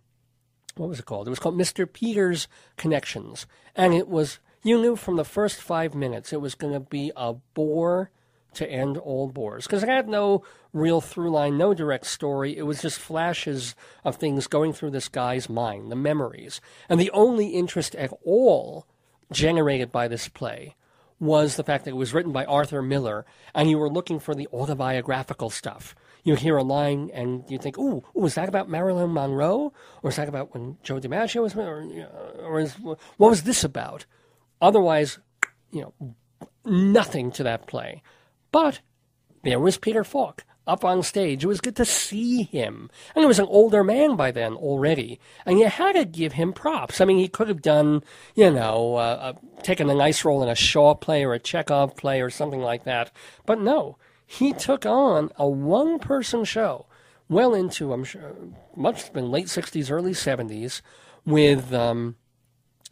[0.77, 1.27] what was it called?
[1.27, 1.90] It was called Mr.
[1.90, 3.47] Peters Connections.
[3.74, 7.10] And it was, you knew from the first five minutes it was going to be
[7.16, 8.10] a bore
[8.56, 10.42] to end all bores because it had no
[10.72, 12.56] real through line, no direct story.
[12.56, 13.74] It was just flashes
[14.04, 16.60] of things going through this guy's mind, the memories.
[16.88, 18.86] And the only interest at all
[19.32, 20.76] generated by this play
[21.18, 23.24] was the fact that it was written by Arthur Miller
[23.54, 25.94] and you were looking for the autobiographical stuff.
[26.24, 29.72] You hear a line and you think, ooh, is that about Marilyn Monroe?
[30.02, 31.86] Or is that about when Joe DiMaggio was, or,
[32.40, 34.04] or is, what was this about?
[34.60, 35.18] Otherwise,
[35.70, 36.14] you know,
[36.64, 38.02] nothing to that play.
[38.56, 38.80] But
[39.42, 41.44] there was Peter Falk up on stage.
[41.44, 42.88] It was good to see him.
[43.14, 45.20] And he was an older man by then already.
[45.44, 46.98] And you had to give him props.
[46.98, 48.02] I mean, he could have done,
[48.34, 51.96] you know, uh, uh, taken a nice role in a Shaw play or a Chekhov
[51.96, 53.12] play or something like that.
[53.44, 56.86] But no, he took on a one person show
[57.28, 58.34] well into, I'm sure,
[58.82, 60.80] have been late 60s, early 70s
[61.26, 62.16] with, um,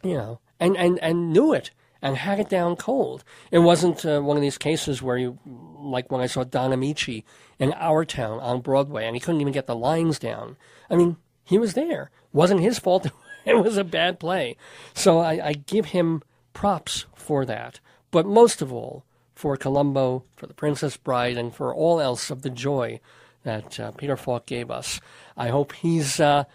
[0.03, 1.71] you know, and, and, and knew it
[2.01, 3.23] and had it down cold.
[3.51, 7.23] It wasn't uh, one of these cases where you, like when I saw Don Ameche
[7.59, 10.57] in Our Town on Broadway, and he couldn't even get the lines down.
[10.89, 12.11] I mean, he was there.
[12.33, 13.07] wasn't his fault.
[13.45, 14.57] it was a bad play.
[14.93, 16.23] So I, I give him
[16.53, 17.79] props for that.
[18.11, 19.03] But most of all,
[19.33, 22.99] for Columbo, for The Princess Bride, and for all else of the joy
[23.43, 24.99] that uh, Peter Falk gave us.
[25.37, 26.45] I hope he's, uh,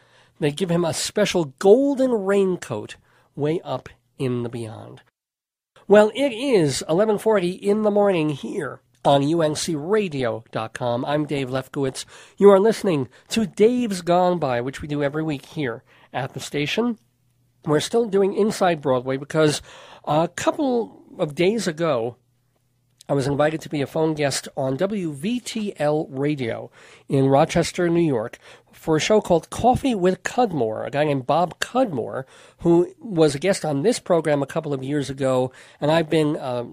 [0.40, 2.96] they give him a special golden raincoat
[3.36, 3.88] way up
[4.18, 5.02] in the beyond.
[5.90, 11.04] Well, it is 11:40 in the morning here on uncradio.com.
[11.04, 12.04] I'm Dave Lefkowitz.
[12.36, 16.38] You are listening to Dave's Gone By, which we do every week here at the
[16.38, 16.96] station.
[17.64, 19.62] We're still doing Inside Broadway because
[20.04, 22.14] a couple of days ago,
[23.08, 26.70] I was invited to be a phone guest on WVTL Radio
[27.08, 28.38] in Rochester, New York,
[28.80, 32.24] for a show called Coffee with Cudmore, a guy named Bob Cudmore,
[32.60, 35.52] who was a guest on this program a couple of years ago,
[35.82, 36.64] and I've been uh,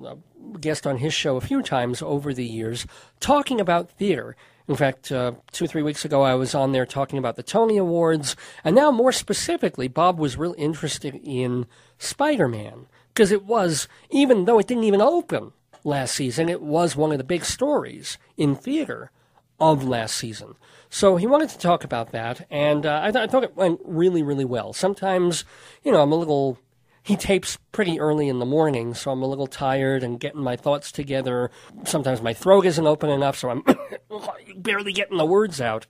[0.56, 2.88] a guest on his show a few times over the years,
[3.20, 4.38] talking about theater.
[4.70, 7.44] In fact, uh, two or three weeks ago, I was on there talking about the
[7.44, 11.66] Tony Awards, and now more specifically, Bob was real interested in
[11.98, 15.52] Spider Man, because it was, even though it didn't even open
[15.84, 19.12] last season, it was one of the big stories in theater
[19.60, 20.56] of last season.
[20.90, 23.82] So he wanted to talk about that, and uh, I, th- I thought it went
[23.84, 24.72] really, really well.
[24.74, 25.44] Sometimes,
[25.84, 26.60] you know, I'm a little.
[27.04, 30.58] He tapes pretty early in the morning, so I'm a little tired and getting my
[30.58, 31.52] thoughts together.
[31.86, 33.64] Sometimes my throat isn't open enough, so I'm
[34.58, 35.88] barely getting the words out.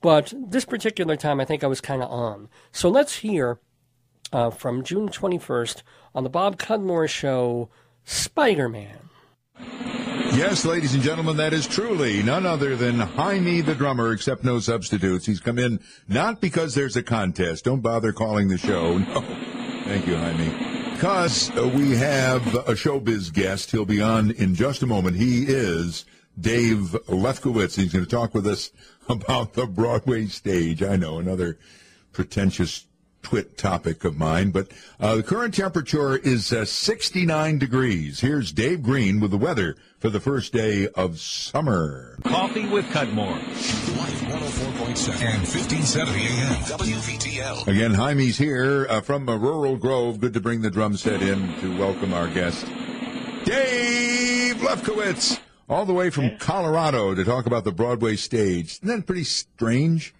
[0.00, 2.48] But this particular time, I think I was kind of on.
[2.72, 3.58] So let's hear
[4.32, 5.82] uh, from June 21st
[6.14, 7.68] on the Bob Cudmore Show
[8.04, 9.10] Spider Man.
[10.36, 14.58] Yes, ladies and gentlemen, that is truly none other than Jaime the drummer, except no
[14.58, 15.26] substitutes.
[15.26, 15.78] He's come in
[16.08, 17.64] not because there's a contest.
[17.64, 18.98] Don't bother calling the show.
[18.98, 19.20] No.
[19.84, 20.90] Thank you, Jaime.
[20.92, 23.70] Because uh, we have a showbiz guest.
[23.70, 25.16] He'll be on in just a moment.
[25.16, 26.04] He is
[26.38, 27.76] Dave Lefkowitz.
[27.76, 28.72] He's going to talk with us
[29.08, 30.82] about the Broadway stage.
[30.82, 31.58] I know, another
[32.12, 32.86] pretentious
[33.24, 34.68] twit topic of mine, but
[35.00, 38.20] uh, the current temperature is uh, 69 degrees.
[38.20, 42.18] Here's Dave Green with the weather for the first day of summer.
[42.24, 43.32] Coffee with Cudmore.
[43.32, 46.62] Life 104.7 and 1570 AM.
[46.62, 47.66] WVTL.
[47.66, 50.20] Again, Jaime's here uh, from a Rural Grove.
[50.20, 52.66] Good to bring the drum set in to welcome our guest,
[53.44, 58.74] Dave Lefkowitz, all the way from Colorado to talk about the Broadway stage.
[58.82, 60.14] Isn't that pretty strange?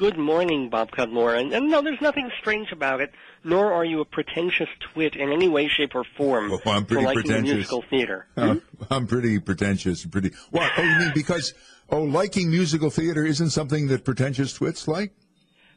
[0.00, 1.38] Good morning, Bob Cudmore.
[1.38, 3.12] And, and no, there's nothing strange about it,
[3.44, 6.94] nor are you a pretentious twit in any way, shape, or form Oh, I'm for
[6.94, 7.52] pretty liking pretentious.
[7.54, 8.26] musical theater.
[8.34, 8.54] Uh,
[8.90, 10.02] I'm pretty pretentious.
[10.04, 10.30] and Pretty.
[10.52, 10.70] What?
[10.78, 11.52] Oh, you mean because
[11.90, 15.12] oh, liking musical theater isn't something that pretentious twits like?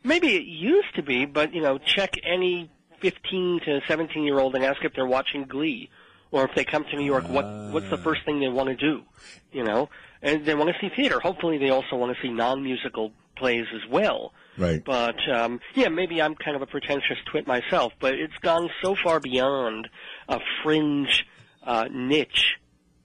[0.06, 2.72] Maybe it used to be, but you know, check any
[3.02, 5.90] 15 to 17 year old and ask if they're watching Glee,
[6.32, 7.44] or if they come to New York, what
[7.74, 9.02] what's the first thing they want to do?
[9.52, 9.90] You know,
[10.24, 11.20] and they want to see theater.
[11.20, 14.34] Hopefully, they also want to see non-musical plays as well.
[14.58, 14.84] Right.
[14.84, 18.96] But um, yeah, maybe I'm kind of a pretentious twit myself, but it's gone so
[19.04, 19.88] far beyond
[20.30, 21.26] a fringe
[21.64, 22.56] uh, niche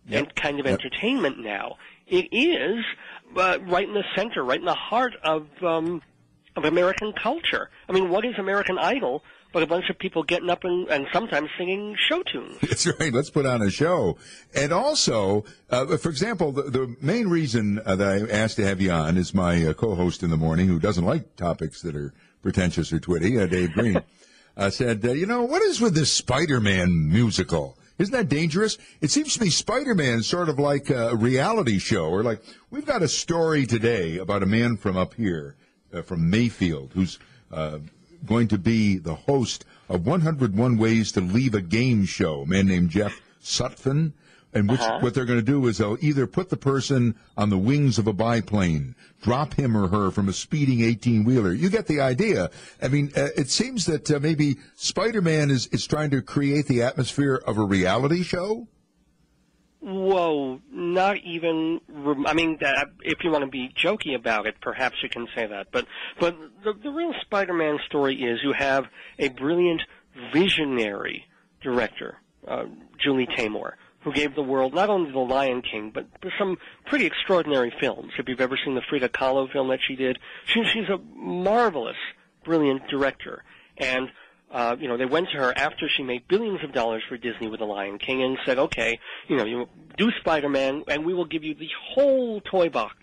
[0.06, 0.18] Yep.
[0.22, 0.80] and kind of Yep.
[0.80, 1.76] entertainment now.
[2.06, 2.82] It is
[3.36, 6.00] uh, right in the center, right in the heart of um,
[6.56, 7.68] of American culture.
[7.88, 9.22] I mean, what is American Idol
[9.52, 12.58] but a bunch of people getting up and, and sometimes singing show tunes?
[12.60, 13.12] That's right.
[13.12, 14.18] Let's put on a show.
[14.54, 18.80] And also, uh, for example, the, the main reason uh, that I asked to have
[18.80, 22.12] you on is my uh, co-host in the morning, who doesn't like topics that are
[22.42, 24.02] pretentious or twitty, uh, Dave Green,
[24.56, 28.78] uh, said, uh, "You know, what is with this Spider-Man musical?" Isn't that dangerous?
[29.00, 32.86] It seems to me Spider-Man is sort of like a reality show, or like we've
[32.86, 35.56] got a story today about a man from up here,
[35.92, 37.18] uh, from Mayfield, who's
[37.50, 37.78] uh,
[38.26, 42.42] going to be the host of 101 Ways to Leave a Game Show.
[42.42, 44.12] A man named Jeff Sutphen.
[44.54, 47.58] And which, what they're going to do is they'll either put the person on the
[47.58, 51.52] wings of a biplane, drop him or her from a speeding 18 wheeler.
[51.52, 52.50] You get the idea.
[52.80, 56.82] I mean, uh, it seems that uh, maybe Spider-Man is, is trying to create the
[56.82, 58.68] atmosphere of a reality show.
[59.80, 61.80] Whoa, not even.
[62.26, 62.58] I mean,
[63.02, 65.68] if you want to be jokey about it, perhaps you can say that.
[65.70, 65.86] But
[66.18, 68.86] but the, the real Spider-Man story is you have
[69.20, 69.82] a brilliant,
[70.32, 71.26] visionary
[71.62, 72.64] director, uh,
[73.02, 76.56] Julie Taymor, who gave the world not only The Lion King, but, but some
[76.86, 78.12] pretty extraordinary films.
[78.18, 81.96] If you've ever seen the Frida Kahlo film that she did, she, she's a marvelous,
[82.44, 83.44] brilliant director.
[83.76, 84.08] And
[84.50, 87.48] uh, you know, they went to her after she made billions of dollars for Disney
[87.48, 88.98] with The Lion King and said, okay,
[89.28, 92.96] you know, you do Spider-Man and we will give you the whole toy box,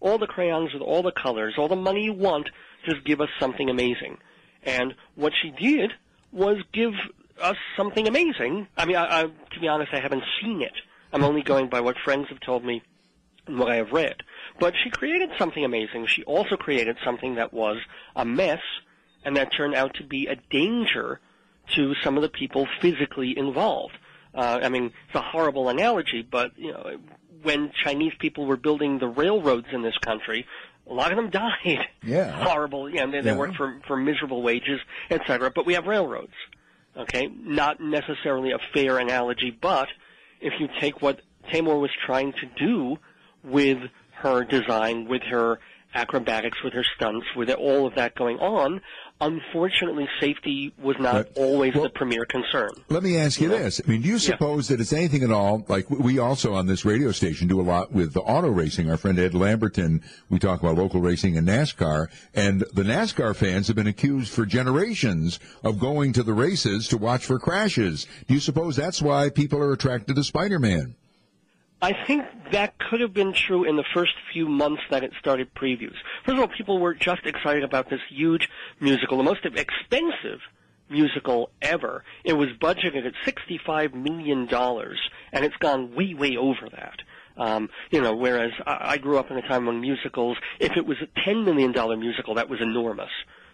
[0.00, 2.48] all the crayons with all the colors, all the money you want,
[2.84, 4.18] just give us something amazing.
[4.62, 5.92] And what she did
[6.30, 6.92] was give
[7.40, 8.68] us something amazing.
[8.76, 10.74] I mean, I, I, to be honest, I haven't seen it.
[11.12, 12.82] I'm only going by what friends have told me
[13.46, 14.22] and what I have read.
[14.60, 16.06] But she created something amazing.
[16.06, 17.78] She also created something that was
[18.14, 18.60] a mess
[19.24, 21.20] and that turned out to be a danger
[21.76, 23.94] to some of the people physically involved.
[24.34, 26.96] Uh, I mean, it's a horrible analogy, but you know,
[27.42, 30.46] when Chinese people were building the railroads in this country,
[30.88, 31.86] a lot of them died.
[32.02, 32.30] Yeah.
[32.44, 32.88] horrible.
[32.90, 33.36] You know, they, they Yeah.
[33.36, 34.80] worked for for miserable wages,
[35.10, 35.50] etc.
[35.54, 36.32] But we have railroads.
[36.96, 39.88] Okay, not necessarily a fair analogy, but
[40.42, 41.20] if you take what
[41.50, 42.98] Taymor was trying to do
[43.42, 43.78] with
[44.16, 45.58] her design, with her
[45.94, 48.80] acrobatics, with her stunts, with all of that going on,
[49.22, 52.70] unfortunately, safety was not But- always well- the premier concern.
[52.90, 53.80] Let me ask you this.
[53.86, 56.84] I mean, do you suppose that it's anything at all, like we also on this
[56.84, 58.90] radio station do a lot with the auto racing.
[58.90, 63.68] Our friend Ed Lamberton, we talk about local racing and NASCAR, and the NASCAR fans
[63.68, 68.06] have been accused for generations of going to the races to watch for crashes.
[68.26, 70.96] Do you suppose that's why people are attracted to Spider-Man?
[71.82, 75.52] I think that could have been true in the first few months that it started
[75.52, 75.96] previews.
[76.24, 78.48] First of all, people were just excited about this huge
[78.78, 80.38] musical, the most expensive
[80.88, 82.04] musical ever.
[82.22, 87.00] It was budgeted at $65 million, and it's gone way, way over that.
[87.36, 90.86] Um, you know, whereas I, I grew up in a time when musicals, if it
[90.86, 93.10] was a ten million dollar musical, that was enormous.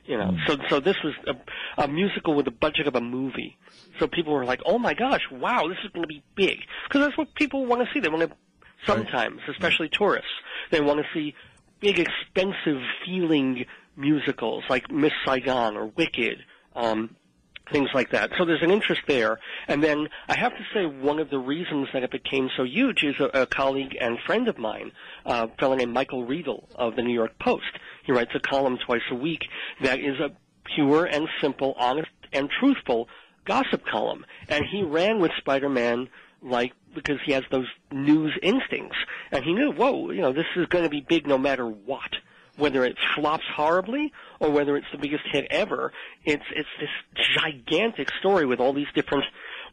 [0.09, 3.59] You know, so so this was a, a musical with the budget of a movie.
[3.99, 7.03] So people were like, "Oh my gosh, wow, this is going to be big," because
[7.03, 8.01] that's what people want to see.
[8.01, 8.35] They want to
[8.87, 10.31] sometimes, especially tourists,
[10.71, 11.35] they want to see
[11.81, 13.67] big, expensive feeling
[13.99, 16.39] musicals like Miss Saigon or Wicked.
[16.75, 17.15] Um,
[17.71, 18.31] things like that.
[18.39, 19.39] So there's an interest there.
[19.67, 23.03] And then I have to say one of the reasons that it became so huge
[23.03, 24.93] is a, a colleague and friend of mine,
[25.27, 27.79] uh, a fellow named Michael Riedel of the New York Post.
[28.09, 29.45] He writes a column twice a week
[29.83, 30.31] that is a
[30.65, 33.07] pure and simple, honest and truthful
[33.45, 34.25] gossip column.
[34.49, 36.09] And he ran with Spider-Man
[36.41, 38.97] like because he has those news instincts.
[39.31, 42.11] And he knew, whoa, you know, this is going to be big no matter what
[42.57, 45.93] whether it flops horribly or whether it's the biggest hit ever,
[46.25, 46.91] it's it's this
[47.37, 49.23] gigantic story with all these different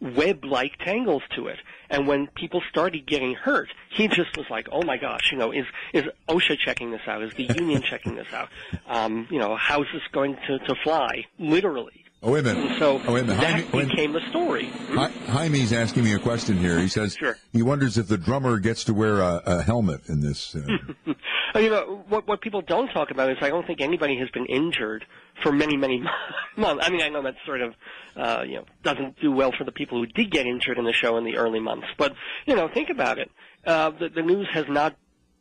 [0.02, 1.60] web-like tangles to it.
[1.90, 5.52] And when people started getting hurt, he just was like, "Oh my gosh, you know,
[5.52, 7.22] is is OSHA checking this out?
[7.24, 8.50] Is the union checking this out?
[8.88, 11.26] Um, you know, how's this going to to fly?
[11.40, 12.80] Literally." Oh, wait a minute.
[12.80, 13.40] So oh, wait a minute.
[13.42, 14.66] that Jaime, became the story.
[14.90, 16.80] Hi- Jaime's asking me a question here.
[16.80, 17.38] He says Sure.
[17.54, 20.56] he wonders if the drummer gets to wear a, a helmet in this.
[20.56, 20.62] Uh,
[21.56, 22.28] Uh, You know what?
[22.28, 25.06] What people don't talk about is I don't think anybody has been injured
[25.42, 26.04] for many, many
[26.58, 26.86] months.
[26.86, 27.74] I mean, I know that sort of,
[28.18, 30.92] uh, you know, doesn't do well for the people who did get injured in the
[30.92, 31.88] show in the early months.
[31.98, 32.14] But
[32.46, 33.32] you know, think about it.
[33.66, 34.98] Uh, the, the news has not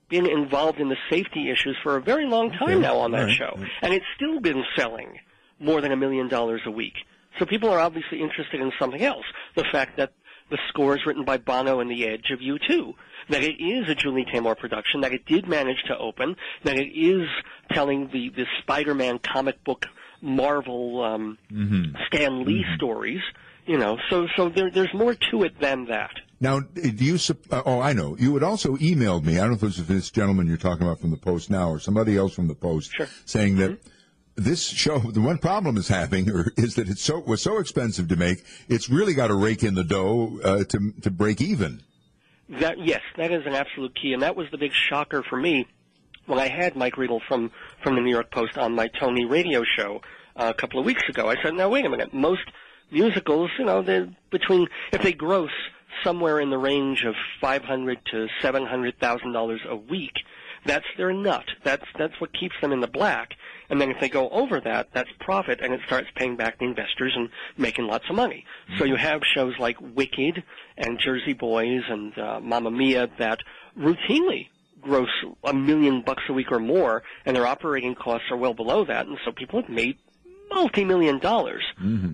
[0.09, 3.37] been involved in the safety issues for a very long time now on that right.
[3.37, 5.19] show, and it's still been selling
[5.65, 6.95] more than a million dollars a week.
[7.39, 9.25] So people are obviously interested in something else.
[9.57, 10.13] The fact that
[10.51, 12.93] the score is written by Bono and the Edge of U2,
[13.31, 16.89] that it is a Julie Taymor production, that it did manage to open, that it
[16.95, 17.27] is
[17.73, 19.87] telling the, the Spider-Man comic book
[20.21, 21.39] Marvel um,
[22.09, 23.21] Stan Lee stories.
[23.67, 26.11] You know, so so there, there's more to it than that.
[26.39, 27.17] now, do you?
[27.51, 28.15] Uh, oh, I know.
[28.19, 29.39] You had also emailed me.
[29.39, 31.71] I don't know if it was this gentleman you're talking about from the Post now
[31.71, 33.09] or somebody else from the Post, Sure.
[33.25, 33.79] saying that.
[34.37, 38.17] This show, the one problem is having, is that it's so was so expensive to
[38.17, 38.45] make.
[38.69, 41.83] It's really got to rake in the dough uh, to to break even.
[42.49, 45.67] That yes, that is an absolute key, and that was the big shocker for me
[46.27, 47.53] when I had Mike Riedel from
[47.83, 50.03] from the New York Post on my Tony radio show
[50.37, 51.29] uh, a couple of weeks ago.
[51.29, 52.13] I said, "Now wait a minute.
[52.13, 52.43] Most
[52.91, 55.51] musicals, you know, they're between if they gross
[56.03, 60.13] somewhere in the range of five hundred to seven hundred thousand dollars a week,
[60.67, 61.45] that's their nut.
[61.63, 63.35] That's that's what keeps them in the black.
[63.71, 66.67] And then if they go over that, that's profit, and it starts paying back the
[66.67, 68.45] investors and making lots of money.
[68.79, 70.43] So you have shows like Wicked
[70.77, 73.41] and Jersey Boys and uh, Mamma Mia that
[73.79, 74.49] routinely
[74.83, 75.09] gross
[75.43, 79.07] a million bucks a week or more, and their operating costs are well below that,
[79.07, 79.97] and so people have made
[80.51, 81.65] multi-million dollars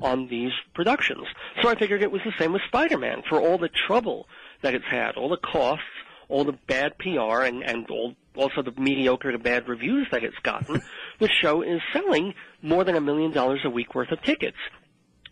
[0.03, 1.27] on these productions.
[1.61, 4.29] So I figured it was the same with Spider-Man for all the trouble
[4.63, 5.85] that it's had, all the costs,
[6.31, 10.39] all the bad PR, and and all, also the mediocre to bad reviews that it's
[10.43, 10.83] gotten.
[11.19, 14.57] the show is selling more than a million dollars a week worth of tickets.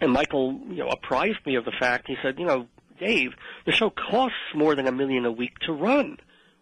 [0.00, 2.06] And Michael, you know, apprised me of the fact.
[2.06, 2.66] He said, you know,
[3.00, 3.32] Dave,
[3.66, 6.18] the show costs more than a million a week to run,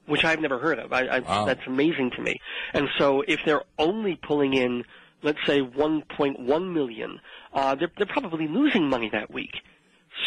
[0.07, 0.93] which I've never heard of.
[0.93, 1.45] I, I, Wow.
[1.45, 2.41] That's amazing to me.
[2.73, 4.85] And so if they're only pulling in,
[5.23, 7.21] let's say, 1.1 million,
[7.53, 9.53] uh, they're, they're probably losing money that week.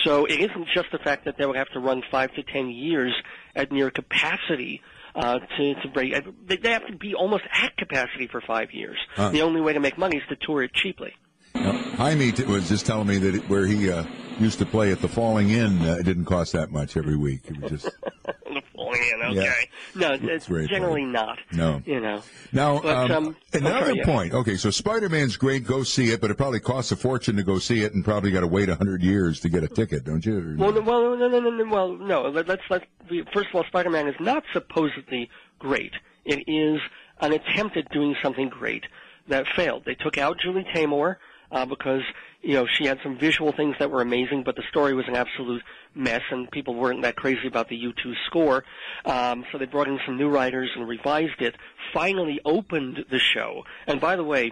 [0.03, 2.69] So it isn't just the fact that they would have to run five to ten
[2.69, 3.13] years
[3.55, 4.81] at near capacity
[5.15, 6.13] uh, to to break.
[6.15, 8.97] uh, They they have to be almost at capacity for five years.
[9.15, 9.29] Huh.
[9.29, 11.13] The only way to make money is to tour it cheaply.
[11.55, 14.03] Now, Jaime t- was just telling me that it, where he uh,
[14.39, 17.41] used to play at the Falling Inn, uh, it didn't cost that much every week.
[17.45, 17.89] It was just
[18.91, 19.41] the falling in, Yeah.
[19.41, 19.69] okay.
[19.95, 21.11] No, it's very generally funny.
[21.13, 21.39] not.
[21.51, 21.81] No.
[21.85, 22.21] You know.
[22.51, 24.05] now But, um, um, I'm another sorry, yeah.
[24.05, 24.33] point.
[24.33, 25.65] Okay, so Spider-Man's great.
[25.65, 28.31] Go see it, but it probably costs a fortune to go see it, and probably
[28.31, 30.55] got to wait a hundred years to get a ticket, don't you?
[30.57, 32.21] Well, no, well, no, no, no, no, well, no.
[32.29, 32.85] Let, let's let's.
[33.09, 35.93] be- First of all, Spider-Man is not supposedly great.
[36.25, 36.79] It is
[37.21, 38.83] an attempt at doing something great
[39.27, 39.83] that failed.
[39.85, 41.17] They took out Julie Taymor
[41.51, 42.01] uh, because
[42.41, 45.15] you know she had some visual things that were amazing, but the story was an
[45.15, 45.63] absolute
[45.93, 48.63] mess, and people weren't that crazy about the U2 score.
[49.05, 51.55] Um, so they brought in some new writers and revised it.
[51.93, 53.63] Finally, opened the show.
[53.87, 54.51] And by the way,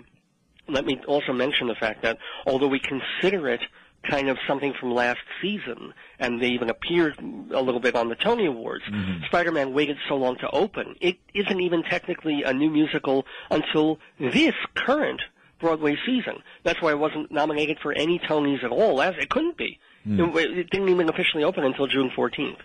[0.67, 3.61] let me also mention the fact that although we consider it
[4.09, 8.15] kind of something from last season, and they even appeared a little bit on the
[8.15, 8.83] Tony Awards,
[9.27, 10.95] Spider-Man waited so long to open.
[11.01, 15.21] It isn't even technically a new musical until this current
[15.59, 16.41] Broadway season.
[16.63, 18.95] That's why it wasn't nominated for any Tonys at all.
[18.95, 19.79] Last it couldn't be.
[20.03, 20.19] Hmm.
[20.19, 22.57] It, it didn't even officially open until June 14th.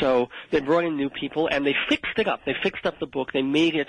[0.00, 2.44] So they brought in new people and they fixed it up.
[2.44, 3.32] They fixed up the book.
[3.32, 3.88] They made it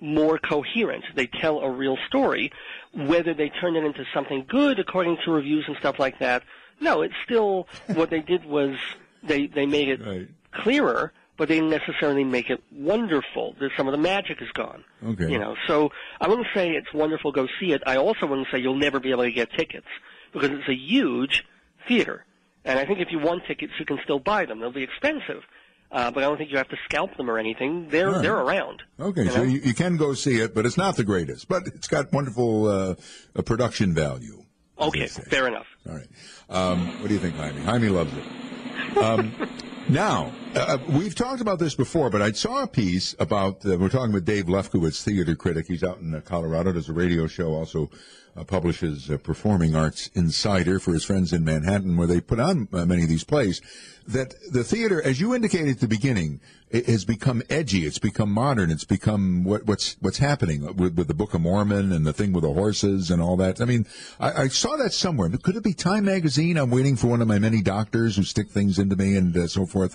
[0.00, 1.04] more coherent.
[1.14, 2.52] They tell a real story.
[2.94, 6.42] Whether they turn it into something good according to reviews and stuff like that,
[6.80, 8.76] no, it's still what they did was
[9.22, 10.28] they they made it Right.
[10.52, 13.56] clearer, but they didn't necessarily make it wonderful.
[13.58, 14.84] There's, some of the magic is gone.
[15.04, 15.28] Okay.
[15.28, 15.90] You know, so
[16.20, 17.32] I wouldn't say it's wonderful.
[17.32, 17.82] Go see it.
[17.84, 19.88] I also wouldn't say you'll never be able to get tickets
[20.32, 21.42] because it's a huge
[21.88, 22.24] theater,
[22.64, 24.60] and I think if you want tickets, you can still buy them.
[24.60, 25.42] They'll be expensive,
[25.90, 27.88] uh, but I don't think you have to scalp them or anything.
[27.88, 28.22] They're Right.
[28.22, 28.84] they're around.
[29.00, 31.48] Okay, You so you, you can go see it, but it's not the greatest.
[31.48, 32.94] But it's got wonderful uh,
[33.34, 34.44] uh, production value.
[34.78, 35.66] Okay, fair enough.
[35.88, 36.08] All right.
[36.48, 37.60] Um, what do you think, Jaime?
[37.62, 38.96] Jaime loves it.
[38.96, 39.32] Um,
[39.88, 43.88] now, uh, we've talked about this before, but I saw a piece about, uh, we're
[43.88, 45.66] talking with Dave Lefkowitz, theater critic.
[45.68, 47.90] He's out in uh, Colorado, does a radio show, also
[48.36, 52.68] uh, publishes uh, Performing Arts Insider for his friends in Manhattan, where they put on
[52.72, 53.60] uh, many of these plays.
[54.06, 56.40] That the theater, as you indicated at the beginning,
[56.72, 57.86] has become edgy.
[57.86, 58.70] It's become modern.
[58.70, 62.32] It's become what, what's what's happening with, with the Book of Mormon and the thing
[62.32, 63.60] with the horses and all that.
[63.60, 63.86] I mean,
[64.18, 65.28] I, I saw that somewhere.
[65.28, 66.56] Could it be Time Magazine?
[66.56, 69.46] I'm waiting for one of my many doctors who stick things into me and uh,
[69.46, 69.94] so forth.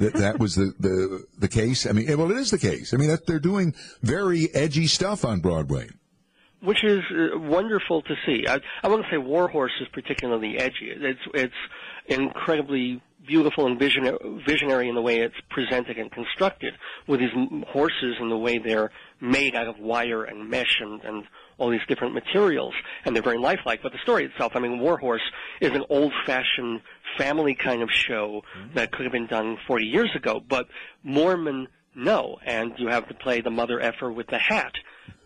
[0.00, 1.86] That that was the, the the case.
[1.86, 2.94] I mean, eh, well, it is the case.
[2.94, 5.90] I mean, that they're doing very edgy stuff on Broadway.
[6.62, 8.46] which is uh, wonderful to see.
[8.48, 10.90] I, I wouldn't say Warhorse is particularly edgy.
[10.90, 11.60] It's it's
[12.06, 16.74] incredibly beautiful and visionary in the way it's presented and constructed,
[17.06, 17.30] with these
[17.68, 18.90] horses and the way they're
[19.20, 21.24] made out of wire and mesh and, and
[21.60, 22.74] all these different materials,
[23.04, 23.82] and they're very lifelike.
[23.82, 25.22] But the story itself, I mean, Warhorse
[25.60, 26.80] is an old-fashioned
[27.16, 28.42] family kind of show
[28.74, 30.66] that could have been done 40 years ago, but
[31.04, 34.72] Mormon no, and you have to play the mother effer with the hat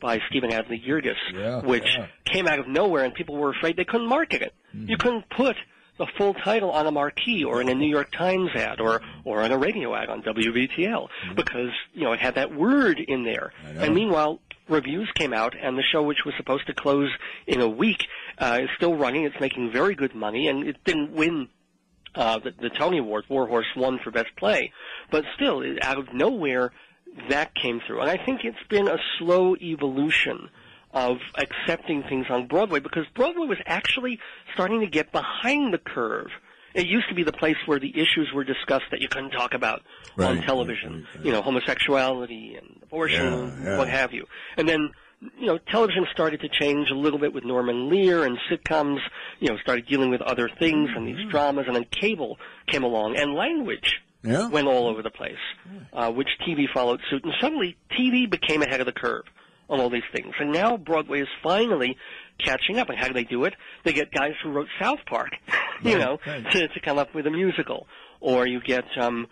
[0.01, 2.07] by Stephen Adly Guirgis, Yeah, which yeah.
[2.25, 4.55] came out of nowhere, and people were afraid they couldn't market it.
[4.75, 4.91] Mm-hmm.
[4.91, 5.57] You couldn't put
[5.99, 9.43] the full title on a marquee or in a New York Times ad or or
[9.43, 13.53] on a radio ad on WVTL because you know it had that word in there.
[13.65, 13.81] Mm-hmm.
[13.81, 17.11] And meanwhile, reviews came out, and the show, which was supposed to close
[17.47, 18.07] in a week,
[18.39, 19.25] uh, is still running.
[19.25, 21.49] It's making very good money, and it didn't win
[22.15, 23.25] uh, the, the Tony Award.
[23.29, 24.73] Warhorse won for Best Play,
[25.11, 26.73] but still, it, out of nowhere,
[27.29, 28.01] that came through.
[28.01, 30.49] And I think it's been a slow evolution
[30.93, 34.21] of accepting things on Broadway because Broadway was actually
[34.55, 36.29] starting to get behind the curve.
[36.75, 39.55] It used to be the place where the issues were discussed that you couldn't talk
[39.55, 39.83] about
[40.19, 40.93] on television.
[40.93, 41.25] right, right.
[41.25, 43.79] You know, homosexuality and abortion, Yeah, and yeah.
[43.79, 44.27] what have you.
[44.57, 44.91] And then,
[45.39, 48.99] you know, television started to change a little bit with Norman Lear and sitcoms,
[49.41, 51.17] you know, started dealing with other things and Mm-hmm.
[51.23, 54.49] these dramas, and then cable came along, and language Yeah.
[54.49, 55.39] went all over the place,
[55.93, 59.25] uh, which TV followed suit, and suddenly TV became ahead of the curve
[59.71, 60.35] on all these things.
[60.41, 61.97] And now Broadway is finally
[62.39, 62.89] catching up.
[62.89, 63.55] And how do they do it?
[63.85, 65.31] They get guys who wrote South Park,
[65.83, 66.51] you know, right.
[66.51, 67.87] to, to come up with a musical.
[68.21, 69.27] Or you get um,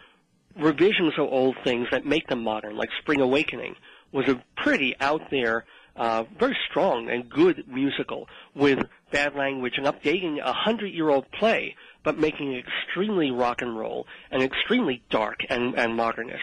[0.56, 3.74] revisions of old things that make them modern, like Spring Awakening
[4.12, 5.64] was a pretty out there,
[5.96, 8.78] uh, very strong and good musical with
[9.10, 11.74] bad language and updating a hundred-year-old play,
[12.04, 16.42] but making it extremely rock and roll and extremely dark and, and modernist.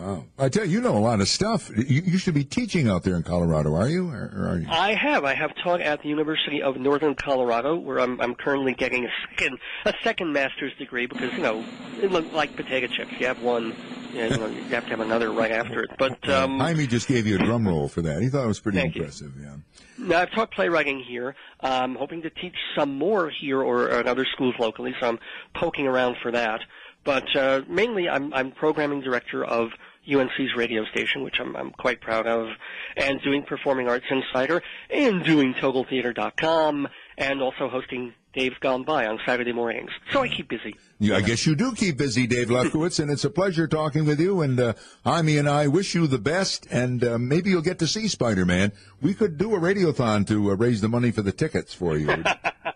[0.00, 0.24] Wow.
[0.38, 1.70] I tell you, you know a lot of stuff.
[1.76, 4.08] You, you should be teaching out there in Colorado, are you?
[4.08, 4.66] Or, or are you?
[4.70, 5.24] I have.
[5.24, 9.10] I have taught at the University of Northern Colorado, where I'm, I'm currently getting a
[9.28, 11.62] second a second master's degree because you know
[12.00, 13.12] it looks like potato chips.
[13.18, 13.74] You have one,
[14.14, 15.90] you know, you have to have another right after it.
[15.98, 18.22] But um, Jaime just gave you a drum roll for that.
[18.22, 19.02] He thought it was pretty Thank you.
[19.02, 19.32] impressive.
[19.38, 19.56] Yeah.
[19.98, 21.34] Now, I've taught playwriting here.
[21.60, 25.18] I'm hoping to teach some more here or at other schools locally, so I'm
[25.54, 26.60] poking around for that.
[27.04, 29.70] But uh, mainly, I'm, I'm programming director of
[30.08, 32.48] UNC's radio station, which I'm, I'm quite proud of,
[32.96, 39.18] and doing Performing Arts Insider, and doing TotalTheater.com, and also hosting Dave's Gone By on
[39.26, 39.90] Saturday mornings.
[40.12, 40.76] So I keep busy.
[40.98, 44.20] You, I guess you do keep busy, Dave Lefkowitz, and it's a pleasure talking with
[44.20, 44.40] you.
[44.40, 44.74] And uh,
[45.04, 48.72] Jaime and I wish you the best, and uh, maybe you'll get to see Spider-Man.
[49.02, 52.06] We could do a radiothon to uh, raise the money for the tickets for you.
[52.06, 52.26] Would,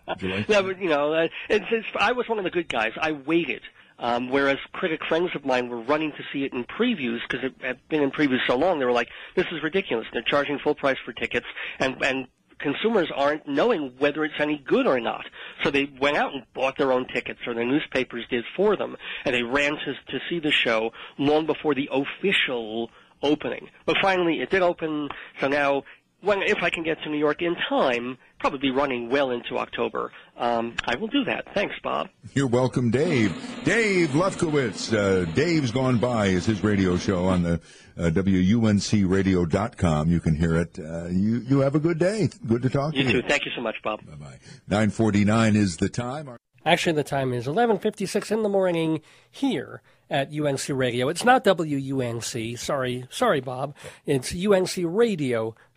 [0.07, 2.51] would you like No, but you know, uh, it's, it's, I was one of the
[2.51, 2.91] good guys.
[2.99, 3.61] I waited.
[3.97, 7.53] Um, whereas critic friends of mine were running to see it in previews because it
[7.61, 10.05] had been in previews so long, they were like, "This is ridiculous.
[10.11, 11.45] They're charging full price for tickets,
[11.79, 12.27] and and
[12.59, 15.25] consumers aren't knowing whether it's any good or not."
[15.63, 18.97] So they went out and bought their own tickets, or their newspapers did for them,
[19.23, 22.91] and they ran to to see the show long before the official
[23.21, 23.69] opening.
[23.85, 25.09] But finally, it did open.
[25.39, 25.83] So now,
[26.25, 29.57] when if I can get to New York in time, probably be running well into
[29.57, 30.11] October.
[30.37, 31.45] Um, I will do that.
[31.53, 32.09] Thanks, Bob.
[32.33, 33.33] You're welcome, Dave.
[33.63, 34.93] Dave Lefkowitz.
[34.93, 37.53] Uh, Dave's Gone By is his radio show on the
[37.97, 40.09] uh, WUNCradio.com.
[40.09, 40.77] You can hear it.
[40.79, 42.29] Uh, you you have a good day.
[42.45, 43.21] Good to talk You to you.
[43.21, 43.27] too.
[43.27, 44.05] Thank you so much, Bob.
[44.05, 44.39] Bye-bye.
[44.67, 46.29] Nine forty nine is the time.
[46.65, 51.09] Actually, the time is 11:56 in the morning here at UNC Radio.
[51.09, 52.57] It's not WUNC.
[52.57, 53.75] Sorry, sorry, Bob.
[54.05, 54.33] It's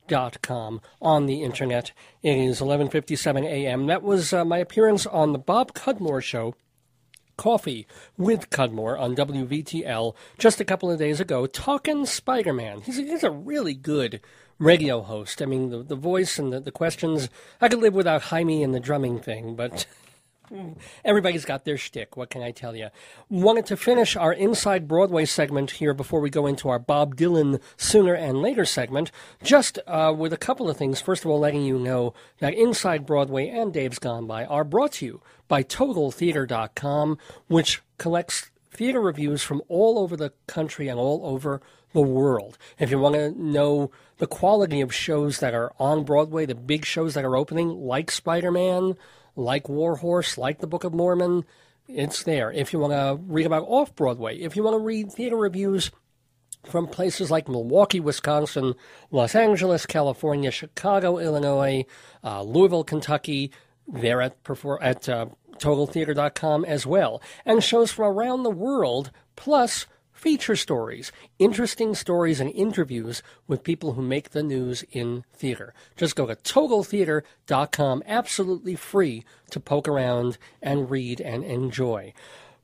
[0.09, 1.93] UNCRadio.com on the internet.
[2.23, 3.87] It is 11:57 a.m.
[3.87, 6.55] That was uh, my appearance on the Bob Cudmore show
[7.37, 7.87] Coffee
[8.17, 12.81] with Cudmore on WVTL just a couple of days ago, talking Spider Man.
[12.81, 14.21] He's, he's a really good
[14.59, 15.41] radio host.
[15.41, 17.29] I mean, the, the voice and the, the questions,
[17.61, 19.87] I could live without Jaime and the drumming thing, but
[21.05, 22.17] everybody's got their shtick.
[22.17, 22.89] What can I tell you?
[23.29, 27.61] Wanted to finish our Inside Broadway segment here before we go into our Bob Dylan
[27.77, 29.11] Sooner and Later segment,
[29.43, 31.01] just uh, with a couple of things.
[31.01, 34.93] First of all, letting you know that Inside Broadway and Dave's Gone By are brought
[34.95, 37.19] to you by TotalTheater.com,
[37.49, 41.61] which collects theater reviews from all over the country and all over
[41.93, 42.59] the world.
[42.79, 46.85] If you want to know the quality of shows that are on Broadway, the big
[46.85, 48.97] shows that are opening, like Spider Man,
[49.39, 51.45] like Warhorse, like the Book of Mormon,
[51.87, 52.53] it's there.
[52.53, 55.91] If you want to read about off Broadway, if you want to read theater reviews
[56.65, 58.75] from places like Milwaukee, Wisconsin,
[59.11, 61.87] Los Angeles, California, Chicago, Illinois,
[62.25, 63.53] uh, Louisville, Kentucky,
[63.87, 64.37] they're at,
[64.83, 67.23] at uh, TotalTheater.com as well.
[67.47, 69.87] And shows from around the world, plus
[70.19, 75.73] feature stories, interesting stories and interviews with people who make the news in theater.
[75.97, 82.13] Just go to totaltheater.com, absolutely free to poke around and read and enjoy.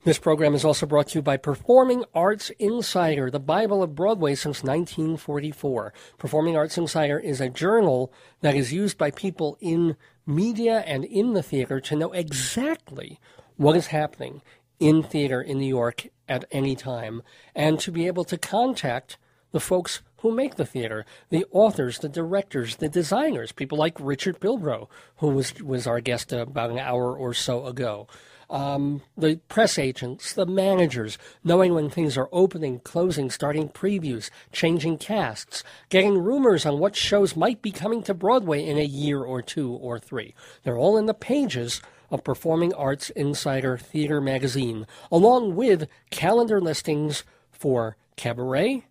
[0.03, 4.35] This program is also brought to you by Performing Arts Insider, the Bible of Broadway
[4.35, 5.93] since 1944.
[6.17, 8.11] Performing Arts Insider is a journal
[8.41, 9.95] that is used by people in
[10.27, 13.19] media and in the theater to know exactly
[13.57, 14.41] what is happening
[14.79, 17.21] in theater in New York at any time
[17.53, 19.17] and to be able to contact
[19.51, 24.39] the folks who make the theater, the authors, the directors, the designers, people like Richard
[24.39, 24.87] Pilbrow,
[25.17, 28.07] who was, was our guest about an hour or so ago.
[28.49, 34.97] Um, the press agents, the managers, knowing when things are opening, closing, starting previews, changing
[34.97, 39.41] casts, getting rumors on what shows might be coming to Broadway in a year or
[39.41, 40.35] two or three.
[40.63, 47.23] They're all in the pages of Performing Arts Insider Theater magazine, along with calendar listings
[47.51, 48.85] for cabaret,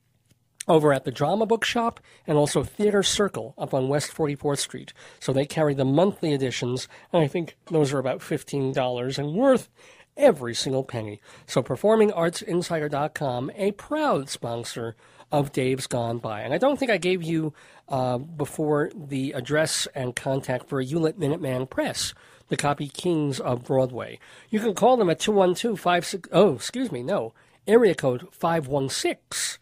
[0.68, 4.92] over at the Drama Bookshop and also Theater Circle up on West 44th Street.
[5.18, 9.68] So they carry the monthly editions, and I think those are about $15 and worth
[10.16, 11.20] every single penny.
[11.46, 14.96] So performingartsinsider.com, a proud sponsor
[15.32, 16.40] of Dave's Gone By.
[16.40, 17.52] And I don't think I gave you
[17.88, 22.14] uh, before the address and contact for Hewlett Minuteman Press,
[22.48, 24.18] the copy kings of Broadway.
[24.48, 27.32] You can call them at 212 56 oh, excuse me, no,
[27.66, 29.58] area code 516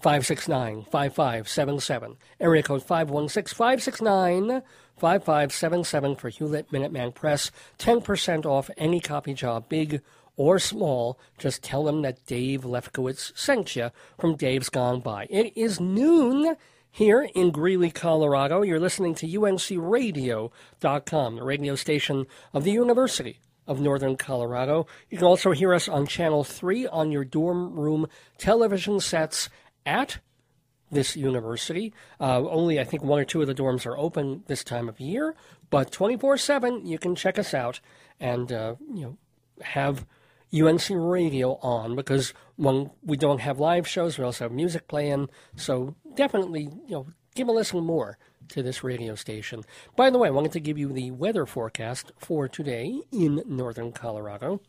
[0.00, 2.16] 569 5577.
[2.40, 4.62] Area code 516 569
[4.96, 7.50] 5577 for Hewlett Minuteman Press.
[7.78, 10.02] 10% off any copy job, big
[10.36, 11.18] or small.
[11.38, 15.26] Just tell them that Dave Lefkowitz sent you from Dave's Gone By.
[15.30, 16.56] It is noon
[16.90, 18.62] here in Greeley, Colorado.
[18.62, 24.86] You're listening to UNCRadio.com, the radio station of the University of Northern Colorado.
[25.08, 29.48] You can also hear us on Channel 3 on your dorm room television sets
[29.86, 30.18] at
[30.90, 31.94] this university.
[32.18, 34.98] Uh, only, I think, one or two of the dorms are open this time of
[34.98, 35.36] year,
[35.70, 37.80] but 24 7, you can check us out
[38.18, 39.16] and, uh, you know,
[39.62, 40.04] have
[40.52, 45.28] UNC Radio on because when we don't have live shows, we also have music playing.
[45.56, 48.18] So definitely, you know, give a listen more
[48.48, 49.62] to this radio station.
[49.96, 53.92] By the way, I wanted to give you the weather forecast for today in northern
[53.92, 54.60] Colorado.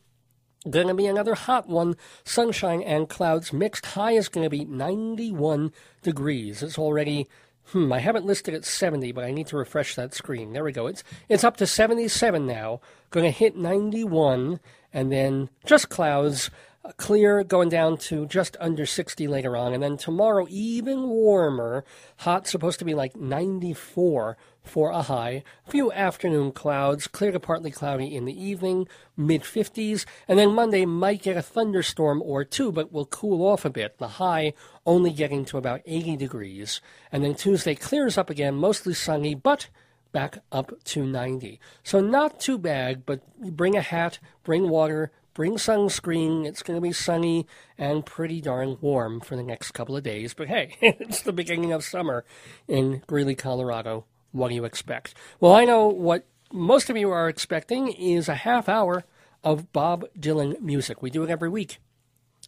[0.68, 1.96] Going to be another hot one.
[2.24, 3.84] Sunshine and clouds mixed.
[3.84, 5.72] High is going to be 91
[6.02, 6.62] degrees.
[6.62, 7.28] It's already,
[7.66, 10.52] hmm, I haven't listed at 70, but I need to refresh that screen.
[10.52, 10.86] There we go.
[10.86, 12.80] It's, it's up to 77 now.
[13.10, 14.60] Going to hit 91
[14.92, 16.50] and then just clouds.
[16.84, 19.72] uh, Clear going down to just under 60 later on.
[19.72, 21.84] And then tomorrow, even warmer.
[22.18, 25.42] Hot, supposed to be like 94 for a high.
[25.66, 28.86] A few afternoon clouds, clear to partly cloudy in the evening,
[29.16, 30.04] mid 50s.
[30.28, 33.98] And then Monday might get a thunderstorm or two, but will cool off a bit.
[33.98, 34.52] The high
[34.86, 36.80] only getting to about 80 degrees.
[37.10, 39.68] And then Tuesday clears up again, mostly sunny, but
[40.12, 41.58] back up to 90.
[41.82, 46.46] So not too bad, but bring a hat, bring water, bring sunscreen.
[46.46, 47.46] It's going to be sunny
[47.78, 50.34] and pretty darn warm for the next couple of days.
[50.34, 52.24] But hey, it's the beginning of summer
[52.68, 54.04] in Greeley, Colorado.
[54.32, 55.14] What do you expect?
[55.40, 59.04] Well, I know what most of you are expecting is a half hour
[59.44, 61.02] of Bob Dylan music.
[61.02, 61.78] We do it every week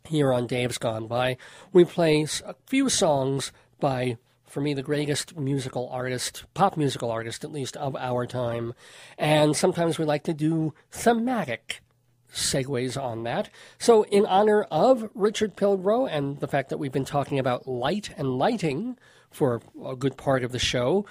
[0.08, 1.36] here on Dave's Gone By.
[1.72, 4.18] We play a few songs by,
[4.54, 8.72] for me, the greatest musical artist, pop musical artist at least, of our time.
[9.18, 11.82] And sometimes we like to do thematic
[12.32, 13.50] segues on that.
[13.78, 18.10] So, in honor of Richard Pilbrow and the fact that we've been talking about light
[18.16, 18.96] and lighting
[19.28, 21.04] for a good part of the show,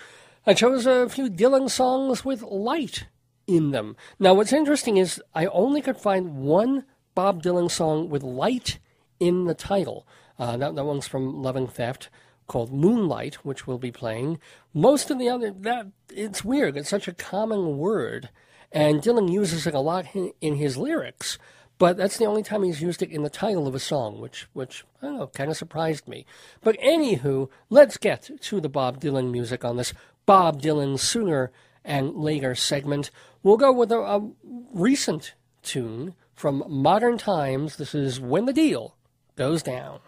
[0.48, 3.08] I chose a few Dylan songs with light
[3.46, 3.98] in them.
[4.20, 8.80] Now, what's interesting is I only could find one Bob Dylan song with light
[9.20, 10.08] in the title.
[10.40, 12.10] Uh, that, that one's from Love and Theft
[12.48, 14.40] called Moonlight, which we'll be playing.
[14.74, 16.78] Most of the other, that it's weird.
[16.78, 18.30] It's such a common word.
[18.72, 20.08] And Dylan uses it a lot
[20.42, 21.38] in, his lyrics,
[21.78, 24.48] but that's the only time he's used it in the title of a song, which,
[24.54, 26.26] which I don't know, kind of surprised me.
[26.62, 29.94] But anywho, let's get to the Bob Dylan music on this
[30.26, 31.52] Bob Dylan Sooner
[31.86, 33.12] and Later segment.
[33.44, 34.32] We'll go with a, a
[34.74, 37.76] recent tune from Modern Times.
[37.76, 38.96] This is When the Deal
[39.36, 40.00] Goes Down.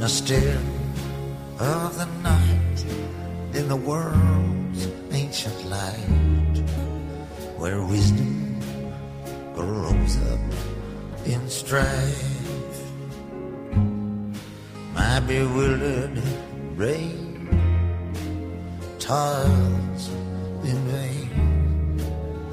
[0.00, 0.62] The still
[1.58, 2.84] of the night,
[3.52, 6.56] in the world's ancient light,
[7.58, 8.58] where wisdom
[9.54, 10.40] grows up
[11.26, 12.82] in strife.
[14.94, 16.22] My bewildered
[16.76, 17.50] brain
[18.98, 20.08] toils
[20.64, 22.00] in vain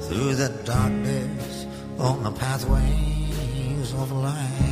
[0.00, 1.64] through the darkness
[1.98, 4.67] on the pathways of life.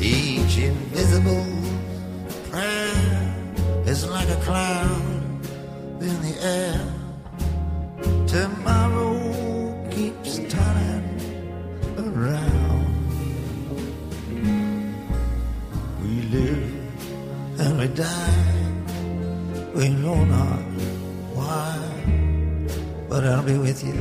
[0.00, 1.46] Each invisible
[2.50, 3.34] prayer
[3.86, 4.90] is like a cloud
[6.00, 6.80] in the air.
[8.26, 11.06] Tomorrow keeps turning
[11.98, 12.94] around.
[16.02, 18.54] We live and we die.
[19.74, 20.62] We know not
[21.34, 21.78] why,
[23.08, 23.92] but I'll be with you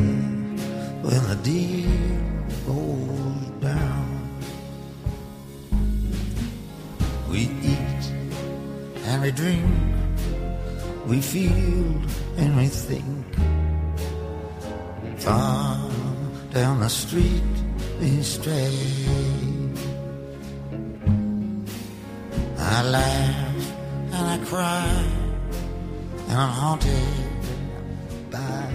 [1.01, 1.89] when the deal
[2.65, 3.22] goes
[9.13, 9.69] and we dream,
[11.05, 11.85] we feel
[12.37, 13.25] and we think.
[15.19, 15.77] Far
[16.51, 17.43] down the street
[17.99, 18.75] we stray.
[22.57, 23.65] I laugh
[24.15, 25.05] and I cry
[26.29, 27.41] and I'm haunted
[28.31, 28.65] by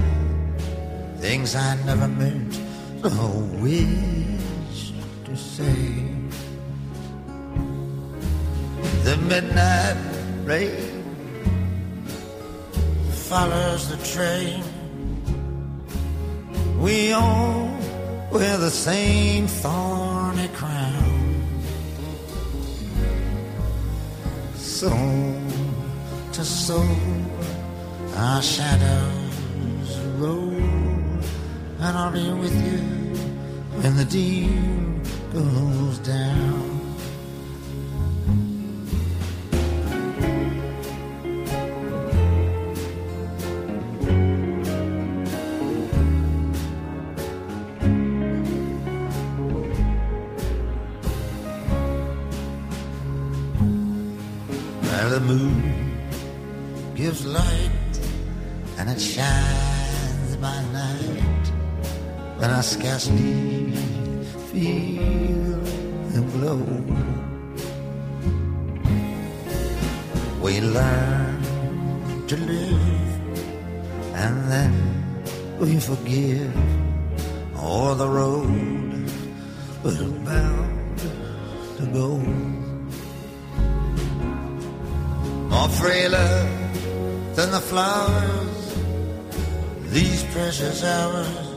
[1.19, 2.60] things I never meant
[3.05, 4.93] or wish
[5.24, 6.05] to say.
[9.02, 10.07] The midnight
[10.49, 10.99] rain
[13.29, 14.65] follows the train.
[16.81, 17.69] We all
[18.33, 21.45] wear the same thorny crown.
[24.55, 25.37] Soul
[26.33, 26.97] to soul,
[28.16, 30.55] our shadows roll,
[31.85, 32.81] and I'll be with you
[33.81, 34.49] when the deal
[35.35, 36.68] goes down.
[62.99, 63.70] Scarcely
[64.51, 65.61] feel
[66.15, 66.59] the glow.
[70.43, 71.43] We learn
[72.27, 73.20] to live
[74.15, 74.75] and then
[75.61, 76.53] we forgive
[77.57, 79.11] all the road
[79.85, 80.99] we're bound
[81.79, 82.19] to go
[85.51, 86.33] more frailer
[87.37, 88.75] than the flowers,
[89.93, 91.48] these precious hours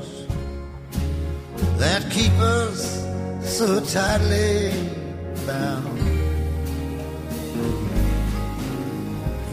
[3.61, 4.73] so tightly
[5.45, 5.99] bound.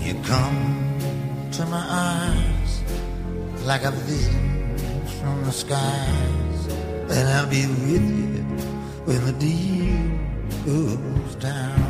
[0.03, 0.61] You come
[1.53, 2.73] to my eyes
[3.67, 4.79] like a vision
[5.21, 6.61] from the skies,
[7.11, 8.45] and I'll be with you
[9.05, 10.01] when the deal
[10.65, 11.88] goes down.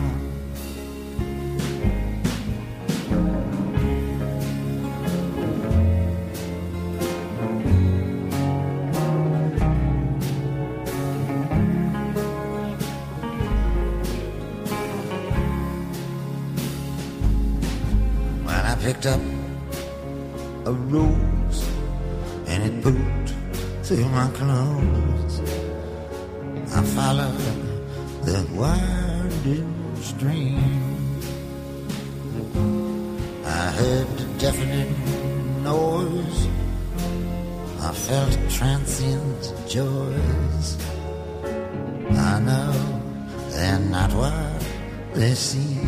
[45.38, 45.86] Seem.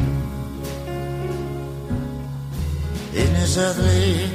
[3.13, 4.31] In this earthly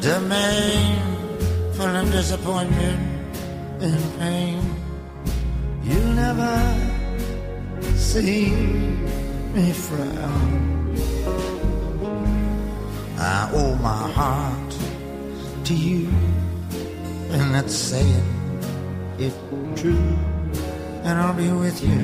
[0.00, 0.98] domain,
[1.74, 3.00] full of disappointment
[3.80, 4.60] and pain,
[5.84, 6.56] you'll never
[7.94, 8.50] see
[9.54, 10.96] me frown.
[13.18, 14.72] I owe my heart
[15.66, 16.08] to you,
[17.30, 18.28] and that's saying
[19.18, 19.34] it
[19.76, 20.18] true.
[21.04, 22.00] And I'll be with you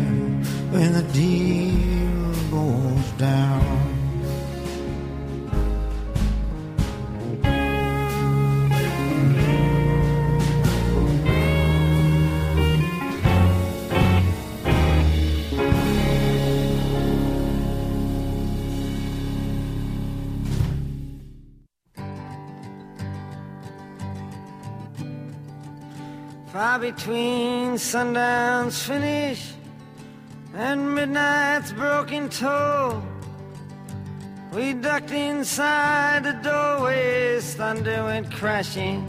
[0.71, 2.06] when the deal
[2.51, 3.97] goes down.
[26.53, 29.56] Far between sundown's finish
[30.57, 33.03] and midnight's broken toll.
[34.55, 39.07] We ducked inside the doorways, thunder went crashing.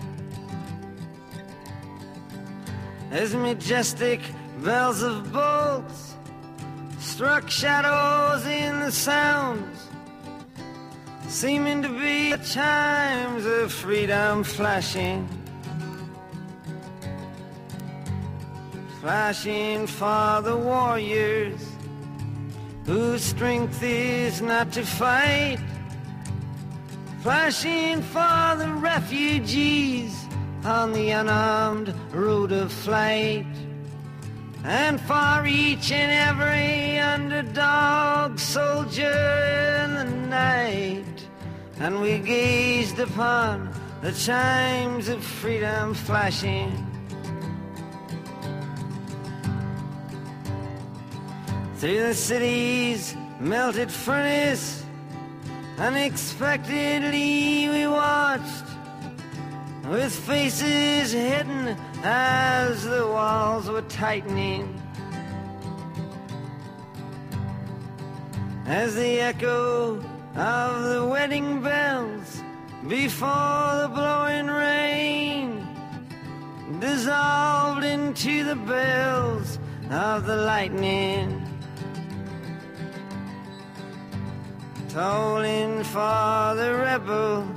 [3.11, 4.19] As majestic
[4.61, 6.15] bells of bolts
[6.99, 9.87] struck shadows in the sounds,
[11.29, 15.36] seeming to be the chimes of freedom flashing.
[19.07, 21.61] Flashing for the warriors
[22.85, 25.57] whose strength is not to fight,
[27.21, 30.13] flashing for the refugees
[30.65, 33.45] on the unarmed road of flight,
[34.65, 41.27] and for each and every underdog soldier in the night.
[41.79, 46.86] And we gazed upon the chimes of freedom flashing.
[51.77, 54.83] Through the city's melted furnace,
[55.77, 58.65] unexpectedly we watched,
[59.87, 64.81] with faces hidden as the walls were tightening.
[68.65, 70.03] As the echo
[70.35, 72.41] of the wedding bells
[72.87, 75.67] before the blowing rain
[76.79, 79.59] dissolved into the bells
[79.91, 81.46] of the lightning.
[84.97, 87.47] Tolling for the rebel,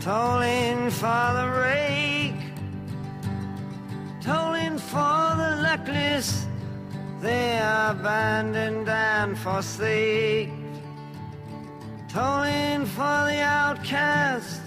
[0.00, 2.42] tolling for the rake,
[4.22, 6.46] tolling for the luckless,
[7.20, 10.48] they are abandoned and forsake.
[12.08, 14.62] Tolling for the outcast,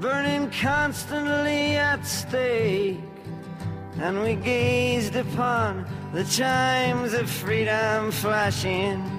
[0.00, 2.98] burning constantly at stake.
[4.00, 9.17] And we gazed upon the chimes of freedom flashing.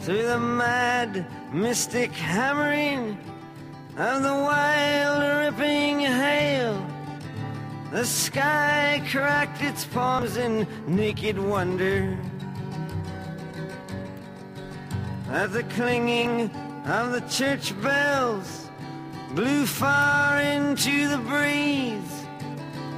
[0.00, 3.18] Through the mad, mystic hammering
[3.98, 6.86] of the wild, ripping hail.
[7.90, 12.16] The sky cracked its palms in naked wonder.
[15.28, 16.50] As the clinging
[16.86, 18.70] of the church bells
[19.34, 22.24] blew far into the breeze,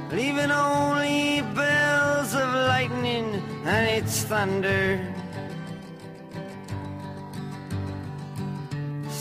[0.09, 5.13] leaving only bells of lightning and its thunder.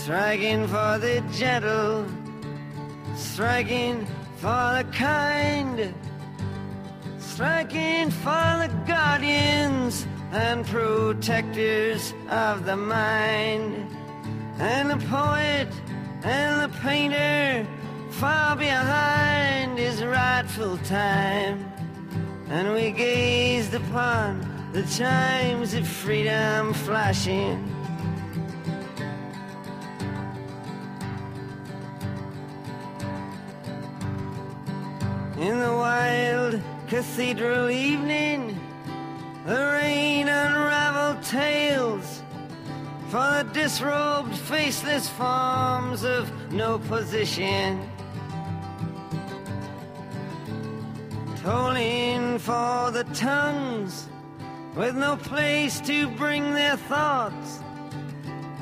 [0.03, 2.05] Striking for the gentle,
[3.15, 4.05] striking
[4.39, 5.95] for the kind,
[7.21, 13.87] striking for the guardians and protectors of the mind,
[14.59, 15.69] and the poet
[16.25, 17.65] and the painter
[18.11, 21.65] far behind his rightful time.
[22.49, 24.41] And we gazed upon
[24.73, 27.72] the chimes of freedom flashing.
[35.43, 38.61] In the wild cathedral evening,
[39.45, 42.23] the rain unraveled tales
[43.09, 47.91] for the disrobed, faceless forms of no position.
[51.43, 54.07] Tolling for the tongues
[54.77, 57.59] with no place to bring their thoughts,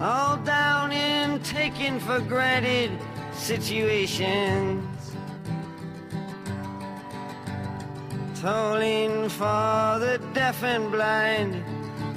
[0.00, 2.90] all down in taken for granted
[3.34, 4.89] situations.
[8.40, 11.62] Tolling for the deaf and blind,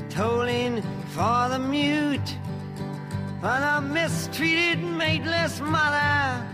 [0.09, 2.37] tolling for the mute,
[3.41, 6.47] for the mistreated mateless mother,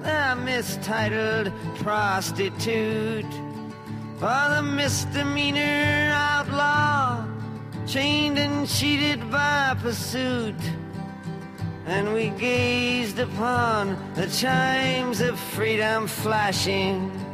[0.00, 3.32] the mistitled prostitute,
[4.20, 7.26] for the misdemeanor outlaw,
[7.84, 10.54] chained and cheated by pursuit.
[11.86, 17.25] And we gazed upon the chimes of freedom flashing.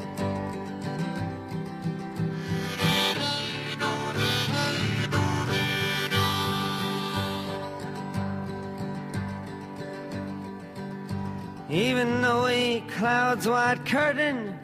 [11.73, 14.59] Even though a cloud's white curtain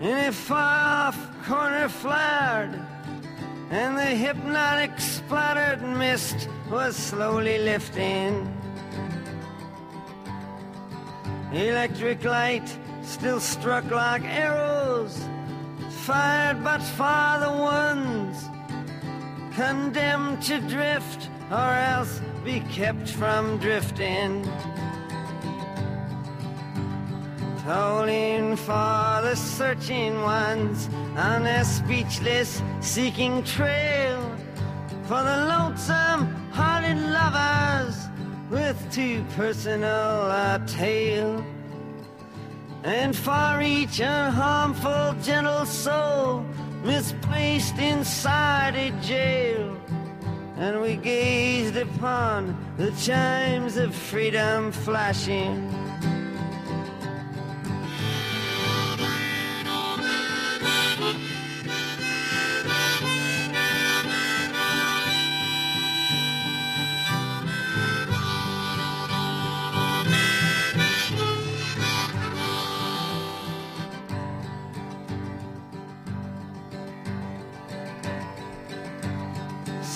[0.00, 2.80] in a far off corner flared,
[3.70, 8.46] and the hypnotic splattered mist was slowly lifting.
[11.52, 15.28] Electric light still struck like arrows,
[15.88, 18.48] fired but for the ones
[19.56, 24.48] condemned to drift or else be kept from drifting.
[27.64, 34.18] Tolling for the searching ones on their speechless seeking trail.
[35.04, 37.96] For the lonesome hearted lovers
[38.48, 41.44] with too personal a tale.
[42.82, 46.46] And for each unharmful gentle soul
[46.82, 49.76] misplaced inside a jail.
[50.56, 55.89] And we gazed upon the chimes of freedom flashing.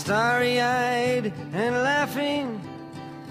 [0.04, 2.60] Starry eyed and laughing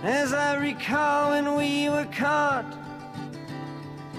[0.01, 2.82] as I recall when we were caught.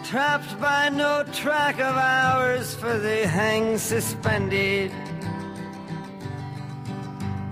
[0.05, 4.93] Trapped by no track of ours, for they hang suspended.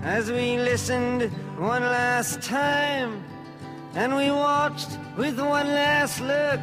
[0.03, 1.23] As we listened
[1.57, 3.23] one last time,
[3.95, 6.61] and we watched with one last look,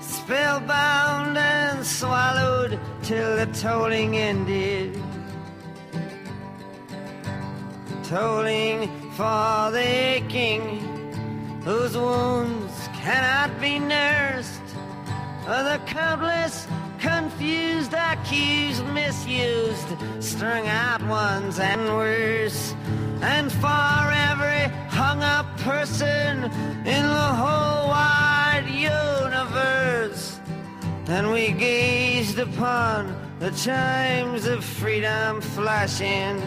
[0.00, 5.00] spellbound and swallowed till the tolling ended
[8.10, 10.62] tolling for the aching
[11.62, 12.59] whose wounds
[13.02, 14.60] cannot be nursed.
[15.46, 16.66] The countless
[16.98, 19.88] confused, accused, misused,
[20.20, 22.74] strung out ones and worse.
[23.22, 26.44] And for every hung up person
[26.84, 30.38] in the whole wide universe.
[31.06, 36.38] And we gazed upon the chimes of freedom flashing.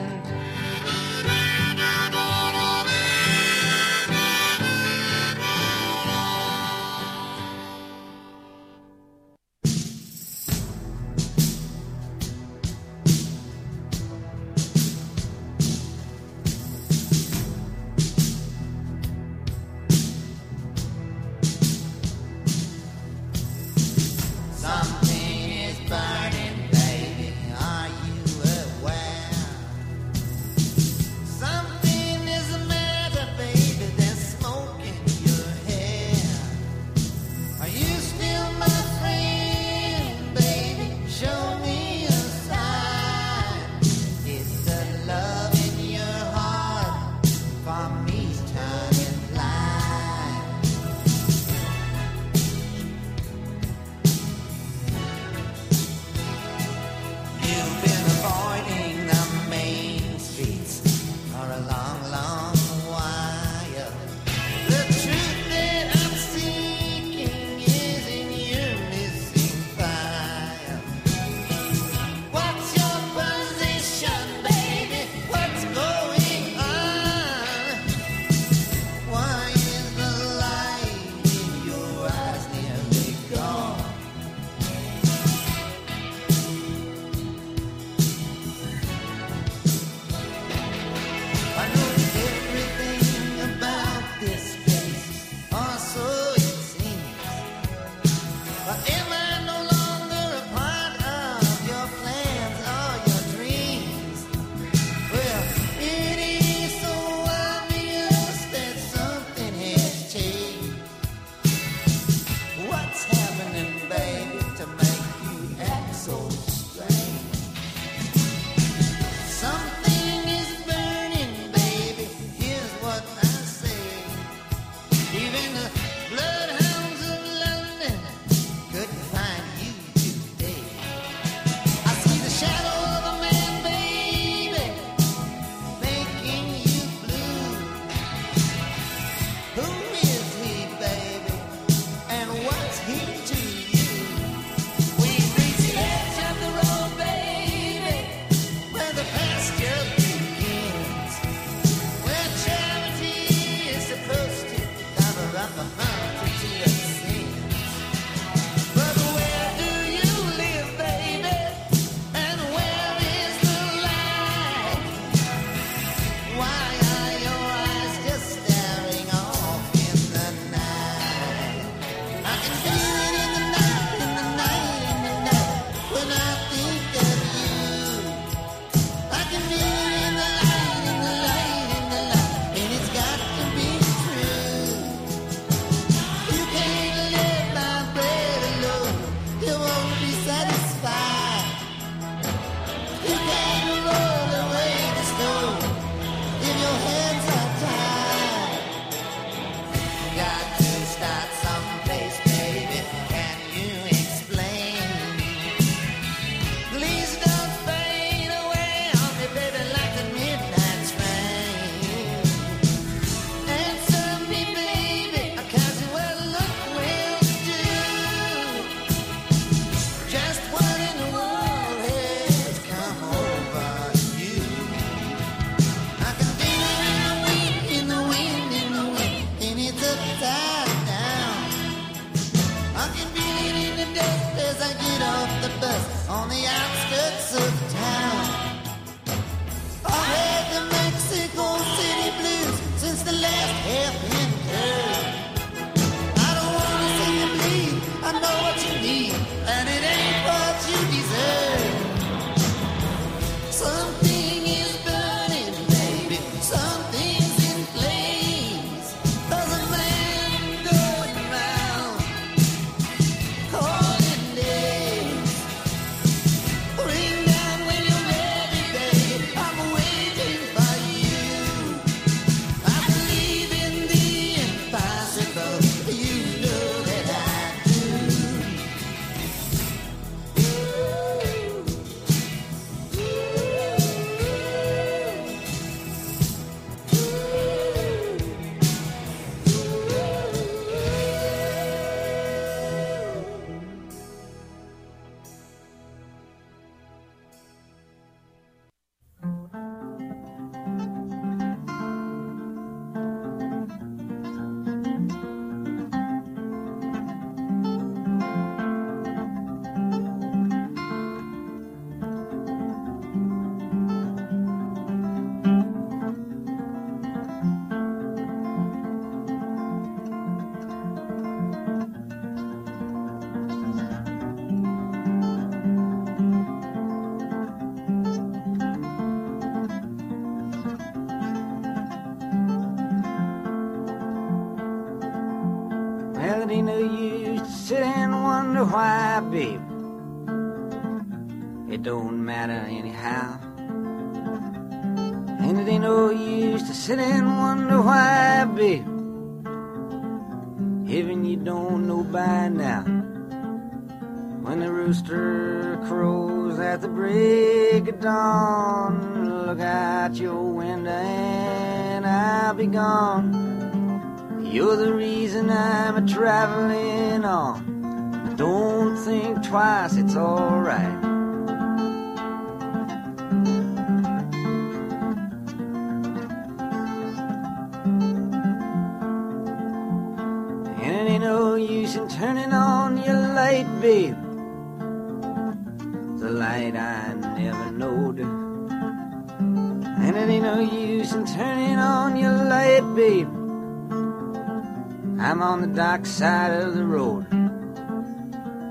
[396.06, 397.26] Side of the road.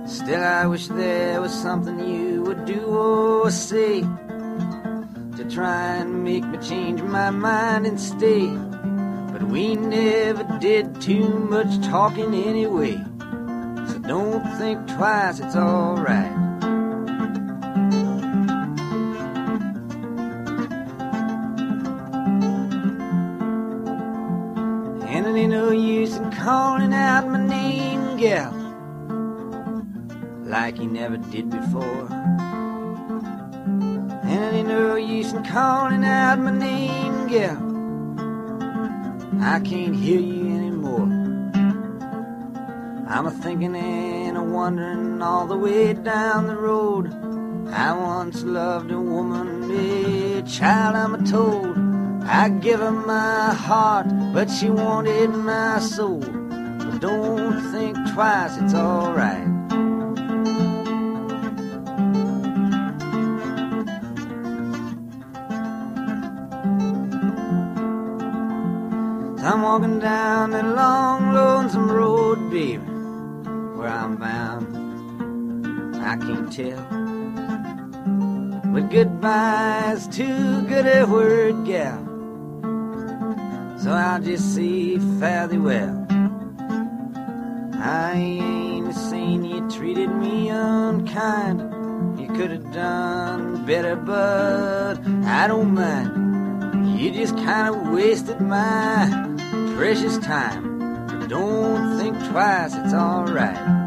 [0.09, 4.02] Still, I wish there was something you would do or say
[5.36, 8.49] to try and make me change my mind and stay.
[9.33, 12.97] But we never did too much talking anyway.
[13.89, 16.43] So don't think twice, it's alright.
[26.43, 28.53] Calling out my name, gal,
[30.43, 32.09] like he never did before.
[34.25, 37.59] And it ain't no use in calling out my name, gal.
[39.41, 41.07] I can't hear you anymore.
[43.07, 47.07] I'm a thinking and a wondering all the way down the road.
[47.71, 51.92] I once loved a woman, a child I'm a told.
[52.25, 56.20] I give her my heart, but she wanted my soul.
[56.20, 59.49] But don't think twice, it's alright.
[69.44, 72.78] I'm walking down that long, lonesome road, baby,
[73.76, 75.97] where I'm bound.
[75.97, 76.86] I can't tell.
[78.73, 82.11] But goodbye's too good a word, gal.
[83.83, 86.07] So I'll just say fare thee well.
[87.75, 92.20] I ain't saying you treated me unkind.
[92.20, 96.97] You could have done better, but I don't mind.
[96.97, 99.09] You just kind of wasted my
[99.75, 101.09] precious time.
[101.09, 103.82] But don't think twice, it's alright.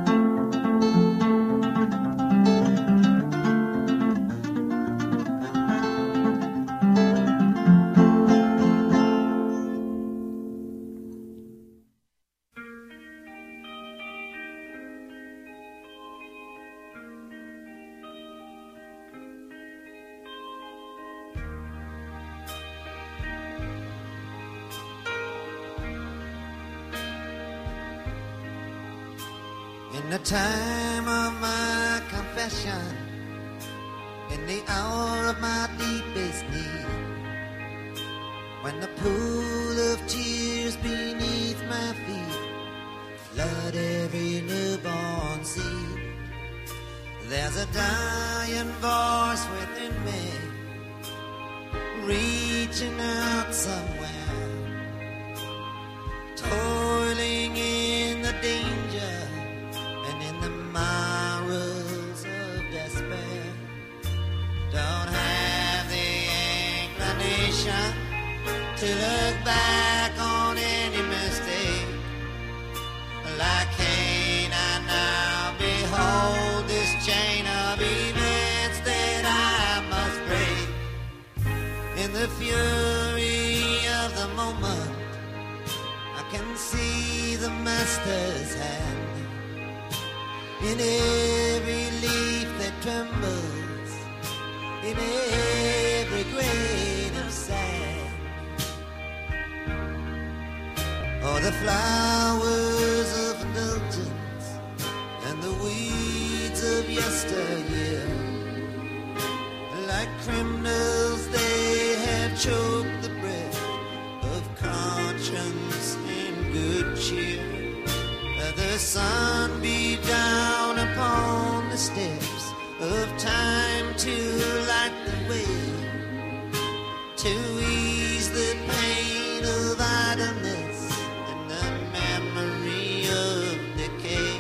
[130.18, 130.98] sadness
[131.32, 131.64] in the
[131.98, 134.40] memory of decay.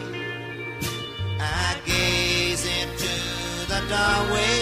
[1.39, 3.13] I gaze into
[3.71, 4.57] the doorway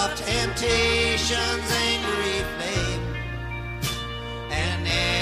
[0.00, 3.06] of temptation's angry flame,
[4.50, 4.86] and.
[4.86, 5.13] Every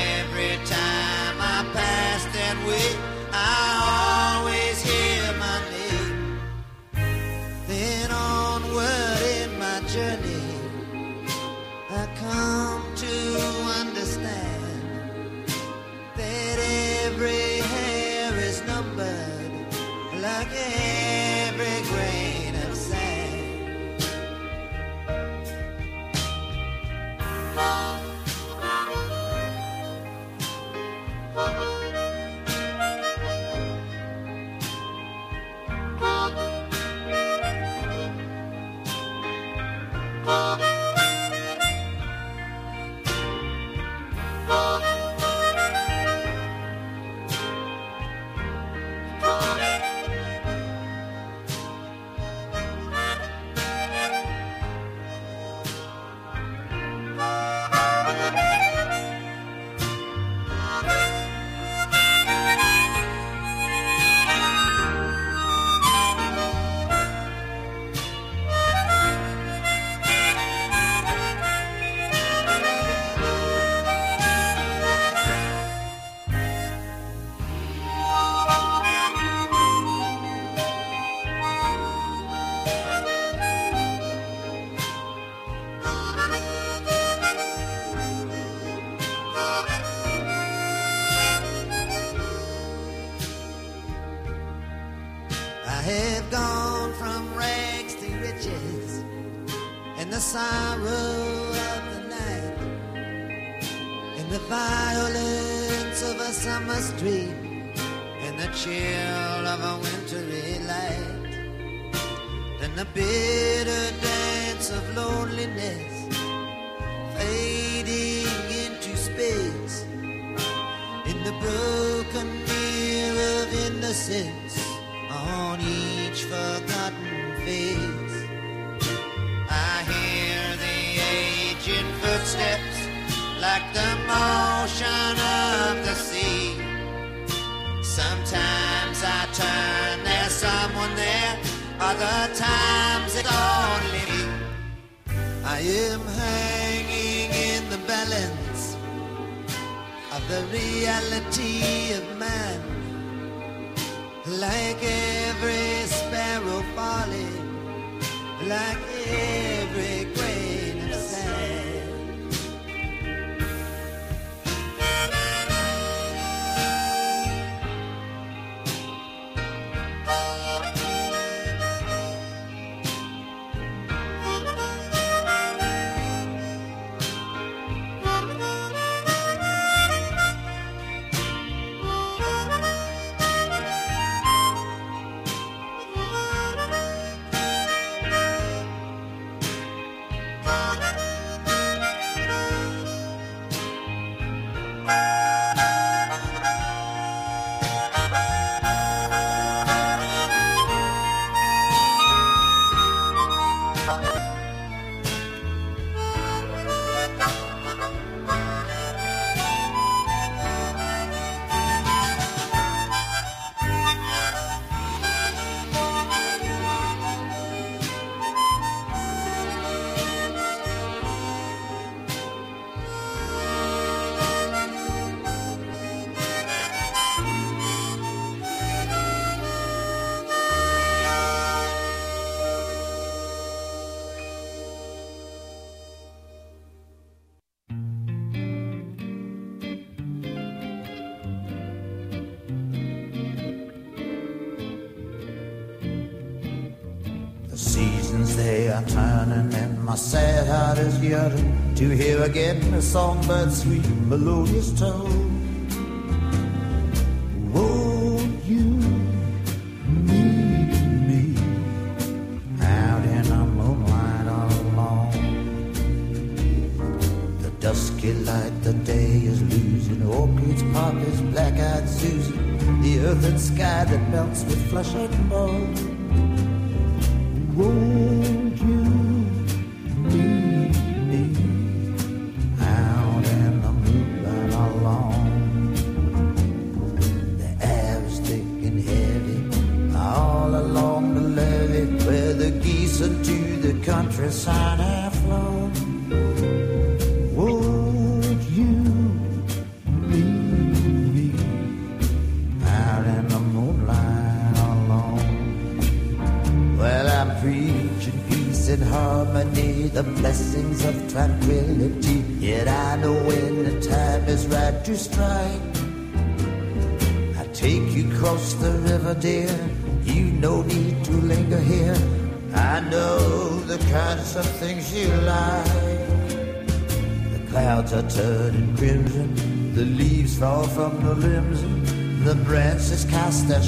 [250.83, 255.02] silence gathering to hear again a songbird's sweet melodious tone.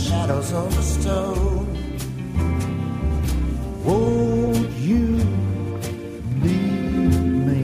[0.05, 1.67] Shadows on the stone.
[3.85, 5.07] Won't you
[6.45, 7.63] leave me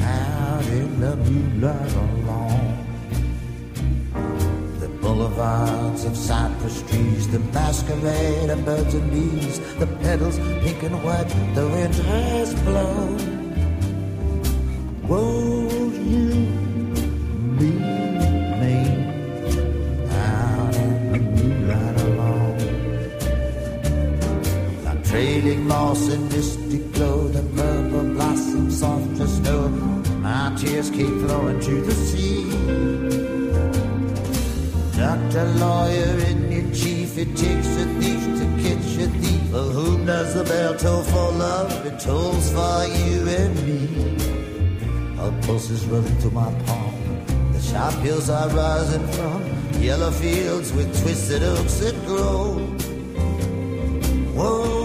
[0.00, 2.76] out in the moonlight alone?
[4.78, 11.02] The boulevards of cypress trees, the masquerade of birds and bees, the petals pink and
[11.04, 13.18] white, the wind has blown.
[15.08, 15.51] Won't
[25.92, 29.68] and misty glow, the purple blossoms soft as snow.
[30.22, 32.50] My tears keep flowing to the sea.
[34.96, 39.50] Doctor, lawyer, in chief, it takes a thief to catch a thief.
[39.50, 41.84] For whom does the bell toll for love?
[41.84, 45.18] It tolls for you and me.
[45.20, 46.94] Our pulses running through my palm.
[47.52, 52.56] The sharp hills are rising from yellow fields with twisted oaks that grow.
[54.34, 54.81] Won't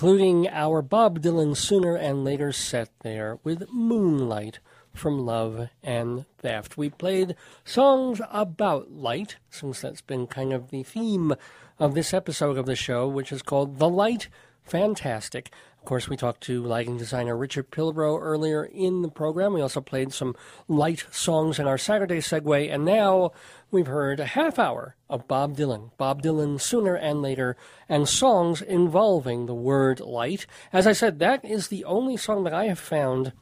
[0.00, 4.58] concluding our Bob Dylan sooner and later set there with Moonlight
[4.94, 6.78] from Love and Theft.
[6.78, 11.34] We played songs about light, since that's been kind of the theme
[11.78, 14.30] of this episode of the show, which is called The Light
[14.64, 15.52] Fantastic.
[15.78, 19.52] Of course, we talked to lighting designer Richard Pilbrow earlier in the program.
[19.52, 20.34] We also played some
[20.66, 23.32] light songs in our Saturday segue, and now
[23.70, 25.90] we've heard a half hour of Bob Dylan.
[25.96, 27.56] Bob Dylan sooner and later,
[27.88, 30.46] and songs involving the word light.
[30.72, 33.32] As I said, that is the only song that I have found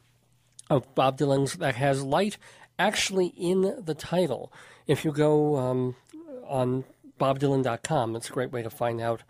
[0.69, 2.37] of Bob Dylan's that has light
[2.77, 4.51] actually in the title.
[4.87, 5.95] If you go um,
[6.47, 6.85] on
[7.19, 9.23] bobdylan.com, it's a great way to find out.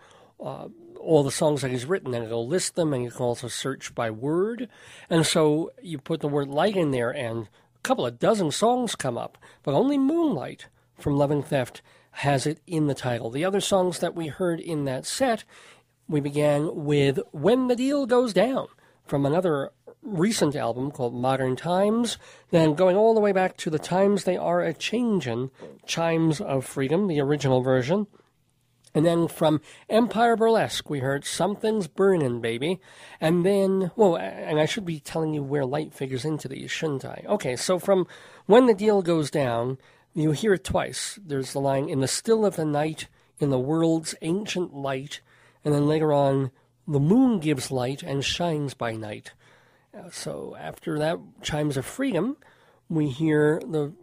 [0.43, 0.67] Uh,
[0.99, 3.95] all the songs that he's written, and it'll list them, and you can also search
[3.95, 4.67] by word.
[5.09, 8.95] And so you put the word light in there, and a couple of dozen songs
[8.95, 10.67] come up, but only Moonlight
[10.99, 13.29] from Love and Theft has it in the title.
[13.29, 15.43] The other songs that we heard in that set,
[16.07, 18.67] we began with When the Deal Goes Down
[19.05, 19.71] from another
[20.01, 22.17] recent album called Modern Times,
[22.51, 25.51] then going all the way back to The Times They Are a Changin',
[25.85, 28.07] Chimes of Freedom, the original version.
[28.95, 32.79] And then from Empire Burlesque, we heard Something's Burnin', Baby.
[33.21, 37.05] And then, well, and I should be telling you where light figures into these, shouldn't
[37.05, 37.23] I?
[37.27, 38.07] Okay, so from
[38.47, 39.77] When the Deal Goes Down,
[40.13, 41.19] you hear it twice.
[41.23, 43.07] There's the line, In the still of the night,
[43.39, 45.21] in the world's ancient light.
[45.63, 46.51] And then later on,
[46.87, 49.33] The moon gives light and shines by night.
[49.95, 52.37] Uh, So after that, Chimes of Freedom,
[52.89, 53.93] we hear the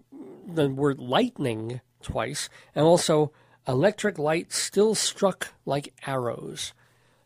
[0.47, 3.33] the word lightning twice, and also
[3.67, 6.73] electric light still struck like arrows.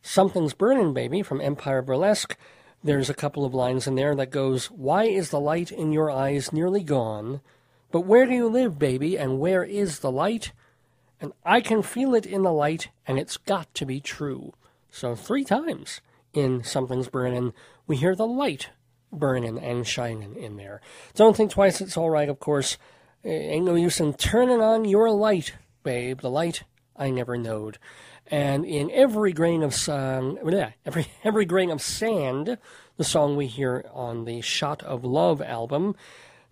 [0.00, 2.36] Something's burning, baby, from Empire Burlesque.
[2.82, 6.10] There's a couple of lines in there that goes, Why is the light in your
[6.10, 7.42] eyes nearly gone?
[7.90, 10.52] But where do you live, baby, and where is the light?
[11.20, 14.54] And I can feel it in the light, and it's got to be true.
[14.90, 16.00] So three times
[16.32, 17.52] in Something's Burning,
[17.86, 18.70] we hear the light
[19.12, 20.80] burning and shining in there.
[21.14, 22.78] Don't think twice, it's all right, of course.
[23.24, 26.62] Eh, Ain't no use in turning on your light, babe, the light
[26.96, 27.78] I never knowed.
[28.28, 32.58] And in every grain of bleh, every every grain of sand,
[32.96, 35.96] the song we hear on the Shot of Love album,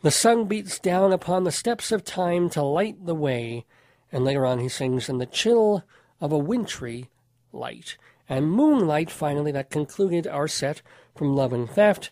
[0.00, 3.64] the sun beats down upon the steps of time to light the way.
[4.12, 5.84] And later on, he sings in the chill
[6.20, 7.10] of a wintry
[7.52, 7.96] light.
[8.28, 10.82] And Moonlight, finally, that concluded our set
[11.16, 12.10] from Love and Theft.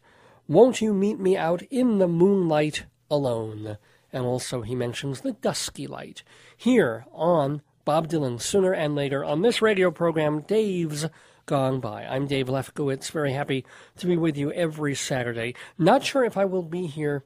[0.49, 3.79] Won't you meet me out in the moonlight alone?
[4.13, 6.23] And also, he mentions the dusky light.
[6.57, 11.07] Here on Bob Dylan, sooner and later, on this radio program, Dave's
[11.45, 12.05] Gone By.
[12.05, 13.65] I'm Dave Lefkowitz, very happy
[13.99, 15.55] to be with you every Saturday.
[15.79, 17.25] Not sure if I will be here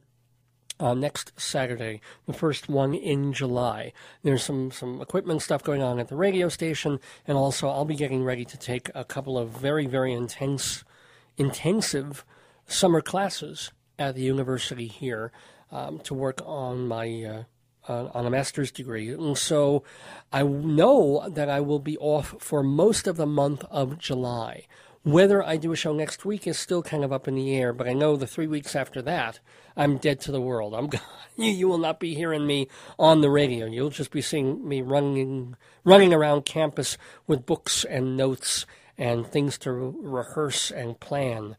[0.80, 3.92] uh, next Saturday, the first one in July.
[4.22, 7.94] There's some, some equipment stuff going on at the radio station, and also I'll be
[7.94, 10.82] getting ready to take a couple of very, very intense,
[11.36, 12.24] intensive
[12.66, 15.30] summer classes at the university here
[15.70, 17.24] um, to work on my.
[17.24, 17.42] Uh,
[17.88, 19.10] on a master's degree.
[19.10, 19.82] And so
[20.32, 24.66] I know that I will be off for most of the month of July.
[25.02, 27.72] Whether I do a show next week is still kind of up in the air,
[27.72, 29.40] but I know the three weeks after that,
[29.74, 30.74] I'm dead to the world.
[30.74, 30.90] I'm
[31.36, 33.64] you will not be hearing me on the radio.
[33.64, 38.66] You'll just be seeing me running, running around campus with books and notes
[38.98, 41.56] and things to rehearse and plan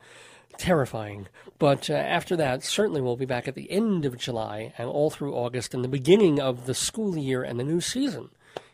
[0.59, 1.27] terrifying.
[1.57, 5.09] But uh, after that, certainly we'll be back at the end of July and all
[5.09, 8.29] through August and the beginning of the school year and the new season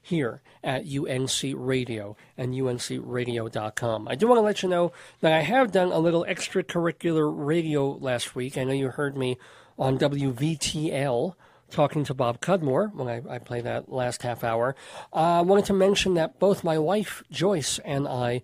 [0.08, 4.08] here at UNC Radio and uncradio.com.
[4.08, 7.92] I do want to let you know that I have done a little extracurricular radio
[7.92, 8.58] last week.
[8.58, 9.38] I know you heard me
[9.78, 11.36] on WVTL
[11.70, 14.76] talking to Bob Cudmore when I, I played that last half hour.
[15.12, 18.44] Uh, I wanted to mention that both my wife, Joyce, and I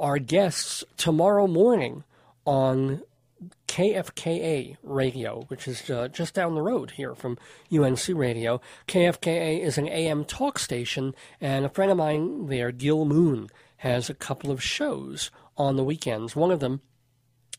[0.00, 2.04] are guests tomorrow morning
[2.46, 3.02] on
[3.74, 7.36] KFKA radio, which is uh, just down the road here from
[7.76, 8.60] UNC Radio.
[8.86, 14.08] KFKA is an AM talk station, and a friend of mine there, Gil Moon, has
[14.08, 16.36] a couple of shows on the weekends.
[16.36, 16.82] One of them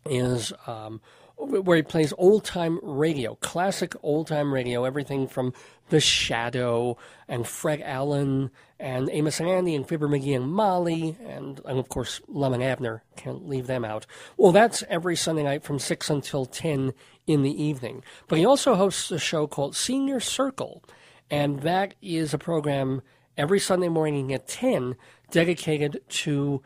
[0.05, 1.01] is um,
[1.37, 5.53] where he plays old time radio, classic old time radio, everything from
[5.89, 6.97] The Shadow
[7.27, 11.89] and Fred Allen and Amos and Andy and Fibber McGee and Molly and, and of
[11.89, 13.03] course Lum and Abner.
[13.15, 14.05] Can't leave them out.
[14.37, 16.93] Well, that's every Sunday night from 6 until 10
[17.27, 18.03] in the evening.
[18.27, 20.83] But he also hosts a show called Senior Circle,
[21.29, 23.01] and that is a program
[23.37, 24.95] every Sunday morning at 10
[25.31, 26.61] dedicated to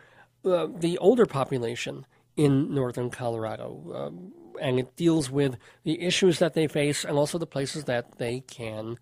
[0.45, 3.93] uh, the older population in northern Colorado.
[3.93, 8.17] Um, and it deals with the issues that they face and also the places that
[8.17, 8.97] they can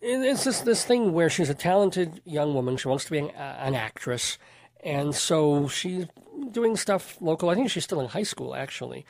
[0.00, 2.76] it's this this thing where she's a talented young woman.
[2.76, 4.38] She wants to be an, an actress,
[4.82, 6.06] and so she's
[6.50, 7.50] doing stuff local.
[7.50, 9.04] I think she's still in high school, actually.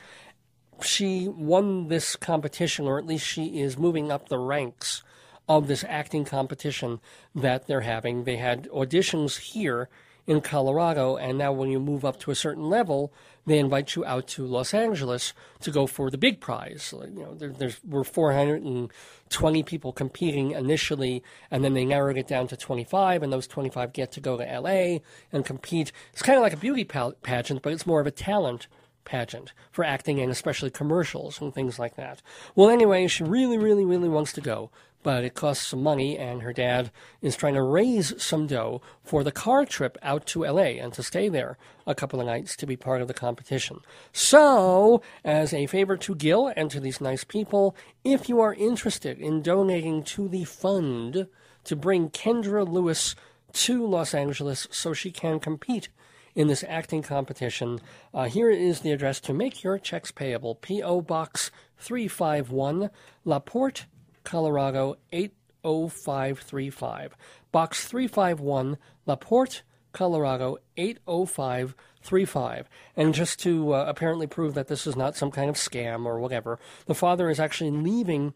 [0.81, 5.03] She won this competition, or at least she is moving up the ranks
[5.47, 6.99] of this acting competition
[7.35, 8.23] that they're having.
[8.23, 9.89] They had auditions here
[10.25, 13.13] in Colorado, and now when you move up to a certain level,
[13.45, 16.93] they invite you out to Los Angeles to go for the big prize.
[16.93, 22.47] You know, there, there's we're 420 people competing initially, and then they narrowed it down
[22.47, 24.99] to 25, and those 25 get to go to LA
[25.31, 25.91] and compete.
[26.13, 28.67] It's kind of like a beauty pageant, but it's more of a talent
[29.05, 32.21] pageant for acting and especially commercials and things like that.
[32.55, 34.71] Well, anyway, she really, really, really wants to go
[35.03, 36.91] but it costs some money, and her dad
[37.21, 41.03] is trying to raise some dough for the car trip out to LA and to
[41.03, 43.79] stay there a couple of nights to be part of the competition.
[44.11, 49.19] So, as a favor to Gil and to these nice people, if you are interested
[49.19, 51.27] in donating to the fund
[51.65, 53.15] to bring Kendra Lewis
[53.53, 55.89] to Los Angeles so she can compete
[56.35, 57.79] in this acting competition.
[58.13, 61.01] Uh, here is the address to make your checks payable P.O.
[61.01, 62.89] Box 351,
[63.25, 63.85] La Porte,
[64.23, 67.15] Colorado 80535.
[67.51, 69.61] Box 351, La Porte,
[69.91, 72.69] Colorado 80535.
[72.95, 76.19] And just to uh, apparently prove that this is not some kind of scam or
[76.19, 78.33] whatever, the father is actually leaving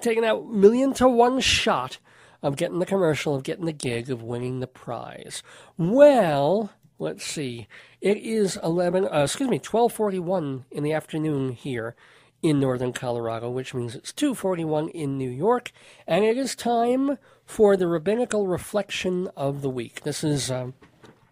[0.00, 1.98] taking that million to one shot
[2.42, 5.42] of getting the commercial, of getting the gig, of winning the prize.
[5.76, 7.66] Well, let's see.
[8.00, 11.96] It is 11, uh, excuse me, 1241 in the afternoon here
[12.42, 15.72] in northern Colorado, which means it's 2:41 in New York,
[16.06, 20.02] and it is time for the rabbinical reflection of the week.
[20.02, 20.74] This is um,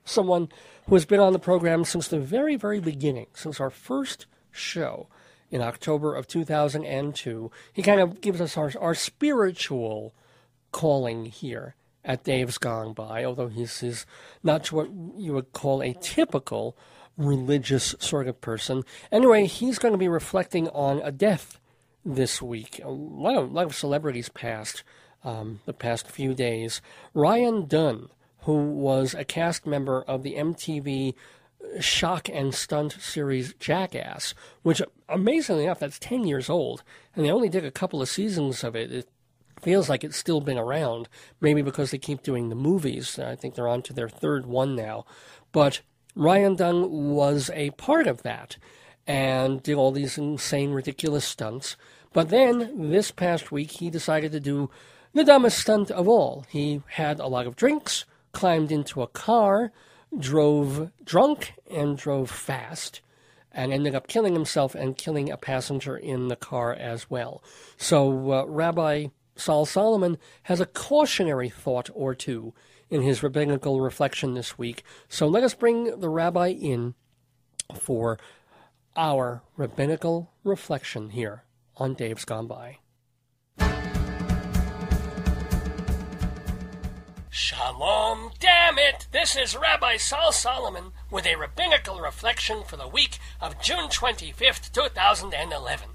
[0.05, 0.49] someone
[0.87, 5.09] who has been on the program since the very, very beginning, since our first show
[5.51, 7.51] in October of 2002.
[7.73, 10.15] He kind of gives us our, our spiritual
[10.73, 11.75] calling here
[12.05, 14.05] at Dave's Gone By, although he's, he's
[14.43, 16.77] not what you would call a typical
[17.17, 18.85] religious sort of person.
[19.13, 21.59] Anyway, he's going to be reflecting on a death
[22.05, 22.81] this week.
[22.83, 24.83] A lot of, lot of celebrities passed
[25.23, 26.81] um, the past few days.
[27.15, 28.09] Ryan Dunn,
[28.41, 31.15] who was a cast member of the MTV
[31.81, 36.83] shock and stunt series Jackass, which amazingly enough, that's 10 years old,
[37.15, 38.93] and they only did a couple of seasons of it.
[38.93, 39.09] It
[39.61, 41.09] feels like it's still been around,
[41.41, 43.19] maybe because they keep doing the movies.
[43.19, 45.07] I think they're on to their third one now.
[45.53, 45.81] But
[46.15, 48.57] Ryan Dunn was a part of that
[49.07, 51.77] and did all these insane, ridiculous stunts.
[52.13, 54.71] But then, this past week, he decided to do
[55.13, 56.47] the dumbest stunt of all.
[56.49, 59.73] He had a lot of drinks, climbed into a car,
[60.17, 63.01] drove drunk, and drove fast,
[63.53, 67.43] and ended up killing himself and killing a passenger in the car as well.
[67.77, 72.55] So, uh, Rabbi Sol Solomon has a cautionary thought or two
[72.95, 74.85] in his rabbinical reflection this week.
[75.09, 76.95] So let us bring the rabbi in
[77.75, 78.21] for
[78.95, 81.43] our rabbinical reflection here
[81.77, 82.79] on Dave's Gone By.
[87.31, 89.09] Shalom, damn it!
[89.11, 94.71] This is Rabbi Sol Solomon with a rabbinical reflection for the week of June 25th,
[94.71, 95.89] 2011.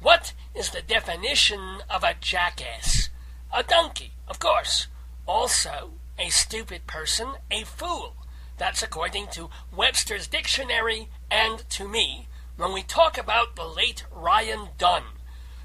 [0.00, 3.08] What is the definition of a jackass?
[3.52, 4.86] A donkey, of course.
[5.26, 8.16] Also, a stupid person, a fool.
[8.56, 14.70] That's according to Webster's Dictionary and to me when we talk about the late Ryan
[14.78, 15.04] Dunn.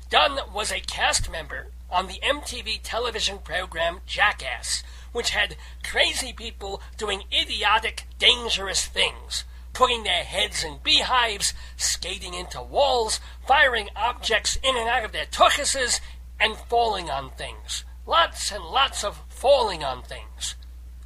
[0.10, 6.82] Dunn was a cast member on the MTV television program Jackass, which had crazy people
[6.98, 14.78] doing idiotic, dangerous things, putting their heads in beehives, skating into walls, firing objects in
[14.78, 16.00] and out of their tuchuses,
[16.40, 17.84] and falling on things.
[18.06, 20.56] Lots and lots of falling on things.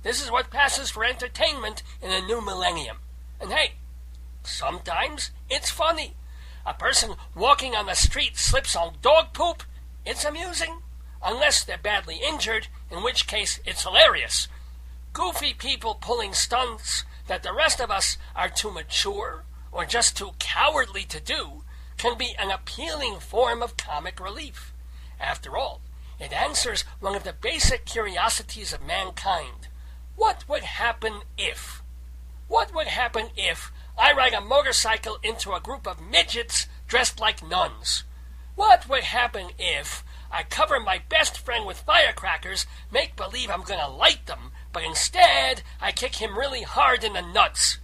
[0.03, 2.97] This is what passes for entertainment in a new millennium.
[3.41, 3.71] And hey,
[4.43, 6.13] sometimes it's funny.
[6.63, 9.63] A person walking on the street slips on dog poop,
[10.05, 10.83] it's amusing.
[11.25, 14.47] Unless they're badly injured, in which case it's hilarious.
[15.13, 20.33] Goofy people pulling stunts that the rest of us are too mature or just too
[20.37, 21.63] cowardly to do
[21.97, 24.75] can be an appealing form of comic relief.
[25.19, 25.81] After all,
[26.19, 29.67] it answers one of the basic curiosities of mankind.
[30.15, 31.83] What would happen if?
[32.47, 37.47] What would happen if I ride a motorcycle into a group of midgets dressed like
[37.47, 38.03] nuns?
[38.55, 43.79] What would happen if I cover my best friend with firecrackers, make believe I'm going
[43.79, 47.77] to light them, but instead I kick him really hard in the nuts?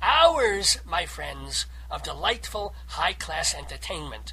[0.00, 4.32] Hours, my friends, of delightful high class entertainment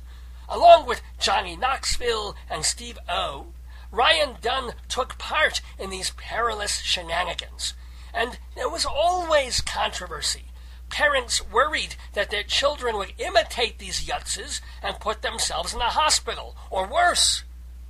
[0.50, 3.48] along with Johnny Knoxville and Steve O.
[3.92, 7.74] Ryan Dunn took part in these perilous shenanigans,
[8.14, 10.46] and there was always controversy.
[10.90, 16.56] Parents worried that their children would imitate these yutzes and put themselves in a hospital,
[16.70, 17.44] or worse.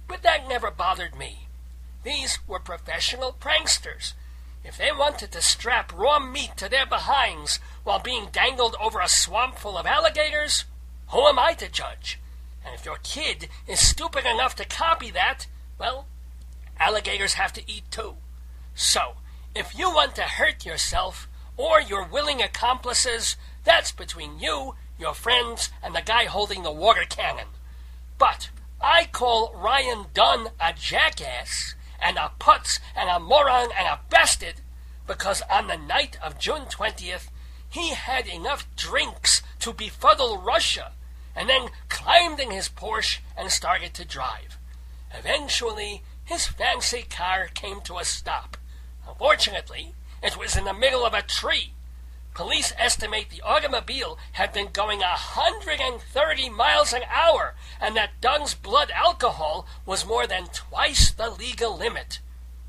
[0.08, 1.48] But that never bothered me.
[2.04, 4.14] These were professional pranksters.
[4.64, 9.08] If they wanted to strap raw meat to their behinds while being dangled over a
[9.08, 10.66] swamp full of alligators,
[11.10, 12.20] who am I to judge?
[12.66, 15.48] And if your kid is stupid enough to copy that,
[15.80, 16.08] well,
[16.80, 18.16] alligators have to eat too.
[18.76, 19.14] So,
[19.56, 25.70] if you want to hurt yourself or your willing accomplices, that's between you, your friends,
[25.82, 27.48] and the guy holding the water cannon.
[28.18, 34.00] But I call Ryan Dunn a jackass, and a putz, and a moron, and a
[34.10, 34.62] bastard,
[35.08, 37.30] because on the night of June 20th,
[37.70, 40.92] he had enough drinks to befuddle Russia,
[41.38, 44.58] and then climbed in his Porsche and started to drive.
[45.14, 48.58] Eventually, his fancy car came to a stop.
[49.08, 51.74] Unfortunately, it was in the middle of a tree.
[52.34, 58.92] Police estimate the automobile had been going 130 miles an hour, and that Dunn's blood
[58.92, 62.20] alcohol was more than twice the legal limit.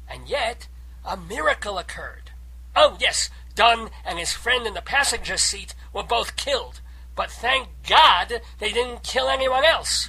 [0.09, 0.69] And yet,
[1.05, 2.31] a miracle occurred.
[2.77, 6.81] Oh, yes, Dunn and his friend in the passenger seat were both killed,
[7.19, 10.09] but thank God they didn't kill anyone else.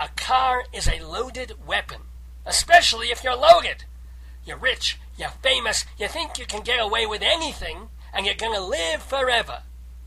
[0.00, 2.02] A car is a loaded weapon,
[2.46, 3.86] especially if you're loaded.
[4.44, 8.60] You're rich, you're famous, you think you can get away with anything, and you're gonna
[8.60, 9.64] live forever.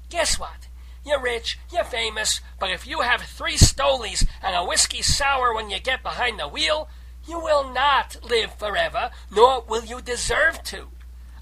[0.09, 0.69] Guess what?
[1.05, 5.69] You're rich, you're famous, but if you have three stolies and a whiskey sour when
[5.69, 6.87] you get behind the wheel,
[7.27, 10.87] you will not live forever, nor will you deserve to.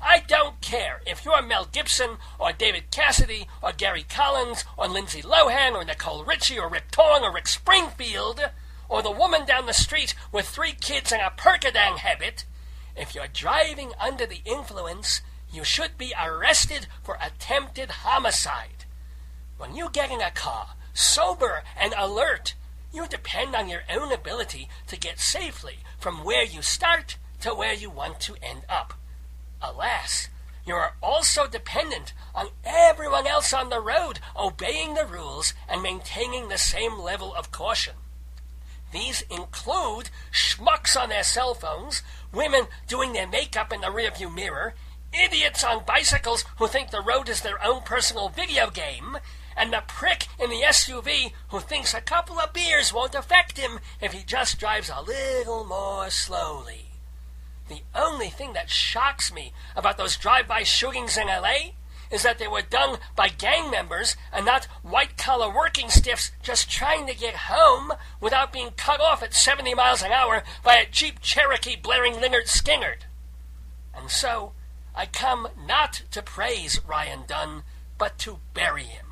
[0.02, 5.22] I don't care if you're Mel Gibson or David Cassidy or Gary Collins or Lindsay
[5.22, 8.40] Lohan or Nicole Richie or Rip Torn or Rick Springfield
[8.88, 12.46] or the woman down the street with three kids and a Percodan habit.
[12.96, 15.22] If you're driving under the influence,
[15.52, 18.86] you should be arrested for attempted homicide.
[19.58, 22.56] When you get in a car, sober and alert,
[22.94, 27.74] you depend on your own ability to get safely from where you start to where
[27.74, 28.99] you want to end up.
[29.62, 30.30] Alas,
[30.66, 36.48] you are also dependent on everyone else on the road obeying the rules and maintaining
[36.48, 37.96] the same level of caution.
[38.92, 42.02] These include schmucks on their cell phones,
[42.34, 44.74] women doing their makeup in the rearview mirror,
[45.14, 49.18] idiots on bicycles who think the road is their own personal video game,
[49.56, 53.80] and the prick in the SUV who thinks a couple of beers won't affect him
[54.02, 56.89] if he just drives a little more slowly.
[57.70, 61.74] The only thing that shocks me about those drive-by shootings in LA
[62.12, 67.06] is that they were done by gang members and not white-collar working stiffs just trying
[67.06, 71.22] to get home without being cut off at 70 miles an hour by a Jeep
[71.22, 73.04] Cherokee blaring Lynyrd Skynyrd.
[73.94, 74.54] And so,
[74.96, 77.64] I come not to praise Ryan Dunn,
[78.00, 79.06] but to bury him.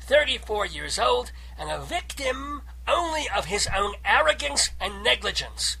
[0.00, 5.76] 34 years old and a victim only of his own arrogance and negligence.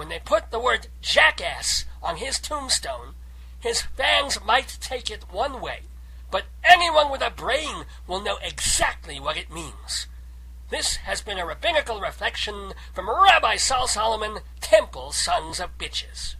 [0.00, 3.16] When they put the word jackass on his tombstone,
[3.58, 5.80] his fans might take it one way,
[6.30, 10.06] but anyone with a brain will know exactly what it means.
[10.70, 16.36] This has been a rabbinical reflection from Rabbi Sol Solomon, Temple Sons of Bitches.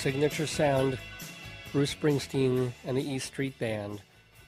[0.00, 0.98] Signature sound,
[1.72, 4.00] Bruce Springsteen and the E Street Band,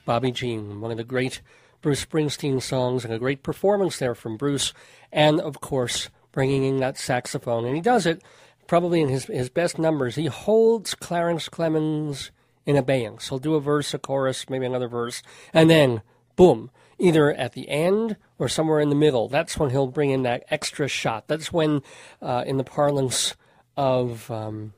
[0.06, 1.42] Bobby Jean, one of the great
[1.82, 4.72] Bruce Springsteen songs, and a great performance there from Bruce,
[5.12, 7.66] and of course, bringing in that saxophone.
[7.66, 8.22] And he does it
[8.66, 10.14] probably in his, his best numbers.
[10.14, 12.31] He holds Clarence Clemons
[12.64, 13.28] in abeyance.
[13.28, 15.22] He'll do a verse, a chorus, maybe another verse,
[15.52, 16.00] and then,
[16.34, 19.28] boom, either at the end or somewhere in the middle.
[19.28, 21.28] That's when he'll bring in that extra shot.
[21.28, 21.82] That's when,
[22.22, 23.36] uh, in the parlance
[23.76, 24.72] of, um,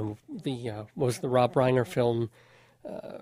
[0.00, 2.30] of the uh, was the Rob Reiner film
[2.88, 3.18] uh,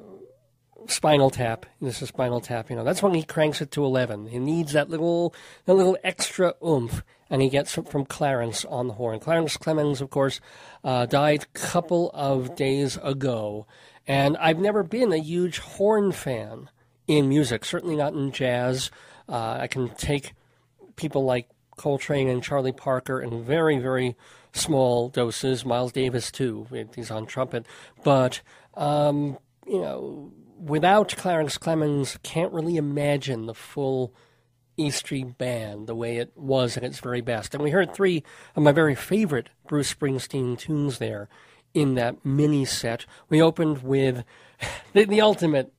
[0.86, 1.66] Spinal Tap.
[1.80, 2.70] This is Spinal Tap.
[2.70, 4.26] You know, that's when he cranks it to eleven.
[4.28, 5.34] He needs that little
[5.66, 9.20] that little extra oomph, and he gets it from Clarence on the horn.
[9.20, 10.40] Clarence Clemons, of course,
[10.84, 13.66] uh, died a couple of days ago,
[14.06, 16.70] and I've never been a huge horn fan
[17.06, 17.64] in music.
[17.64, 18.90] Certainly not in jazz.
[19.28, 20.32] Uh, I can take
[20.96, 24.16] people like Coltrane and Charlie Parker and very, very
[24.58, 25.64] small doses.
[25.64, 26.66] Miles Davis too.
[26.94, 27.66] He's on trumpet,
[28.04, 28.40] but
[28.74, 34.14] um, you know, without Clarence Clemons, can't really imagine the full
[34.76, 37.54] E Street Band the way it was at its very best.
[37.54, 38.22] And we heard three
[38.54, 41.28] of my very favorite Bruce Springsteen tunes there
[41.74, 43.04] in that mini set.
[43.28, 44.24] We opened with
[44.92, 45.72] the, the ultimate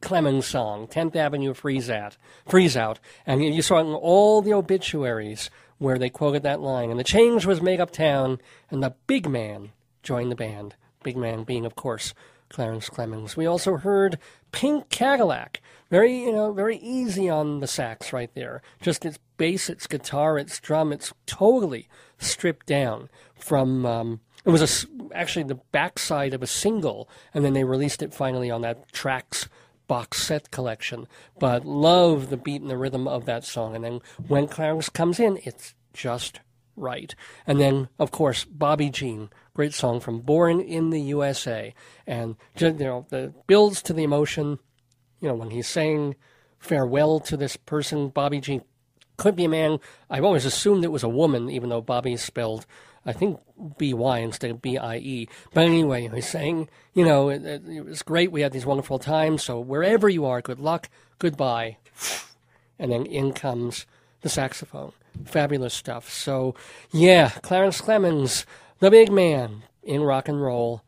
[0.00, 2.16] Clemons song, 10th Avenue Freeze Out,
[2.46, 3.00] Freeze Out.
[3.26, 6.90] And you saw in all the obituaries where they quoted that line.
[6.90, 8.38] And the change was made uptown,
[8.70, 10.74] and the big man joined the band.
[11.02, 12.14] Big man being, of course,
[12.48, 13.36] Clarence Clemons.
[13.36, 14.18] We also heard
[14.52, 15.60] Pink Cadillac.
[15.90, 18.62] Very, you know, very easy on the sax right there.
[18.80, 20.92] Just its bass, its guitar, its drum.
[20.92, 23.86] It's totally stripped down from.
[23.86, 28.14] Um, it was a actually the backside of a single, and then they released it
[28.14, 29.48] finally on that tracks
[29.88, 31.08] box set collection.
[31.40, 33.74] But love the beat and the rhythm of that song.
[33.74, 36.40] And then when Clarence comes in, it's just
[36.76, 37.14] right.
[37.46, 41.74] And then, of course, Bobby Jean, great song from Born in the USA,
[42.06, 44.58] and you know the builds to the emotion.
[45.20, 46.14] You know when he's saying
[46.58, 48.62] farewell to this person, Bobby Jean
[49.16, 49.80] could be a man.
[50.08, 52.66] I've always assumed it was a woman, even though Bobby spelled,
[53.04, 53.40] I think,
[53.76, 55.28] B Y instead of B I E.
[55.54, 58.32] But anyway, he's saying, you know, it, it, great.
[58.32, 59.42] We had these wonderful times.
[59.42, 61.78] So wherever you are, good luck, goodbye.
[62.80, 63.86] And then in comes
[64.20, 64.92] the saxophone.
[65.24, 66.08] Fabulous stuff.
[66.12, 66.54] So,
[66.92, 68.44] yeah, Clarence Clemons,
[68.78, 70.82] the big man in rock and roll,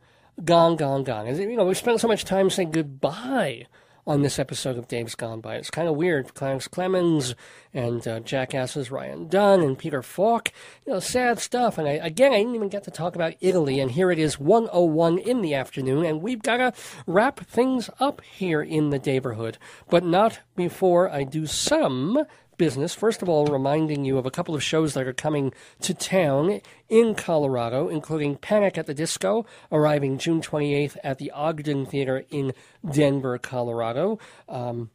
[0.45, 1.35] gone, gone, gone.
[1.35, 3.67] You know, we spent so much time saying goodbye
[4.05, 5.55] on this episode of Dave's Gone By.
[5.55, 6.33] It's kind of weird.
[6.33, 7.35] Clarence Clemons
[7.73, 10.51] and uh, Jackass's Ryan Dunn and Peter Falk.
[10.85, 11.77] You know, sad stuff.
[11.77, 13.79] And I, again, I didn't even get to talk about Italy.
[13.79, 16.05] And here it is, 101 in the afternoon.
[16.05, 16.73] And we've got to
[17.05, 19.57] wrap things up here in the neighborhood.
[19.89, 22.25] But not before I do some
[22.61, 22.93] business.
[22.93, 26.61] First of all, reminding you of a couple of shows that are coming to town
[26.89, 32.53] in Colorado, including Panic at the Disco, arriving June 28th at the Ogden Theater in
[32.87, 34.19] Denver, Colorado.
[34.47, 34.91] Um,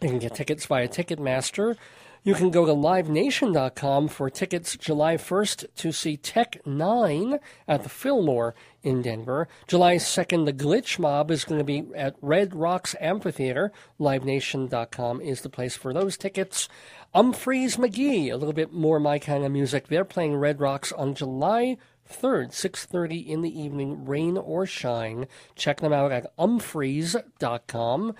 [0.00, 1.76] you can get tickets via Ticketmaster.
[2.22, 7.88] You can go to livenation.com for tickets July 1st to see Tech N9ne at the
[7.88, 9.48] Fillmore in Denver.
[9.66, 13.72] July 2nd, the Glitch Mob is going to be at Red Rocks Amphitheater.
[13.98, 16.68] Livenation.com is the place for those tickets.
[17.14, 19.88] Umphrey's McGee, a little bit more my kind of music.
[19.88, 21.76] They're playing Red Rocks on July
[22.08, 25.26] 3rd, 6.30 in the evening, rain or shine.
[25.56, 28.14] Check them out at umphreys.com.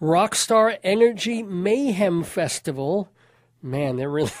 [0.00, 3.10] Rockstar Energy Mayhem Festival.
[3.62, 4.32] Man, they're really.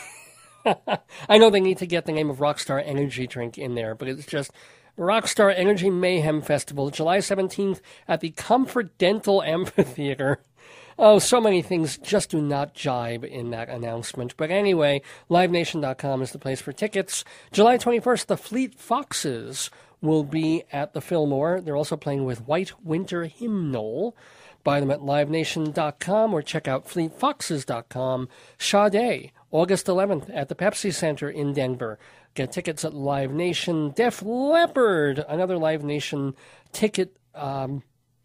[1.28, 4.08] I know they need to get the name of Rockstar Energy Drink in there, but
[4.08, 4.52] it's just
[4.98, 10.40] Rockstar Energy Mayhem Festival, July 17th at the Comfort Dental Amphitheater.
[10.98, 14.36] Oh, so many things just do not jibe in that announcement.
[14.36, 17.24] But anyway, livenation.com is the place for tickets.
[17.50, 21.60] July 21st, the Fleet Foxes will be at the Fillmore.
[21.60, 24.16] They're also playing with White Winter Hymnal.
[24.64, 28.28] Buy them at livenation.com or check out fleetfoxes.com.
[28.58, 31.98] Sade, August 11th at the Pepsi Center in Denver.
[32.34, 33.90] Get tickets at Live Nation.
[33.90, 36.34] Def Leppard, another Live Nation
[36.72, 37.82] ticket um,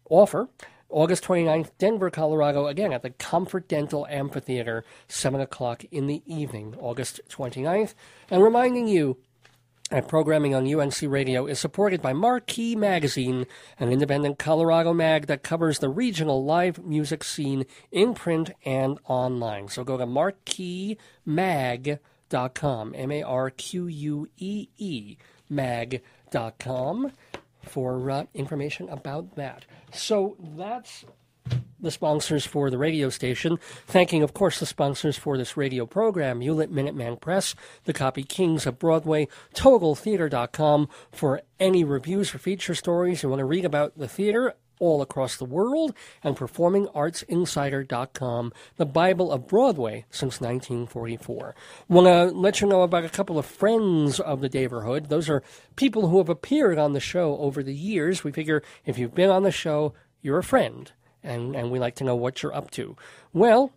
[0.08, 0.48] offer.
[0.90, 6.74] August 29th, Denver, Colorado, again at the Comfort Dental Amphitheater, 7 o'clock in the evening,
[6.78, 7.94] August 29th.
[8.30, 9.18] And reminding you,
[9.90, 13.46] that programming on UNC Radio is supported by Marquee Magazine,
[13.78, 19.68] an independent Colorado mag that covers the regional live music scene in print and online.
[19.68, 25.16] So go to marqueemag.com, M A R Q U E E,
[25.48, 27.12] mag.com
[27.68, 29.64] for uh, information about that.
[29.92, 31.04] So that's
[31.80, 33.58] the sponsors for the radio station.
[33.86, 38.66] Thanking, of course, the sponsors for this radio program Hewlett Minuteman Press, the Copy Kings
[38.66, 44.08] of Broadway, TotalTheater.com for any reviews or feature stories you want to read about the
[44.08, 51.54] theater all across the world, and PerformingArtsInsider.com, the Bible of Broadway since 1944.
[51.88, 55.08] Want to let you know about a couple of friends of the Daverhood.
[55.08, 55.42] Those are
[55.76, 58.24] people who have appeared on the show over the years.
[58.24, 60.90] We figure if you've been on the show, you're a friend,
[61.22, 62.96] and, and we like to know what you're up to.
[63.32, 63.72] Well,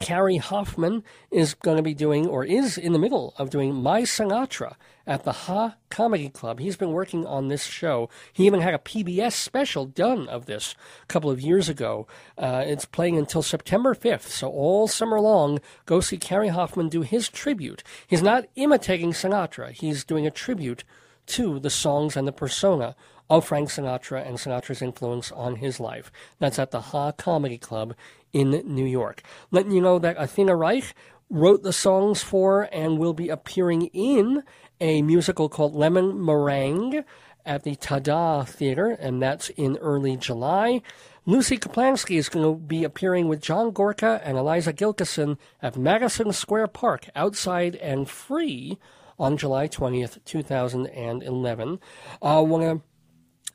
[0.00, 4.02] Cary Hoffman is going to be doing, or is in the middle of doing, My
[4.02, 4.74] Sinatra
[5.08, 6.60] at the Ha Comedy Club.
[6.60, 8.10] He's been working on this show.
[8.32, 12.06] He even had a PBS special done of this a couple of years ago.
[12.36, 17.00] Uh, it's playing until September 5th, so all summer long, go see Cary Hoffman do
[17.00, 17.82] his tribute.
[18.06, 20.84] He's not imitating Sinatra, he's doing a tribute
[21.28, 22.94] to the songs and the persona
[23.30, 26.10] of Frank Sinatra and Sinatra's influence on his life.
[26.38, 27.94] That's at the Ha Comedy Club
[28.32, 29.22] in New York.
[29.50, 30.94] Letting you know that Athena Reich
[31.30, 34.42] wrote the songs for and will be appearing in
[34.80, 37.04] a musical called Lemon Meringue
[37.44, 40.82] at the Tada Theater, and that's in early July.
[41.26, 46.32] Lucy Kaplansky is going to be appearing with John Gorka and Eliza Gilkyson at Madison
[46.32, 48.78] Square Park, outside and free,
[49.18, 51.80] on July 20th, 2011.
[52.22, 52.82] I uh, want to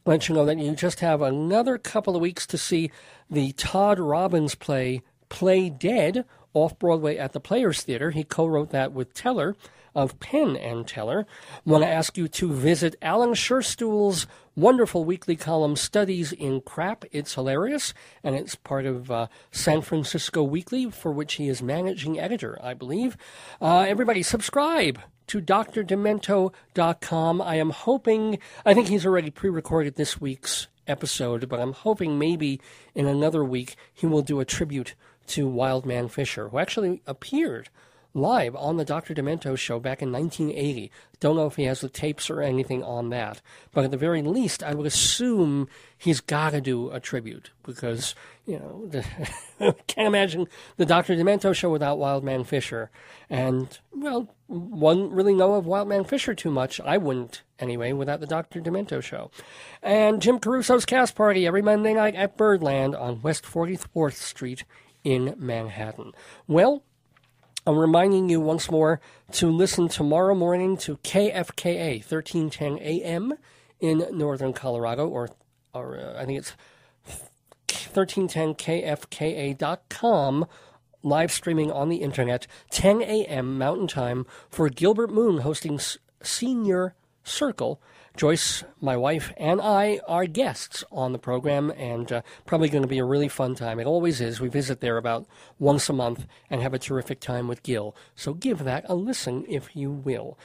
[0.06, 2.92] let you know that you just have another couple of weeks to see
[3.30, 8.12] the Todd Robbins play Play Dead off Broadway at the Players Theater.
[8.12, 9.56] He co wrote that with Teller
[9.96, 11.26] of Penn and Teller.
[11.66, 17.06] Want to ask you to visit Alan Scherstuhl's wonderful weekly column, Studies in Crap.
[17.12, 22.20] It's hilarious, and it's part of uh, San Francisco Weekly, for which he is managing
[22.20, 23.18] editor, I believe.
[23.62, 27.42] Uh, everybody, subscribe to drdemento.com.
[27.42, 32.20] I am hoping, I think he's already pre recorded this week's episode, but I'm hoping
[32.20, 32.60] maybe
[32.94, 34.96] in another week he will do a tribute
[35.28, 37.70] to Wild Man Fischer, who actually appeared
[38.14, 39.14] live on the Dr.
[39.14, 40.92] Demento show back in 1980.
[41.20, 44.22] Don't know if he has the tapes or anything on that, but at the very
[44.22, 45.68] least, I would assume
[45.98, 48.14] he's got to do a tribute because,
[48.46, 49.04] you know, the,
[49.88, 51.16] can't imagine the Dr.
[51.16, 52.92] Demento show without Wild Man Fischer.
[53.30, 56.80] And, well, one really know of Wild Man Fischer too much.
[56.82, 58.62] I wouldn't, anyway, without the Dr.
[58.62, 59.32] Demento show.
[59.82, 64.66] And Jim Caruso's Cast Party every Monday night at Birdland on West 44th Street
[65.04, 66.12] in Manhattan.
[66.48, 66.84] Well,
[67.66, 69.00] I'm reminding you once more
[69.34, 73.36] to listen tomorrow morning to KFKA 1310 AM
[73.80, 75.30] in northern Colorado, or,
[75.74, 76.54] or uh, I think it's
[77.68, 80.46] 1310kfka.com,
[81.04, 83.58] live streaming on the internet, 10 a.m.
[83.58, 85.80] Mountain Time, for Gilbert Moon hosting
[86.22, 87.82] Senior Circle.
[88.16, 92.88] Joyce, my wife, and I are guests on the program, and uh, probably going to
[92.88, 93.80] be a really fun time.
[93.80, 94.40] It always is.
[94.40, 95.26] We visit there about
[95.58, 97.96] once a month and have a terrific time with Gil.
[98.16, 100.38] So give that a listen if you will.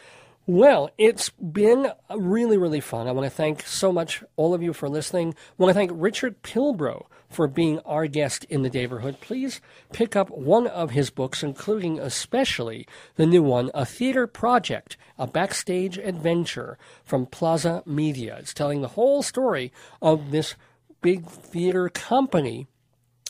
[0.46, 3.06] Well, it's been really, really fun.
[3.06, 5.34] I want to thank so much all of you for listening.
[5.34, 9.18] I want to thank Richard Pilbrow for being our guest in the neighborhood.
[9.20, 9.60] Please
[9.92, 15.26] pick up one of his books, including especially the new one, A Theater Project, a
[15.26, 18.36] backstage adventure from Plasa Media.
[18.38, 20.54] It's telling the whole story of this
[21.00, 22.66] big theater company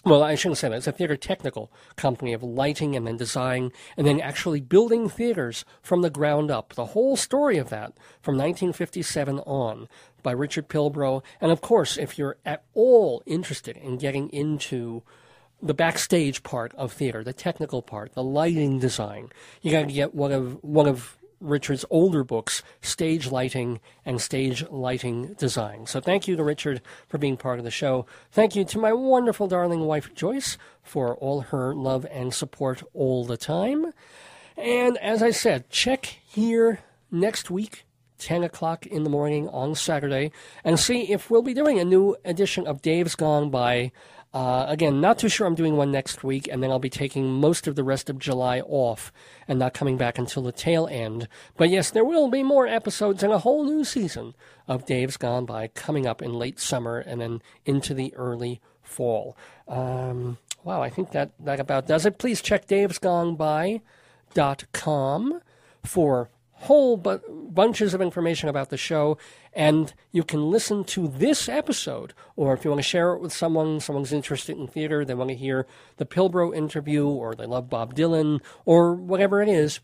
[0.04, 0.76] well, I shouldn't say that.
[0.76, 5.64] It's a theater technical company of lighting and then design and then actually building theaters
[5.82, 6.74] from the ground up.
[6.74, 9.88] The whole story of that from 1957 on
[10.22, 11.22] by Richard Pilbrow.
[11.40, 15.02] And of course, if you're at all interested in getting into
[15.60, 20.14] the backstage part of theater, the technical part, the lighting design, you got to get
[20.14, 25.86] one of one of Richard's older books, Stage Lighting and Stage Lighting Design.
[25.86, 28.06] So thank you to Richard for being part of the show.
[28.30, 33.24] Thank you to my wonderful darling wife, Joyce, for all her love and support all
[33.24, 33.92] the time.
[34.56, 37.84] And as I said, check here next week.
[38.18, 40.32] 10 o'clock in the morning on Saturday,
[40.64, 43.92] and see if we'll be doing a new edition of Dave's Gone By.
[44.38, 47.32] Uh, again, not too sure I'm doing one next week, and then I'll be taking
[47.32, 49.12] most of the rest of July off
[49.48, 51.26] and not coming back until the tail end.
[51.56, 54.36] But yes, there will be more episodes and a whole new season
[54.68, 59.36] of Dave's Gone By coming up in late summer and then into the early fall.
[59.66, 62.18] Um, wow, I think that, that about does it.
[62.18, 65.40] Please check davesgoneby.com
[65.82, 66.30] for
[66.60, 67.20] whole bu-
[67.50, 69.16] bunches of information about the show
[69.52, 73.32] and you can listen to this episode or if you want to share it with
[73.32, 77.70] someone someone's interested in theater they want to hear the pilbrow interview or they love
[77.70, 79.80] bob dylan or whatever it is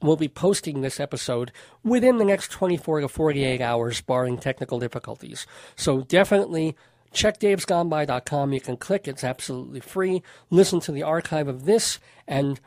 [0.00, 1.50] we'll be posting this episode
[1.82, 6.76] within the next 24 to 48 hours barring technical difficulties so definitely
[7.16, 8.52] check davesgoneby.com.
[8.52, 10.22] You can click, it's absolutely free.
[10.50, 12.60] Listen to the archive of this and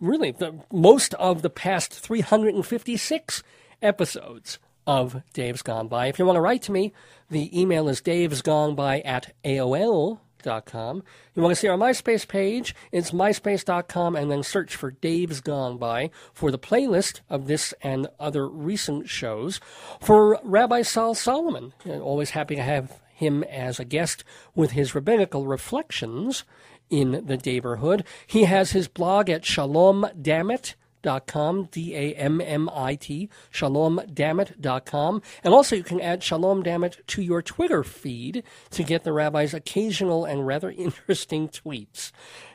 [0.00, 3.42] really the, most of the past 356
[3.82, 6.06] episodes of Dave's Gone By.
[6.06, 6.92] If you want to write to me,
[7.30, 11.02] the email is davesgoneby at AOL.com.
[11.34, 15.76] You want to see our MySpace page, it's myspace.com, and then search for Dave's Gone
[15.78, 19.60] By for the playlist of this and other recent shows.
[20.00, 24.24] For Rabbi Sol Solomon, always happy to have him as a guest
[24.54, 26.44] with his rabbinical reflections
[26.90, 28.04] in the neighborhood.
[28.26, 35.22] He has his blog at shalomdammit.com, D-A-M-M-I-T, shalomdammit.com.
[35.42, 39.54] And also you can add Shalom Dammit to your Twitter feed to get the rabbi's
[39.54, 42.12] occasional and rather interesting tweets.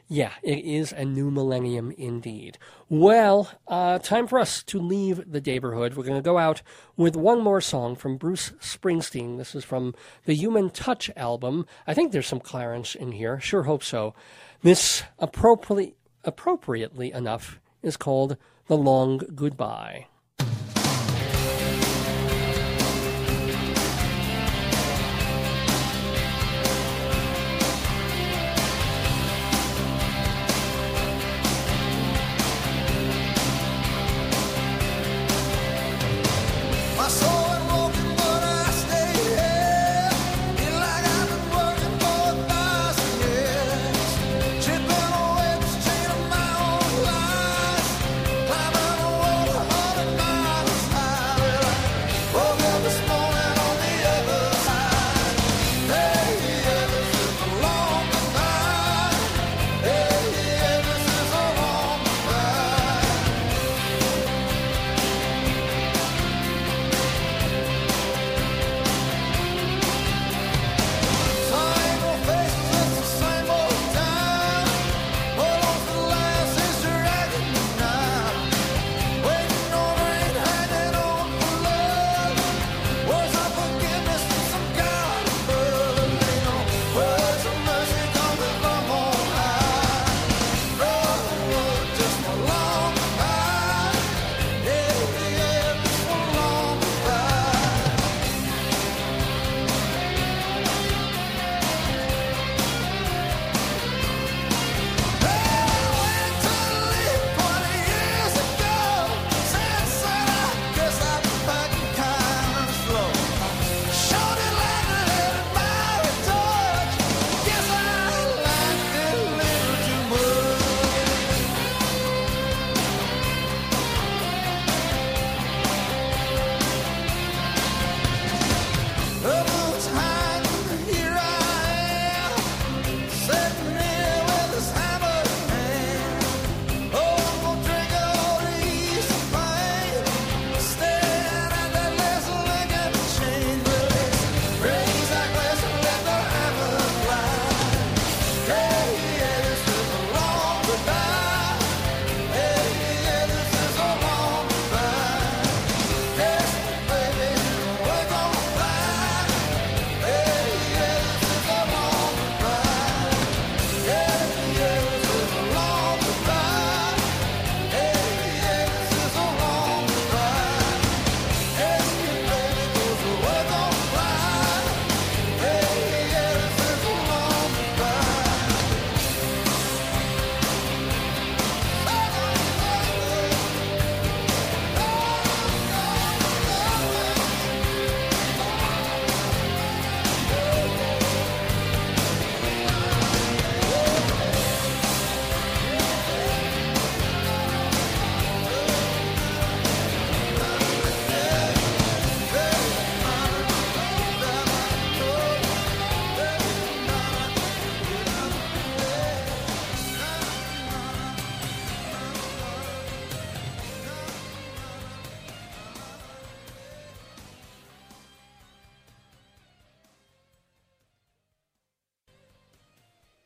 [0.07, 2.59] Yeah, it is a new millennium indeed.
[2.89, 5.95] Well, uh, time for us to leave the neighborhood.
[5.95, 6.61] We're going to go out
[6.95, 9.37] with one more song from Bruce Springsteen.
[9.37, 11.65] This is from the Human Touch album.
[11.87, 13.39] I think there's some Clarence in here.
[13.39, 14.13] Sure hope so.
[14.61, 20.05] This, appropriately, appropriately enough, is called The Long Goodbye.